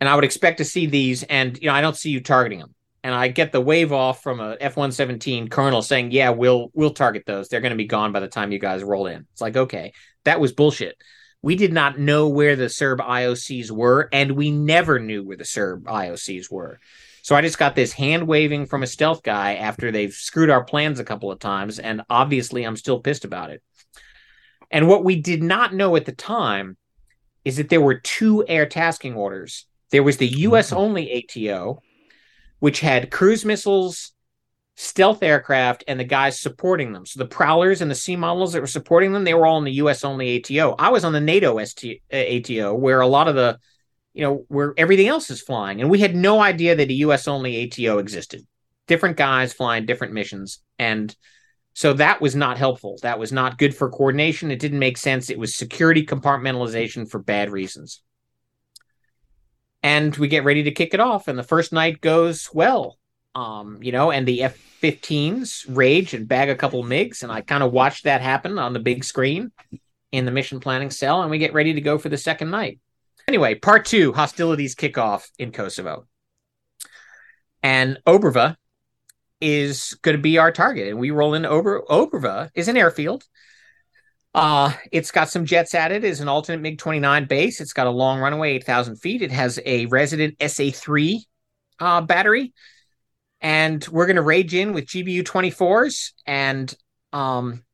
[0.00, 2.60] And I would expect to see these, and you know, I don't see you targeting
[2.60, 2.74] them
[3.04, 6.70] and I get the wave off from a F one seventeen colonel saying, "Yeah, we'll
[6.72, 7.48] we'll target those.
[7.48, 9.92] They're going to be gone by the time you guys roll in." It's like, okay,
[10.24, 10.96] that was bullshit.
[11.42, 15.44] We did not know where the Serb IOCs were, and we never knew where the
[15.44, 16.78] Serb IOCs were.
[17.22, 20.64] So I just got this hand waving from a stealth guy after they've screwed our
[20.64, 23.62] plans a couple of times, and obviously I'm still pissed about it.
[24.70, 26.76] And what we did not know at the time
[27.44, 29.66] is that there were two air tasking orders.
[29.90, 30.54] There was the mm-hmm.
[30.54, 31.80] US only ATO,
[32.60, 34.12] which had cruise missiles,
[34.74, 37.04] stealth aircraft, and the guys supporting them.
[37.06, 39.64] So the Prowlers and the C models that were supporting them, they were all in
[39.64, 40.04] the U.S.
[40.04, 40.74] only ATO.
[40.78, 43.58] I was on the NATO ST, uh, ATO, where a lot of the,
[44.14, 47.28] you know, where everything else is flying, and we had no idea that a U.S.
[47.28, 48.46] only ATO existed.
[48.86, 51.14] Different guys flying different missions, and
[51.74, 52.98] so that was not helpful.
[53.02, 54.50] That was not good for coordination.
[54.50, 55.30] It didn't make sense.
[55.30, 58.02] It was security compartmentalization for bad reasons
[59.82, 62.98] and we get ready to kick it off and the first night goes well
[63.34, 67.62] um you know and the f-15s rage and bag a couple migs and i kind
[67.62, 69.50] of watched that happen on the big screen
[70.10, 72.78] in the mission planning cell and we get ready to go for the second night
[73.26, 76.06] anyway part two hostilities kick off in kosovo
[77.62, 78.56] and oberva
[79.40, 83.24] is going to be our target and we roll in Ober- oberva is an airfield
[84.34, 86.04] uh, it's got some jets at it.
[86.04, 87.60] It's an alternate MiG 29 base.
[87.60, 89.22] It's got a long runway, 8,000 feet.
[89.22, 91.24] It has a resident SA 3
[91.78, 92.54] uh, battery.
[93.42, 96.12] And we're going to rage in with GBU 24s.
[96.26, 96.74] And
[97.12, 97.64] um,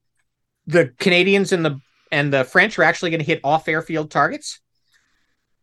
[0.66, 1.81] the Canadians and the
[2.11, 4.61] and the French are actually going to hit off airfield targets.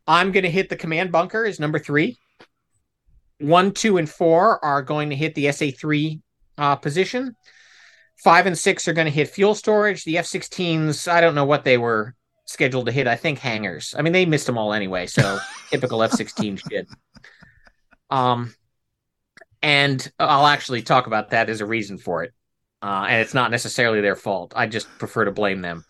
[0.08, 2.18] I'm going to hit the command bunker as number three.
[3.40, 6.22] One, two, and four are going to hit the SA 3
[6.58, 7.36] uh, position.
[8.24, 10.04] Five and six are going to hit fuel storage.
[10.04, 12.16] The F 16s, I don't know what they were
[12.46, 13.08] scheduled to hit.
[13.08, 13.94] I think hangars.
[13.98, 15.08] I mean, they missed them all anyway.
[15.08, 16.88] So typical F 16 shit.
[18.10, 18.54] Um,
[19.66, 22.34] and I'll actually talk about that as a reason for it.
[22.84, 24.54] Uh, and it's not necessarily their fault.
[24.56, 25.84] I just prefer to blame them.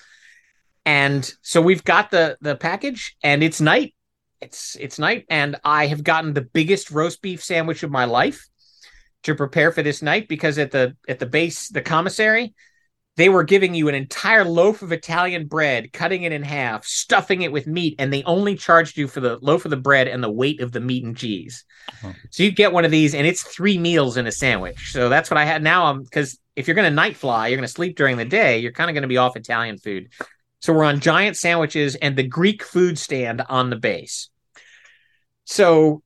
[0.85, 3.93] And so we've got the the package, and it's night.
[4.39, 8.47] It's it's night, and I have gotten the biggest roast beef sandwich of my life
[9.23, 12.53] to prepare for this night because at the at the base the commissary
[13.17, 17.43] they were giving you an entire loaf of Italian bread, cutting it in half, stuffing
[17.43, 20.21] it with meat, and they only charged you for the loaf of the bread and
[20.23, 21.63] the weight of the meat and cheese.
[22.03, 22.13] Oh.
[22.29, 24.91] So you get one of these, and it's three meals in a sandwich.
[24.91, 25.85] So that's what I had now.
[25.85, 28.59] I'm because if you're going to night fly, you're going to sleep during the day.
[28.59, 30.09] You're kind of going to be off Italian food.
[30.59, 34.29] So we're on giant sandwiches and the Greek food stand on the base.
[35.45, 36.01] So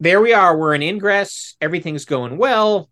[0.00, 0.56] there we are.
[0.56, 1.56] We're in ingress.
[1.60, 2.90] Everything's going well.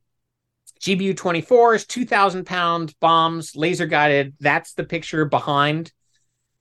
[0.83, 4.35] GBU 24s, 2,000 pound bombs, laser guided.
[4.41, 5.93] That's the picture behind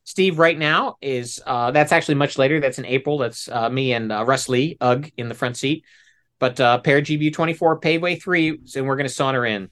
[0.03, 0.98] Steve right now.
[1.02, 2.60] Is uh, that's actually much later.
[2.60, 3.18] That's in April.
[3.18, 5.85] That's uh, me and uh, Russ Lee, Ugg, in the front seat.
[6.38, 9.69] But uh, pair GBU 24, paveway three, and we're going to saunter in.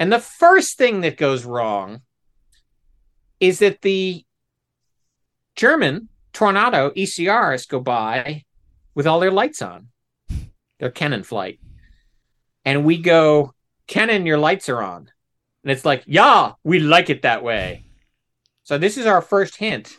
[0.00, 2.02] And the first thing that goes wrong
[3.38, 4.24] is that the
[5.54, 8.44] German Tornado ECRs go by
[8.94, 9.88] with all their lights on,
[10.80, 11.60] their Cannon flight.
[12.64, 13.54] And we go,
[13.86, 15.10] Cannon, your lights are on.
[15.62, 17.84] And it's like, yeah, we like it that way.
[18.62, 19.96] So this is our first hint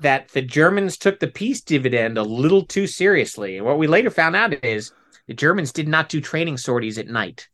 [0.00, 3.56] that the Germans took the peace dividend a little too seriously.
[3.56, 4.92] And what we later found out is
[5.26, 7.48] the Germans did not do training sorties at night.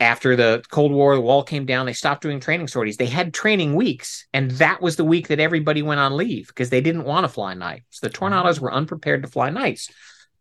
[0.00, 2.96] After the Cold War, the wall came down, they stopped doing training sorties.
[2.96, 6.68] They had training weeks, and that was the week that everybody went on leave because
[6.68, 7.84] they didn't want to fly night.
[7.90, 9.88] So the Tornadoes were unprepared to fly nights.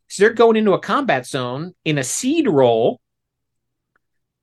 [0.07, 2.99] So they're going into a combat zone in a SEAD role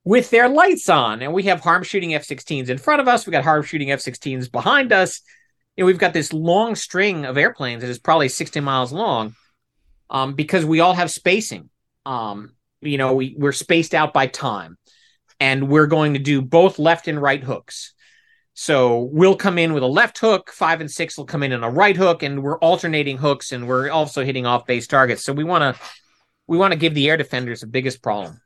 [0.03, 1.21] with their lights on.
[1.21, 3.25] And we have HARM shooting F 16s in front of us.
[3.25, 5.21] We got HARM shooting F 16s behind us.
[5.77, 9.35] And we've got this long string of airplanes that is probably 60 miles long
[10.09, 11.69] um, because we all have spacing.
[12.05, 14.77] Um, you know, we, we're spaced out by time.
[15.39, 17.93] And we're going to do both left and right hooks.
[18.53, 21.63] So we'll come in with a left hook, five and six will come in on
[21.63, 25.23] a right hook, and we're alternating hooks and we're also hitting off base targets.
[25.23, 25.81] So we want to
[26.47, 28.41] we want to give the air defenders the biggest problem.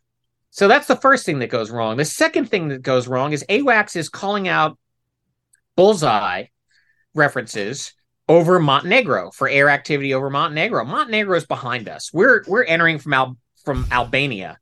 [0.55, 1.97] So that's the first thing that goes wrong.
[1.97, 4.79] The second thing that goes wrong is AWACS is calling out
[5.75, 6.45] bullseye
[7.13, 7.93] references
[8.29, 10.85] over Montenegro for air activity over Montenegro.
[10.85, 12.09] Montenegro is behind us.
[12.13, 14.57] We're we're entering from Al- from Albania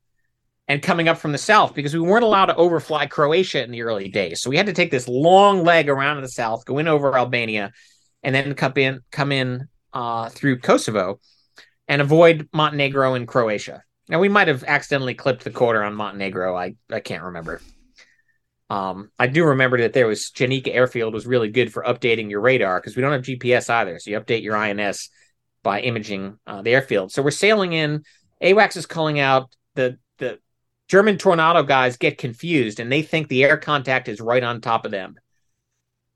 [0.67, 3.83] and coming up from the south because we weren't allowed to overfly Croatia in the
[3.83, 4.41] early days.
[4.41, 7.71] So we had to take this long leg around the south, go in over Albania,
[8.23, 11.19] and then come in come in uh, through Kosovo
[11.87, 13.83] and avoid Montenegro and Croatia.
[14.09, 16.55] Now we might have accidentally clipped the quarter on Montenegro.
[16.55, 17.61] I I can't remember.
[18.69, 22.41] Um, I do remember that there was Janica Airfield was really good for updating your
[22.41, 23.99] radar because we don't have GPS either.
[23.99, 25.09] So you update your INS
[25.63, 27.11] by imaging uh, the airfield.
[27.11, 28.03] So we're sailing in.
[28.41, 30.39] AWACS is calling out the the
[30.87, 34.85] German tornado guys get confused and they think the air contact is right on top
[34.85, 35.15] of them.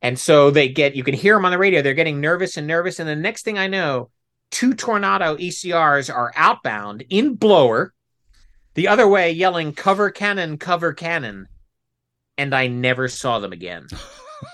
[0.02, 1.82] And so they get, you can hear them on the radio.
[1.82, 3.00] They're getting nervous and nervous.
[3.00, 4.10] And the next thing I know,
[4.52, 7.94] two tornado ECRs are outbound in blower,
[8.74, 11.48] the other way yelling, cover cannon, cover cannon.
[12.38, 13.88] And I never saw them again.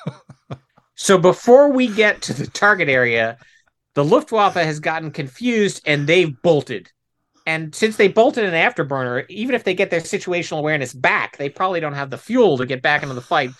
[0.96, 3.38] so before we get to the target area,
[3.96, 6.90] the Luftwaffe has gotten confused and they've bolted.
[7.46, 11.50] And since they bolted an afterburner, even if they get their situational awareness back, they
[11.50, 13.52] probably don't have the fuel to get back into the fight.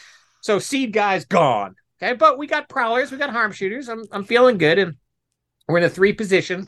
[0.42, 1.76] So SEAD guys gone.
[2.02, 3.88] Okay, but we got prowlers, we got HARM shooters.
[3.88, 4.96] I'm I'm feeling good, and
[5.68, 6.68] we're in a three position,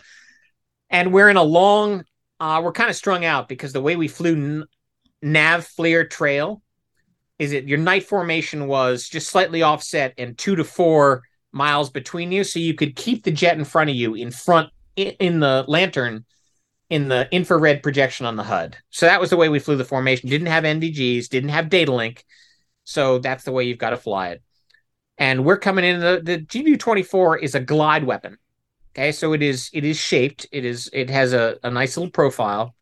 [0.90, 2.04] and we're in a long.
[2.40, 4.66] Uh, we're kind of strung out because the way we flew
[5.22, 6.62] nav FLIR trail
[7.40, 12.32] is it your night formation was just slightly offset and two to four miles between
[12.32, 15.40] you, so you could keep the jet in front of you in front in, in
[15.40, 16.26] the lantern
[16.90, 18.78] in the infrared projection on the HUD.
[18.92, 20.30] So that was the way we flew the formation.
[20.30, 22.24] Didn't have NVGs, didn't have data link.
[22.84, 24.44] So that's the way you've got to fly it.
[25.18, 28.38] And we're coming in the, the GBU 24 is a glide weapon.
[28.96, 30.48] Okay, so it is it is shaped.
[30.54, 32.76] It is it has a, a nice little profile.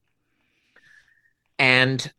[1.57, 2.11] And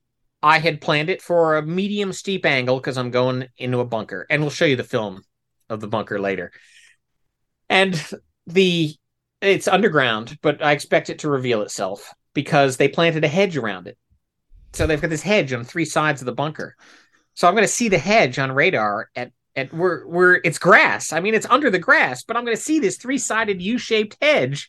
[0.43, 4.27] I had planned it for a medium steep angle because I'm going into a bunker.
[4.29, 5.23] And we'll show you the film
[5.69, 6.51] of the bunker later.
[7.71, 8.03] And
[8.47, 8.97] the
[9.41, 13.87] it's underground, but I expect it to reveal itself because they planted a hedge around
[13.87, 13.97] it.
[14.73, 16.75] So they've got this hedge on three sides of the bunker.
[17.35, 21.12] So I'm going to see the hedge on radar at at where where it's grass.
[21.12, 23.78] I mean, it's under the grass, but I'm going to see this three sided U
[23.78, 24.68] shaped hedge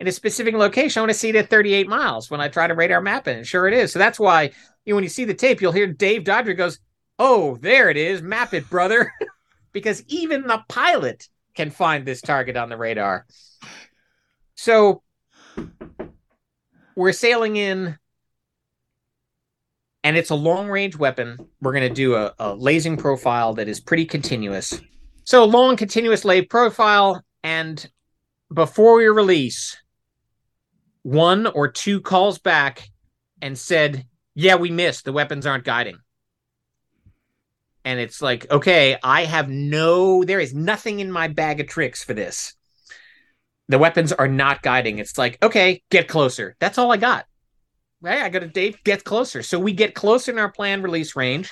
[0.00, 1.00] in a specific location.
[1.00, 3.36] I want to see it at 38 miles when I try to radar map it.
[3.36, 3.92] And sure it is.
[3.92, 4.50] So that's why
[4.84, 6.78] you know, when you see the tape, you'll hear Dave Dodger goes,
[7.18, 8.22] "Oh, there it is.
[8.22, 9.12] Map it, brother,"
[9.72, 13.26] because even the pilot can find this target on the radar.
[14.56, 15.02] So
[16.96, 17.98] we're sailing in,
[20.04, 21.48] and it's a long range weapon.
[21.60, 24.80] We're going to do a, a lasing profile that is pretty continuous.
[25.24, 27.90] So long, continuous lay profile, and
[28.52, 29.76] before we release,
[31.02, 32.88] one or two calls back
[33.42, 35.04] and said, "Yeah, we missed.
[35.04, 35.96] The weapons aren't guiding."
[37.86, 42.02] And it's like, okay, I have no, there is nothing in my bag of tricks
[42.02, 42.54] for this
[43.68, 44.98] the weapons are not guiding.
[44.98, 46.56] It's like, okay, get closer.
[46.60, 47.26] That's all I got.
[48.04, 48.20] Right?
[48.20, 49.42] I got a date, get closer.
[49.42, 51.50] So we get closer in our planned release range.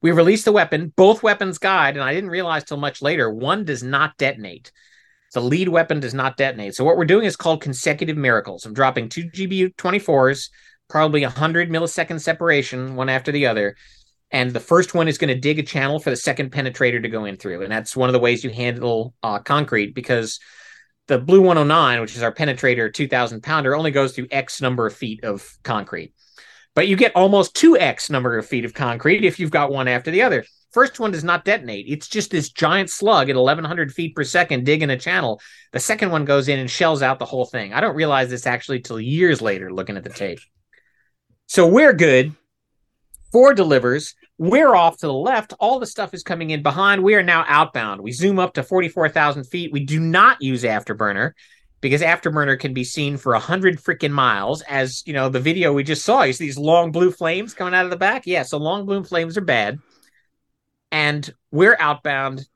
[0.00, 0.92] We release the weapon.
[0.94, 3.28] Both weapons guide, and I didn't realize till much later.
[3.28, 4.70] One does not detonate.
[5.32, 6.76] The lead weapon does not detonate.
[6.76, 8.64] So what we're doing is called consecutive miracles.
[8.64, 10.50] I'm dropping two GBU 24s,
[10.88, 13.74] probably 100 millisecond separation, one after the other.
[14.30, 17.08] And the first one is going to dig a channel for the second penetrator to
[17.08, 17.62] go in through.
[17.62, 20.38] And that's one of the ways you handle uh, concrete because
[21.06, 24.94] the BLU 109, which is our penetrator 2000 pounder, only goes through X number of
[24.94, 26.14] feet of concrete.
[26.74, 30.10] But you get almost 2X number of feet of concrete if you've got one after
[30.10, 30.44] the other.
[30.72, 31.86] First one does not detonate.
[31.88, 35.40] It's just this giant slug at 1100 feet per second digging a channel.
[35.72, 37.72] The second one goes in and shells out the whole thing.
[37.72, 40.40] I don't realize this actually till years later looking at the tape.
[41.46, 42.34] So we're good.
[43.34, 44.14] Four delivers.
[44.38, 45.54] We're off to the left.
[45.58, 47.02] All the stuff is coming in behind.
[47.02, 48.00] We are now outbound.
[48.00, 49.72] We zoom up to 44,000 feet.
[49.72, 51.32] We do not use afterburner
[51.80, 54.62] because afterburner can be seen for a hundred freaking miles.
[54.62, 57.84] As you know, the video we just saw, see these long blue flames coming out
[57.84, 58.22] of the back.
[58.24, 59.80] Yeah, so long blue flames are bad.
[60.92, 62.46] And we're outbound,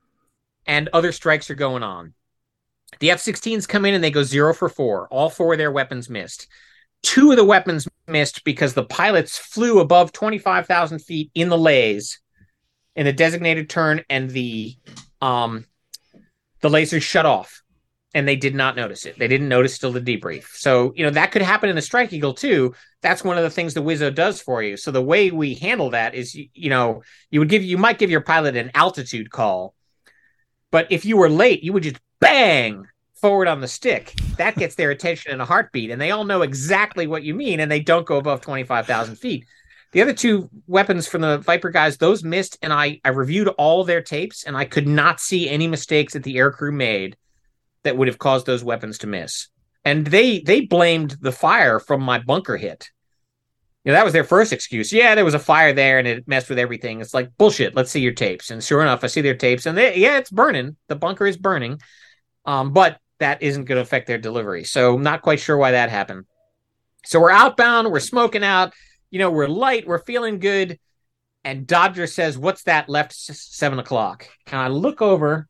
[0.64, 2.14] and other strikes are going on.
[3.00, 5.09] The F 16s come in and they go zero for four.
[5.09, 6.46] All four of their weapons missed.
[7.03, 12.20] Two of the weapons missed because the pilots flew above 25,000 feet in the lays
[12.99, 14.77] in the designated turn, and the
[15.23, 15.65] um,
[16.61, 17.62] the lasers shut off,
[18.12, 19.16] and they did not notice it.
[19.16, 20.49] They didn't notice till the debrief.
[20.57, 22.75] So you know that could happen in a Strike Eagle too.
[23.01, 24.77] That's one of the things the Wizzo does for you.
[24.77, 27.99] So the way we handle that is, you, you know, you would give you might
[27.99, 29.75] give your pilot an altitude call,
[30.73, 32.85] but if you were late, you would just bang
[33.20, 34.15] forward on the stick.
[34.36, 37.61] That gets their attention in a heartbeat, and they all know exactly what you mean,
[37.61, 39.47] and they don't go above 25,000 feet.
[39.93, 43.85] The other two weapons from the Viper guys, those missed, and I, I reviewed all
[43.85, 47.16] their tapes, and I could not see any mistakes that the aircrew made
[47.85, 49.49] that would have caused those weapons to miss.
[49.85, 52.90] And they they blamed the fire from my bunker hit.
[53.85, 54.93] You know, that was their first excuse.
[54.93, 57.01] Yeah, there was a fire there and it messed with everything.
[57.01, 57.74] It's like bullshit.
[57.74, 58.51] Let's see your tapes.
[58.51, 60.77] And sure enough, I see their tapes, and they, yeah, it's burning.
[60.89, 61.81] The bunker is burning.
[62.45, 64.65] Um, but that isn't going to affect their delivery.
[64.65, 66.24] So I'm not quite sure why that happened.
[67.05, 68.74] So we're outbound, we're smoking out,
[69.11, 70.78] you know, we're light, we're feeling good.
[71.45, 74.28] And Dodger says, What's that left seven o'clock?
[74.49, 75.49] And I look over,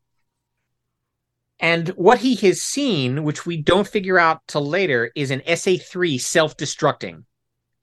[1.59, 5.75] and what he has seen, which we don't figure out till later, is an SA
[5.81, 7.23] 3 self destructing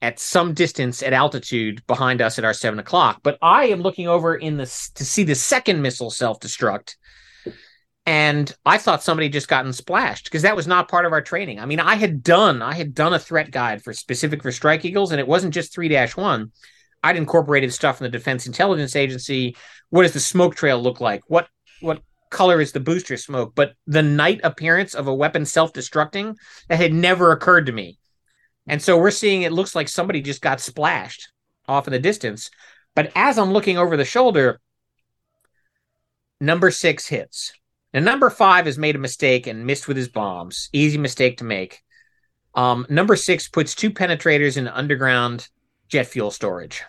[0.01, 3.19] at some distance at altitude behind us at our seven o'clock.
[3.23, 4.65] But I am looking over in the
[4.95, 6.95] to see the second missile self destruct
[8.07, 11.59] and I thought somebody just gotten splashed because that was not part of our training.
[11.59, 14.85] I mean, I had done I had done a threat guide for specific for Strike
[14.85, 16.53] Eagles, and it wasn't just three one.
[17.03, 19.57] I'd incorporated stuff from the Defense Intelligence Agency.
[19.89, 21.21] What does the smoke trail look like?
[21.27, 21.49] What
[21.81, 22.01] what
[22.31, 23.53] color is the booster smoke?
[23.55, 26.37] But the night appearance of a weapon self destructing
[26.69, 27.99] that had never occurred to me.
[28.67, 31.29] And so we're seeing it looks like somebody just got splashed
[31.67, 32.51] off in the distance.
[32.95, 34.61] But as I'm looking over the shoulder,
[36.39, 37.51] number six hits
[38.01, 40.69] number five has made a mistake and missed with his bombs.
[40.73, 41.81] Easy mistake to make.
[42.53, 45.47] Um, number six puts two penetrators in underground
[45.87, 46.83] jet fuel storage.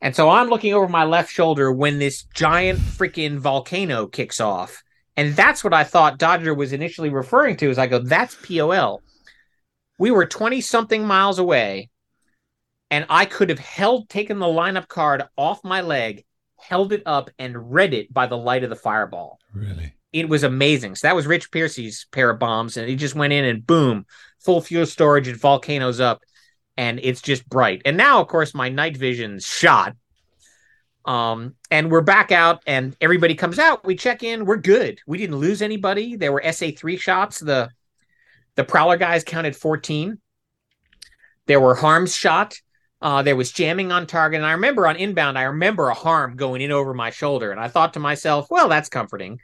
[0.00, 4.82] And so I'm looking over my left shoulder when this giant freaking volcano kicks off.
[5.16, 9.00] And that's what I thought Dodger was initially referring to as I go, that's POL.
[9.98, 11.90] We were 20 something miles away,
[12.90, 16.24] and I could have held, taken the lineup card off my leg
[16.62, 19.38] held it up and read it by the light of the fireball.
[19.52, 19.94] Really?
[20.12, 20.94] It was amazing.
[20.94, 24.06] So that was Rich Piercy's pair of bombs, and he just went in and boom,
[24.40, 26.22] full fuel storage and volcanoes up,
[26.76, 27.82] and it's just bright.
[27.84, 29.96] And now, of course, my night vision's shot.
[31.04, 33.84] Um, and we're back out, and everybody comes out.
[33.84, 34.44] We check in.
[34.44, 35.00] We're good.
[35.06, 36.16] We didn't lose anybody.
[36.16, 37.40] There were SA three shots.
[37.40, 37.70] The
[38.54, 40.20] the Prowler guys counted fourteen.
[41.46, 42.60] There were HARMs shot.
[43.02, 44.38] Uh, there was jamming on target.
[44.38, 47.50] And I remember on inbound, I remember a HARM going in over my shoulder.
[47.50, 49.40] And I thought to myself, well, that's comforting.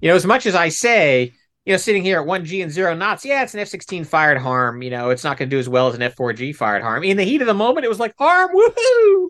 [0.00, 1.34] You know, as much as I say,
[1.66, 4.38] you know, sitting here at 1G and zero knots, yeah, it's an F 16 fired
[4.38, 4.80] HARM.
[4.80, 7.04] You know, it's not going to do as well as an F 4G fired HARM.
[7.04, 9.28] In the heat of the moment, it was like, HARM, woohoo,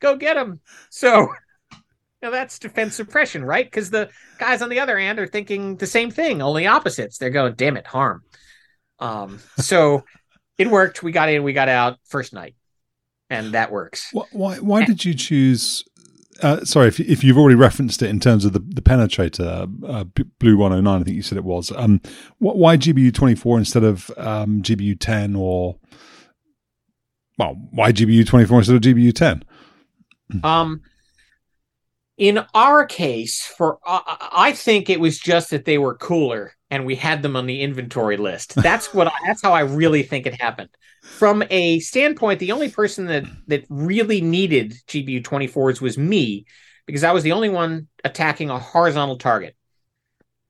[0.00, 0.60] go get him.
[0.90, 1.20] So,
[1.72, 1.78] you
[2.22, 3.64] know, that's defense suppression, right?
[3.64, 7.16] Because the guys on the other end are thinking the same thing, only opposites.
[7.16, 8.22] They're going, damn it, HARM.
[8.98, 10.04] Um, so
[10.58, 11.02] it worked.
[11.02, 12.54] We got in, we got out first night
[13.34, 14.10] and that works.
[14.12, 14.56] Why?
[14.58, 15.84] Why, did you choose?
[16.42, 20.04] Uh, sorry, if, if you've already referenced it in terms of the, the penetrator, uh,
[20.38, 21.72] BLU 109, I think you said it was.
[21.76, 22.00] Um,
[22.38, 25.76] why GBU 24 instead of um, GBU 10 or,
[27.38, 29.44] well, why GBU 24 instead of GBU 10?
[30.42, 30.82] Um,
[32.16, 36.86] in our case, for uh, I think it was just that they were cooler and
[36.86, 38.54] we had them on the inventory list.
[38.62, 39.08] That's what.
[39.08, 40.70] I, that's how I really think it happened
[41.04, 46.46] from a standpoint, the only person that that really needed GBU 24s was me
[46.86, 49.54] because I was the only one attacking a horizontal target.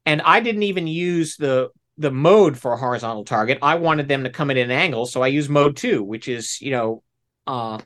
[0.06, 3.58] And I didn't even use the the mode for a horizontal target.
[3.62, 6.60] I wanted them to come at an angle, so I used mode 2, which is,
[6.60, 7.02] you know,
[7.48, 7.80] uh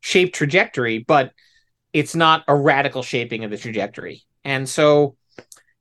[0.00, 1.32] shape trajectory, but
[1.96, 4.22] it's not a radical shaping of the trajectory.
[4.44, 5.16] And so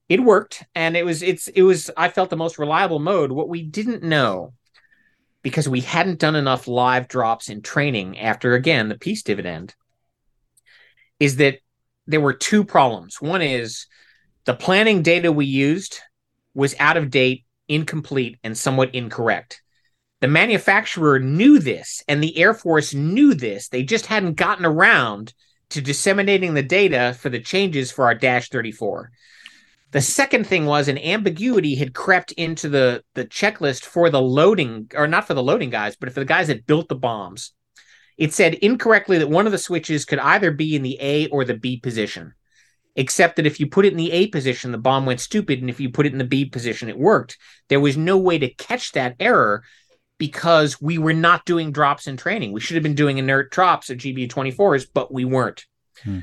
[0.07, 3.33] it worked, and it was it's it was I felt the most reliable mode.
[3.33, 4.53] What we didn't know
[5.41, 9.75] because we hadn't done enough live drops in training after again the peace dividend
[11.19, 11.59] is that
[12.07, 13.21] there were two problems.
[13.21, 13.85] One is
[14.45, 15.99] the planning data we used
[16.53, 19.61] was out of date, incomplete, and somewhat incorrect.
[20.21, 23.67] The manufacturer knew this, and the Air Force knew this.
[23.67, 25.33] They just hadn't gotten around
[25.69, 29.11] to disseminating the data for the changes for our Dash 34.
[29.91, 34.91] The second thing was an ambiguity had crept into the, the checklist for the loading,
[34.93, 37.53] or not for the loading guys, but for the guys that built the bombs.
[38.17, 41.45] It said incorrectly that one of the switches could either be in the A or
[41.45, 42.33] the B position,
[42.95, 45.69] except that if you put it in the A position, the bomb went stupid, and
[45.69, 47.37] if you put it in the B position, it worked.
[47.69, 49.63] There was no way to catch that error
[50.17, 52.51] because we were not doing drops in training.
[52.51, 55.65] We should have been doing inert drops of GB24s, but we weren't.
[56.03, 56.19] Hmm.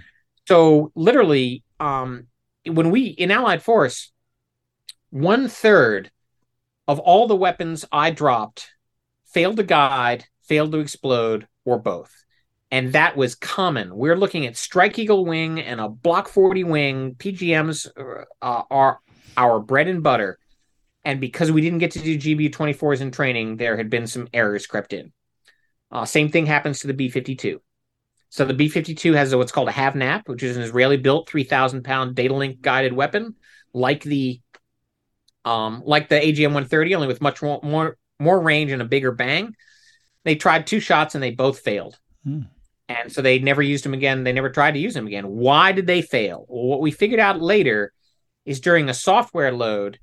[0.48, 2.27] So literally, um,
[2.66, 4.12] when we in Allied Force,
[5.10, 6.10] one third
[6.89, 8.70] of all the weapons I dropped
[9.27, 12.12] failed to guide, failed to explode, or both.
[12.70, 13.94] And that was common.
[13.94, 17.14] We're looking at Strike Eagle wing and a Block 40 wing.
[17.16, 17.86] PGMs
[18.40, 19.01] uh, are
[19.36, 20.39] our bread and butter.
[21.04, 24.28] And because we didn't get to do GBU 24s in training, there had been some
[24.32, 25.12] errors crept in.
[25.90, 27.60] Uh, same thing happens to the B 52.
[28.30, 31.82] So the B 52 has what's called a HAVNAP, which is an Israeli built 3,000
[31.84, 33.34] pound data link guided weapon,
[33.74, 34.40] like the
[35.44, 39.12] um, like the AGM 130, only with much more, more, more range and a bigger
[39.12, 39.54] bang.
[40.24, 41.98] They tried two shots and they both failed.
[42.24, 42.42] Hmm.
[42.88, 44.22] And so they never used them again.
[44.22, 45.26] They never tried to use them again.
[45.26, 46.46] Why did they fail?
[46.48, 47.92] Well, what we figured out later
[48.44, 49.98] is during a software load,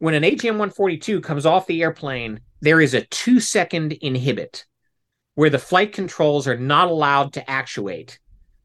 [0.00, 4.64] when an AGM 142 comes off the airplane, there is a two second inhibit
[5.34, 8.18] where the flight controls are not allowed to actuate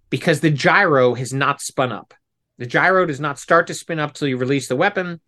[0.09, 2.13] because the gyro has not spun up.
[2.57, 5.19] The gyro does not start to spin up till you release the weapon,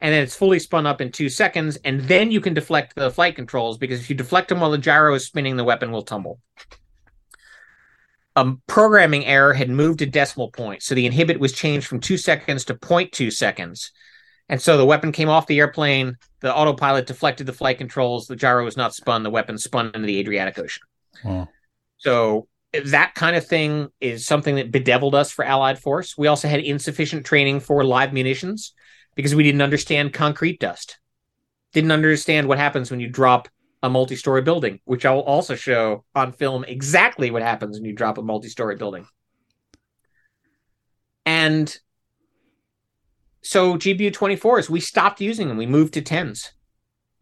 [0.00, 3.12] and then it's fully spun up in two seconds, and then you can deflect the
[3.12, 6.02] flight controls because if you deflect them while the gyro is spinning, the weapon will
[6.02, 6.40] tumble.
[8.34, 12.18] A programming error had moved a decimal point, so the inhibit was changed from two
[12.18, 13.92] seconds to 0.2 seconds.
[14.48, 18.36] And so the weapon came off the airplane, the autopilot deflected the flight controls, the
[18.36, 20.84] gyro was not spun, the weapon spun into the Adriatic Ocean.
[21.24, 21.48] Wow.
[21.98, 22.46] So
[22.84, 26.16] that kind of thing is something that bedeviled us for Allied Force.
[26.16, 28.72] We also had insufficient training for live munitions
[29.14, 30.98] because we didn't understand concrete dust.
[31.72, 33.48] Didn't understand what happens when you drop
[33.82, 37.92] a multi-story building, which I will also show on film exactly what happens when you
[37.92, 39.06] drop a multi-story building.
[41.24, 41.76] And
[43.46, 45.56] so GBU 24s, we stopped using them.
[45.56, 46.50] We moved to 10s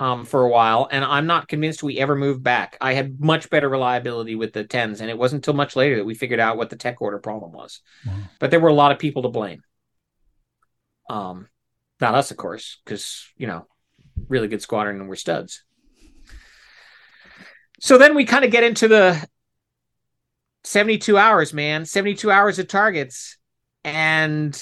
[0.01, 2.79] um, for a while, and I'm not convinced we ever moved back.
[2.81, 6.07] I had much better reliability with the 10s, and it wasn't until much later that
[6.07, 7.81] we figured out what the tech order problem was.
[8.07, 8.15] Wow.
[8.39, 9.63] But there were a lot of people to blame.
[11.11, 11.49] Um,
[12.01, 13.67] not us, of course, because you know,
[14.29, 15.63] really good squadron and we're studs.
[17.81, 19.29] So then we kind of get into the
[20.63, 23.37] 72 hours, man, 72 hours of targets,
[23.85, 24.59] and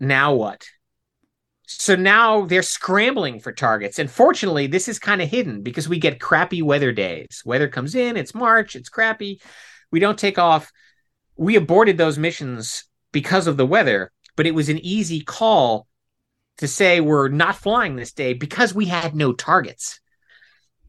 [0.00, 0.66] now what?
[1.66, 4.00] So now they're scrambling for targets.
[4.00, 7.42] And fortunately, this is kind of hidden because we get crappy weather days.
[7.44, 9.40] Weather comes in, it's March, it's crappy.
[9.92, 10.72] We don't take off.
[11.36, 15.86] We aborted those missions because of the weather, but it was an easy call
[16.58, 20.00] to say we're not flying this day because we had no targets.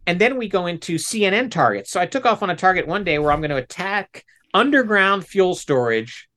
[0.07, 1.91] And then we go into CNN targets.
[1.91, 5.25] So I took off on a target one day where I'm going to attack underground
[5.25, 6.27] fuel storage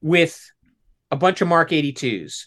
[0.00, 0.51] with
[1.12, 2.46] a bunch of Mark 82s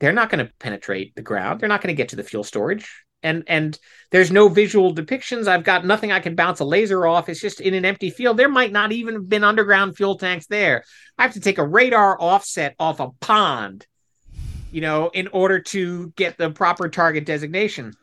[0.00, 1.60] they're not going to penetrate the ground.
[1.60, 3.04] They're not going to get to the fuel storage.
[3.22, 3.78] And and
[4.10, 5.48] there's no visual depictions.
[5.48, 7.30] I've got nothing I can bounce a laser off.
[7.30, 8.36] It's just in an empty field.
[8.36, 10.84] There might not even have been underground fuel tanks there.
[11.16, 13.86] I have to take a radar offset off a pond,
[14.70, 17.94] you know, in order to get the proper target designation.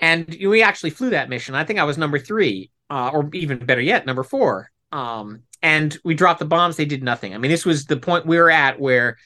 [0.00, 1.54] And we actually flew that mission.
[1.54, 4.72] I think I was number three, uh, or even better yet, number four.
[4.90, 6.76] Um, and we dropped the bombs.
[6.76, 7.34] They did nothing.
[7.34, 9.18] I mean, this was the point we were at where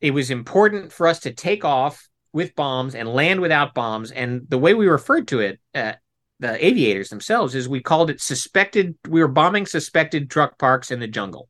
[0.00, 4.10] it was important for us to take off with bombs and land without bombs.
[4.10, 5.94] And the way we referred to it, uh,
[6.40, 8.96] the aviators themselves, is we called it suspected.
[9.08, 11.48] We were bombing suspected truck parks in the jungle,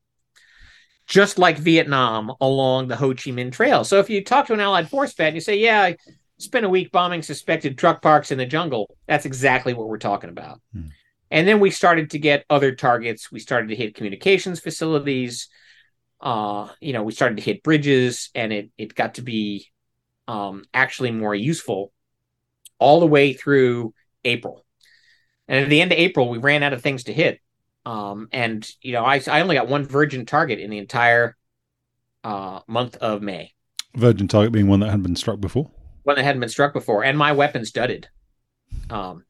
[1.05, 3.83] just like Vietnam along the Ho Chi Minh Trail.
[3.83, 5.97] So if you talk to an Allied force vet and you say, "Yeah, I
[6.37, 10.31] spent a week bombing suspected truck parks in the jungle," that's exactly what we're talking
[10.31, 10.59] about.
[10.73, 10.87] Hmm.
[11.31, 13.31] And then we started to get other targets.
[13.31, 15.47] We started to hit communications facilities
[16.21, 19.67] uh, you know, we started to hit bridges and it it got to be
[20.27, 21.91] um, actually more useful
[22.77, 23.93] all the way through
[24.25, 24.65] April.
[25.47, 27.39] And at the end of April, we ran out of things to hit.
[27.85, 31.37] Um, and you know, I I only got one virgin target in the entire
[32.23, 33.53] uh, month of May.
[33.95, 35.71] Virgin target being one that hadn't been struck before.
[36.03, 38.09] One that hadn't been struck before, and my weapon studded.
[38.89, 39.23] Um,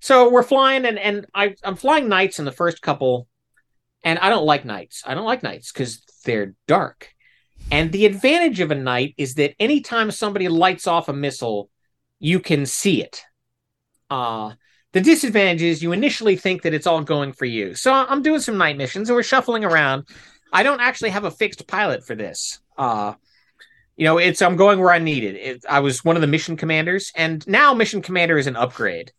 [0.00, 3.28] so we're flying, and and I I'm flying nights in the first couple,
[4.04, 5.02] and I don't like nights.
[5.06, 7.10] I don't like nights because they're dark.
[7.70, 11.70] And the advantage of a night is that anytime somebody lights off a missile,
[12.18, 13.24] you can see it.
[14.08, 14.54] Uh,
[14.92, 17.74] the disadvantage is you initially think that it's all going for you.
[17.74, 20.08] So I'm doing some night missions and we're shuffling around.
[20.52, 22.60] I don't actually have a fixed pilot for this.
[22.78, 23.14] Uh,
[23.96, 25.36] you know, it's I'm going where I need it.
[25.36, 25.64] it.
[25.68, 29.12] I was one of the mission commanders, and now mission commander is an upgrade.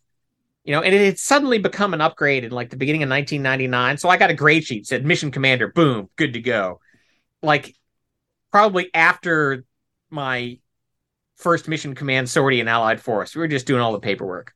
[0.63, 3.97] You know, and it had suddenly become an upgrade in like the beginning of 1999.
[3.97, 6.79] So I got a grade sheet said mission commander, boom, good to go.
[7.41, 7.75] Like
[8.51, 9.63] probably after
[10.09, 10.59] my
[11.39, 13.35] first mission command sortie in Allied Force.
[13.35, 14.53] We were just doing all the paperwork.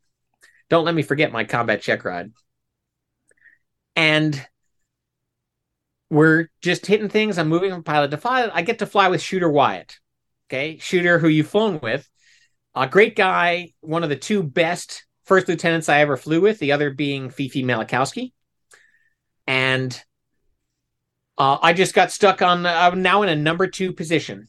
[0.70, 2.32] Don't let me forget my combat check ride.
[3.96, 4.46] And
[6.10, 7.38] we're just hitting things.
[7.38, 8.52] I'm moving from pilot to pilot.
[8.54, 9.98] I get to fly with Shooter Wyatt.
[10.50, 10.78] Okay.
[10.78, 12.08] Shooter, who you've flown with.
[12.76, 16.72] A great guy, one of the two best first lieutenants I ever flew with, the
[16.72, 18.34] other being Fifi Malachowski.
[19.48, 20.02] And
[21.38, 24.48] uh, I just got stuck on, I'm now in a number two position.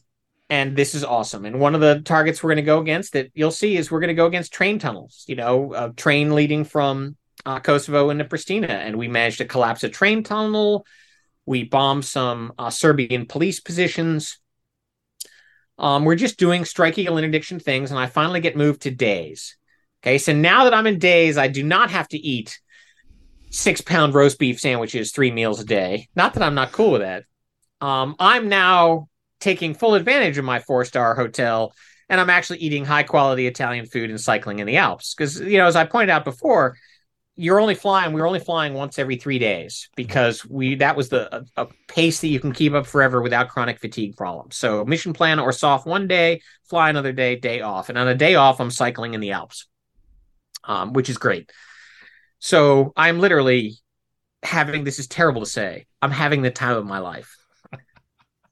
[0.49, 1.45] And this is awesome.
[1.45, 3.99] And one of the targets we're going to go against that you'll see is we're
[3.99, 8.25] going to go against train tunnels, you know, a train leading from uh, Kosovo into
[8.25, 8.69] Pristina.
[8.69, 10.85] And we managed to collapse a train tunnel.
[11.47, 14.39] We bombed some uh, Serbian police positions.
[15.79, 17.89] Um, we're just doing strike eagle interdiction things.
[17.89, 19.57] And I finally get moved to days.
[20.05, 20.19] Okay.
[20.19, 22.59] So now that I'm in days, I do not have to eat
[23.49, 26.09] six pound roast beef sandwiches three meals a day.
[26.15, 27.23] Not that I'm not cool with that.
[27.81, 29.07] Um, I'm now
[29.39, 31.73] taking full advantage of my four star hotel
[32.07, 35.15] and I'm actually eating high quality Italian food and cycling in the Alps.
[35.15, 36.77] Because, you know, as I pointed out before,
[37.35, 41.09] you're only flying, we are only flying once every three days because we that was
[41.09, 44.55] the a, a, pace that you can keep up forever without chronic fatigue problems.
[44.55, 47.89] So mission plan or soft one day, fly another day, day off.
[47.89, 49.67] And on a day off, I'm cycling in the Alps,
[50.65, 51.51] um, which is great.
[52.39, 53.77] So I'm literally
[54.43, 55.85] having this is terrible to say.
[56.01, 57.35] I'm having the time of my life.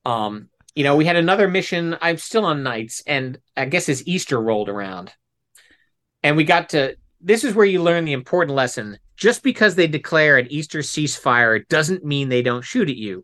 [0.05, 1.95] Um, you know, we had another mission.
[2.01, 5.13] I'm still on nights, and I guess as Easter rolled around,
[6.23, 6.97] and we got to.
[7.21, 8.97] This is where you learn the important lesson.
[9.15, 13.23] Just because they declare an Easter ceasefire doesn't mean they don't shoot at you,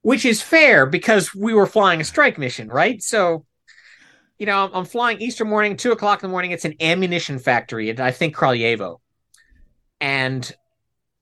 [0.00, 3.02] which is fair because we were flying a strike mission, right?
[3.02, 3.44] So,
[4.38, 6.50] you know, I'm flying Easter morning, two o'clock in the morning.
[6.50, 9.00] It's an ammunition factory at I think Kraljevo,
[10.00, 10.54] and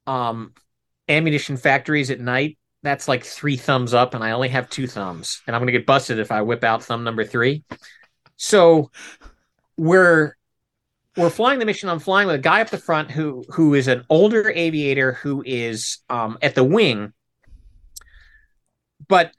[0.06, 0.52] um,
[1.08, 5.42] ammunition factories at night that's like three thumbs up, and I only have two thumbs,
[5.46, 7.64] and I'm gonna get busted if I whip out thumb number three.
[8.36, 8.90] So
[9.76, 10.36] we're
[11.16, 11.88] we're flying the mission.
[11.88, 15.42] I'm flying with a guy up the front who who is an older aviator who
[15.46, 17.12] is um, at the wing,
[19.08, 19.32] but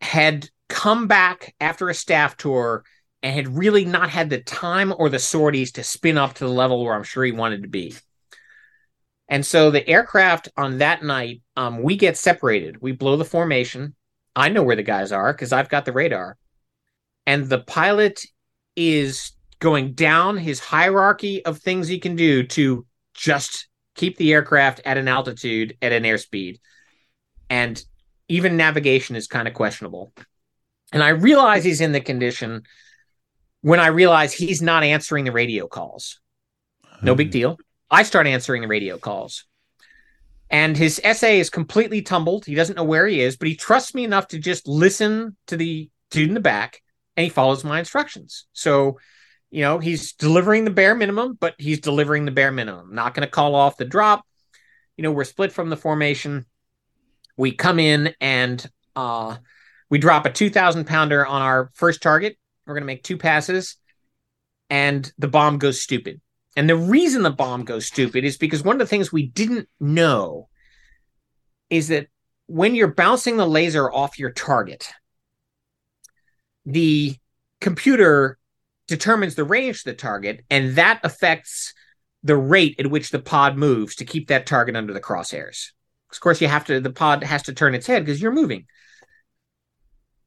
[0.00, 2.84] had come back after a staff tour
[3.22, 6.50] and had really not had the time or the sorties to spin up to the
[6.50, 7.94] level where I'm sure he wanted to be.
[9.28, 12.80] And so the aircraft on that night, um, we get separated.
[12.80, 13.94] We blow the formation.
[14.36, 16.36] I know where the guys are because I've got the radar.
[17.26, 18.22] And the pilot
[18.76, 24.80] is going down his hierarchy of things he can do to just keep the aircraft
[24.84, 26.60] at an altitude at an airspeed.
[27.48, 27.82] And
[28.28, 30.12] even navigation is kind of questionable.
[30.92, 32.62] And I realize he's in the condition
[33.66, 36.20] when I realize he's not answering the radio calls.
[37.02, 37.58] No big deal.
[37.90, 39.44] I start answering the radio calls.
[40.48, 42.44] And his SA is completely tumbled.
[42.44, 45.56] He doesn't know where he is, but he trusts me enough to just listen to
[45.56, 46.80] the dude in the back
[47.16, 48.46] and he follows my instructions.
[48.52, 49.00] So,
[49.50, 52.94] you know, he's delivering the bare minimum, but he's delivering the bare minimum.
[52.94, 54.24] Not going to call off the drop.
[54.96, 56.46] You know, we're split from the formation.
[57.36, 58.64] We come in and
[58.94, 59.38] uh,
[59.90, 62.38] we drop a 2,000 pounder on our first target.
[62.66, 63.76] We're going to make two passes
[64.70, 66.20] and the bomb goes stupid.
[66.56, 69.68] And the reason the bomb goes stupid is because one of the things we didn't
[69.78, 70.48] know
[71.68, 72.08] is that
[72.46, 74.88] when you're bouncing the laser off your target,
[76.64, 77.14] the
[77.60, 78.38] computer
[78.88, 81.74] determines the range of the target, and that affects
[82.22, 85.72] the rate at which the pod moves to keep that target under the crosshairs.
[86.10, 88.66] Of course, you have to, the pod has to turn its head because you're moving.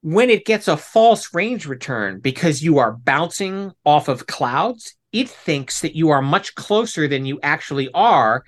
[0.02, 5.30] When it gets a false range return because you are bouncing off of clouds, it
[5.30, 8.44] thinks that you are much closer than you actually are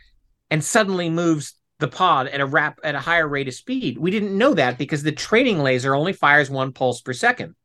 [0.49, 3.97] and suddenly moves the pod at a rap at a higher rate of speed.
[3.97, 7.55] We didn't know that because the training laser only fires one pulse per second.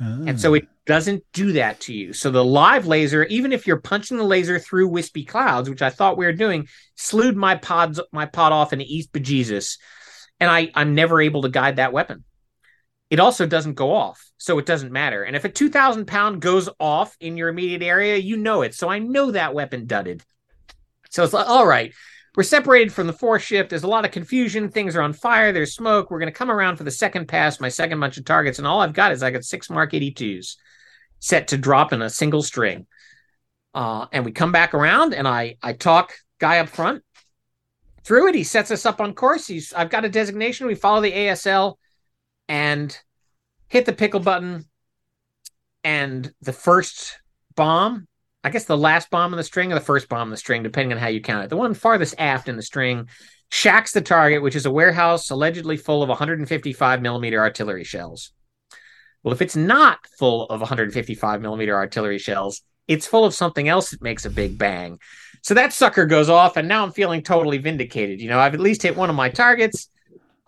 [0.00, 0.24] Oh.
[0.26, 0.72] And so it ah.
[0.84, 2.12] doesn't do that to you.
[2.12, 5.90] So the live laser, even if you're punching the laser through wispy clouds, which I
[5.90, 9.78] thought we were doing, slewed my pods my pod off in the east bejesus.
[10.38, 12.24] And I, I'm never able to guide that weapon.
[13.10, 14.30] It also doesn't go off.
[14.38, 15.22] So it doesn't matter.
[15.22, 18.74] And if a 2,000 pound goes off in your immediate area, you know it.
[18.74, 20.22] So I know that weapon dudded.
[21.10, 21.94] So it's like, all right,
[22.36, 23.68] we're separated from the fourth ship.
[23.68, 24.68] There's a lot of confusion.
[24.68, 25.52] Things are on fire.
[25.52, 26.10] There's smoke.
[26.10, 28.58] We're going to come around for the second pass, my second bunch of targets.
[28.58, 30.56] And all I've got is I got six Mark 82s
[31.18, 32.86] set to drop in a single string.
[33.72, 37.02] Uh, and we come back around and I, I talk guy up front
[38.04, 38.34] through it.
[38.34, 39.46] He sets us up on course.
[39.46, 40.66] He's, I've got a designation.
[40.66, 41.76] We follow the ASL
[42.48, 42.96] and
[43.68, 44.64] hit the pickle button.
[45.84, 47.20] And the first
[47.54, 48.08] bomb,
[48.42, 50.62] I guess the last bomb in the string or the first bomb in the string,
[50.62, 53.08] depending on how you count it, the one farthest aft in the string
[53.50, 58.32] shacks the target, which is a warehouse allegedly full of 155 millimeter artillery shells.
[59.22, 63.90] Well, if it's not full of 155 millimeter artillery shells, it's full of something else
[63.90, 64.98] that makes a big bang.
[65.42, 68.20] So that sucker goes off, and now I'm feeling totally vindicated.
[68.20, 69.88] You know, I've at least hit one of my targets.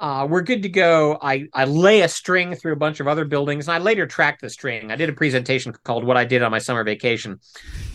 [0.00, 1.18] Uh, we're good to go.
[1.20, 4.40] I, I lay a string through a bunch of other buildings, and I later tracked
[4.40, 4.92] the string.
[4.92, 7.40] I did a presentation called "What I Did on My Summer Vacation,"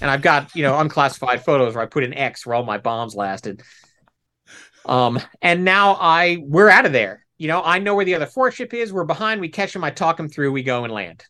[0.02, 2.78] and I've got you know unclassified photos where I put an X where all my
[2.78, 3.62] bombs lasted.
[4.86, 7.26] Um, and now I we're out of there.
[7.38, 8.92] You know, I know where the other four ship is.
[8.92, 9.40] We're behind.
[9.40, 9.84] We catch them.
[9.84, 10.52] I talk them through.
[10.52, 11.24] We go and land.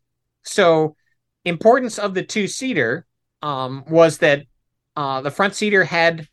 [0.44, 0.96] So,
[1.46, 3.06] importance of the two seater
[3.44, 4.44] um, was that
[4.96, 6.28] uh, the front seater had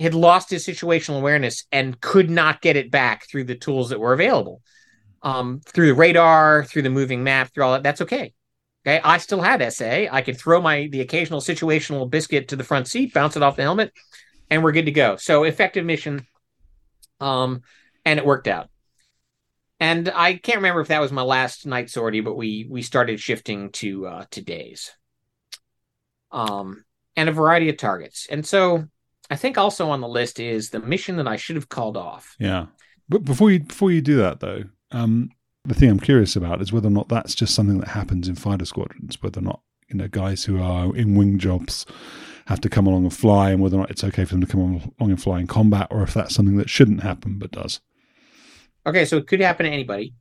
[0.00, 4.00] had lost his situational awareness and could not get it back through the tools that
[4.00, 4.62] were available.
[5.22, 8.32] Um, through the radar through the moving map through all that that's okay.
[8.86, 12.64] Okay i still had sa i could throw my the occasional situational biscuit to the
[12.64, 13.92] front seat bounce it off the helmet
[14.48, 15.16] and we're good to go.
[15.16, 16.26] So effective mission
[17.20, 17.60] um
[18.06, 18.70] and it worked out.
[19.78, 23.20] And i can't remember if that was my last night sortie but we we started
[23.20, 24.92] shifting to uh to days.
[26.32, 28.26] Um and a variety of targets.
[28.30, 28.86] And so
[29.30, 32.36] I think also on the list is the mission that I should have called off.
[32.38, 32.66] Yeah.
[33.08, 35.30] But before you before you do that though, um,
[35.64, 38.34] the thing I'm curious about is whether or not that's just something that happens in
[38.34, 41.86] fighter squadrons, whether or not, you know, guys who are in wing jobs
[42.46, 44.46] have to come along and fly and whether or not it's okay for them to
[44.46, 47.80] come along and fly in combat or if that's something that shouldn't happen but does.
[48.86, 50.14] Okay, so it could happen to anybody.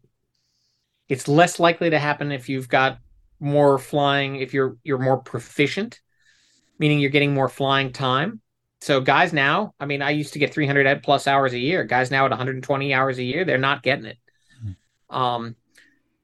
[1.07, 2.99] It's less likely to happen if you've got
[3.39, 5.99] more flying, if you're you're more proficient,
[6.77, 8.41] meaning you're getting more flying time
[8.81, 11.83] so guys now, I mean, I used to get 300 plus hours a year.
[11.83, 14.17] Guys now at 120 hours a year, they're not getting it.
[14.63, 15.15] Mm-hmm.
[15.15, 15.55] Um,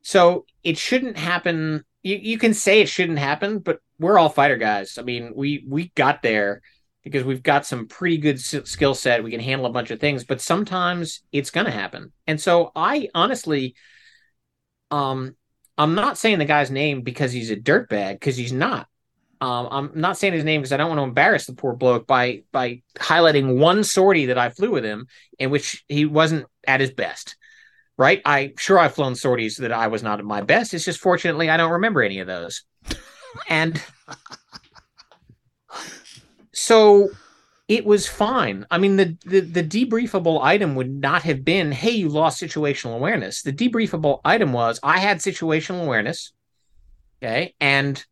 [0.01, 1.83] so it shouldn't happen.
[2.01, 4.97] You, you can say it shouldn't happen, but we're all fighter guys.
[4.97, 6.61] I mean, we we got there
[7.03, 9.23] because we've got some pretty good s- skill set.
[9.23, 12.13] We can handle a bunch of things, but sometimes it's going to happen.
[12.25, 13.75] And so I honestly,
[14.91, 15.35] um,
[15.77, 18.87] I'm not saying the guy's name because he's a dirtbag because he's not.
[19.41, 22.07] Um, I'm not saying his name because I don't want to embarrass the poor bloke
[22.07, 25.07] by by highlighting one sortie that I flew with him
[25.37, 27.35] in which he wasn't at his best.
[27.97, 28.21] Right?
[28.25, 30.73] I sure I've flown sorties that I was not at my best.
[30.73, 32.63] It's just fortunately I don't remember any of those.
[33.49, 33.81] and
[36.53, 37.09] so
[37.67, 38.65] it was fine.
[38.69, 42.95] I mean, the, the the debriefable item would not have been, "Hey, you lost situational
[42.95, 46.31] awareness." The debriefable item was, "I had situational awareness."
[47.21, 48.03] Okay, and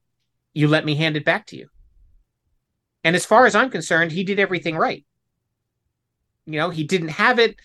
[0.53, 1.67] you let me hand it back to you.
[3.03, 5.05] And as far as I'm concerned, he did everything right.
[6.45, 7.55] You know, he didn't have it.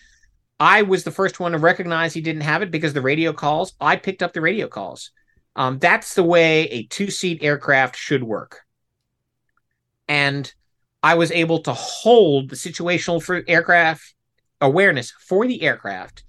[0.59, 3.73] I was the first one to recognize he didn't have it because the radio calls,
[3.79, 5.11] I picked up the radio calls.
[5.55, 8.61] Um, that's the way a two seat aircraft should work.
[10.07, 10.51] And
[11.01, 14.15] I was able to hold the situational for aircraft
[14.61, 16.23] awareness for the aircraft,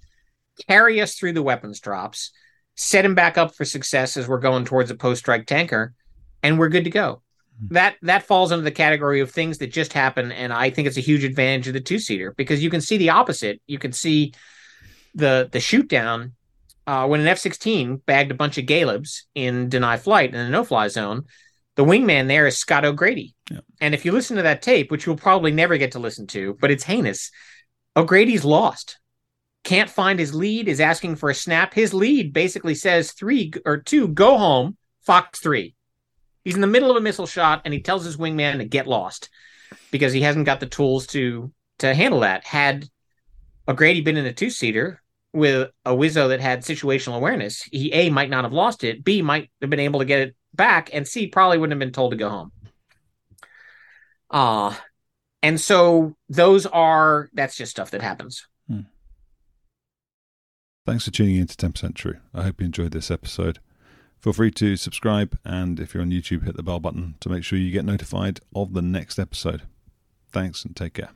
[0.67, 2.31] carry us through the weapons drops,
[2.75, 5.93] set him back up for success as we're going towards a post strike tanker,
[6.43, 7.21] and we're good to go.
[7.59, 7.73] Hmm.
[7.73, 10.97] That that falls under the category of things that just happen, and I think it's
[10.97, 13.61] a huge advantage of the two seater because you can see the opposite.
[13.67, 14.33] You can see
[15.15, 16.33] the the shoot down
[16.87, 20.49] uh, when an F sixteen bagged a bunch of Galebs in deny flight in the
[20.49, 21.25] no fly zone.
[21.75, 23.59] The wingman there is Scott O'Grady, yeah.
[23.79, 26.57] and if you listen to that tape, which you'll probably never get to listen to,
[26.59, 27.31] but it's heinous.
[27.95, 28.99] O'Grady's lost
[29.63, 31.73] can't find his lead, is asking for a snap.
[31.73, 35.75] His lead basically says three or two, go home, Fox three.
[36.43, 38.87] He's in the middle of a missile shot and he tells his wingman to get
[38.87, 39.29] lost
[39.91, 42.45] because he hasn't got the tools to to handle that.
[42.45, 42.89] Had
[43.67, 45.01] O'Grady been in a two seater
[45.33, 49.21] with a Wizzo that had situational awareness, he A might not have lost it, B
[49.21, 52.11] might have been able to get it back, and C probably wouldn't have been told
[52.11, 52.51] to go home.
[54.29, 54.75] Uh
[55.43, 58.47] and so those are that's just stuff that happens.
[58.67, 58.81] Hmm.
[60.85, 62.17] Thanks for tuning in to 10% True.
[62.33, 63.59] I hope you enjoyed this episode.
[64.21, 67.43] Feel free to subscribe, and if you're on YouTube, hit the bell button to make
[67.43, 69.63] sure you get notified of the next episode.
[70.31, 71.09] Thanks and take care.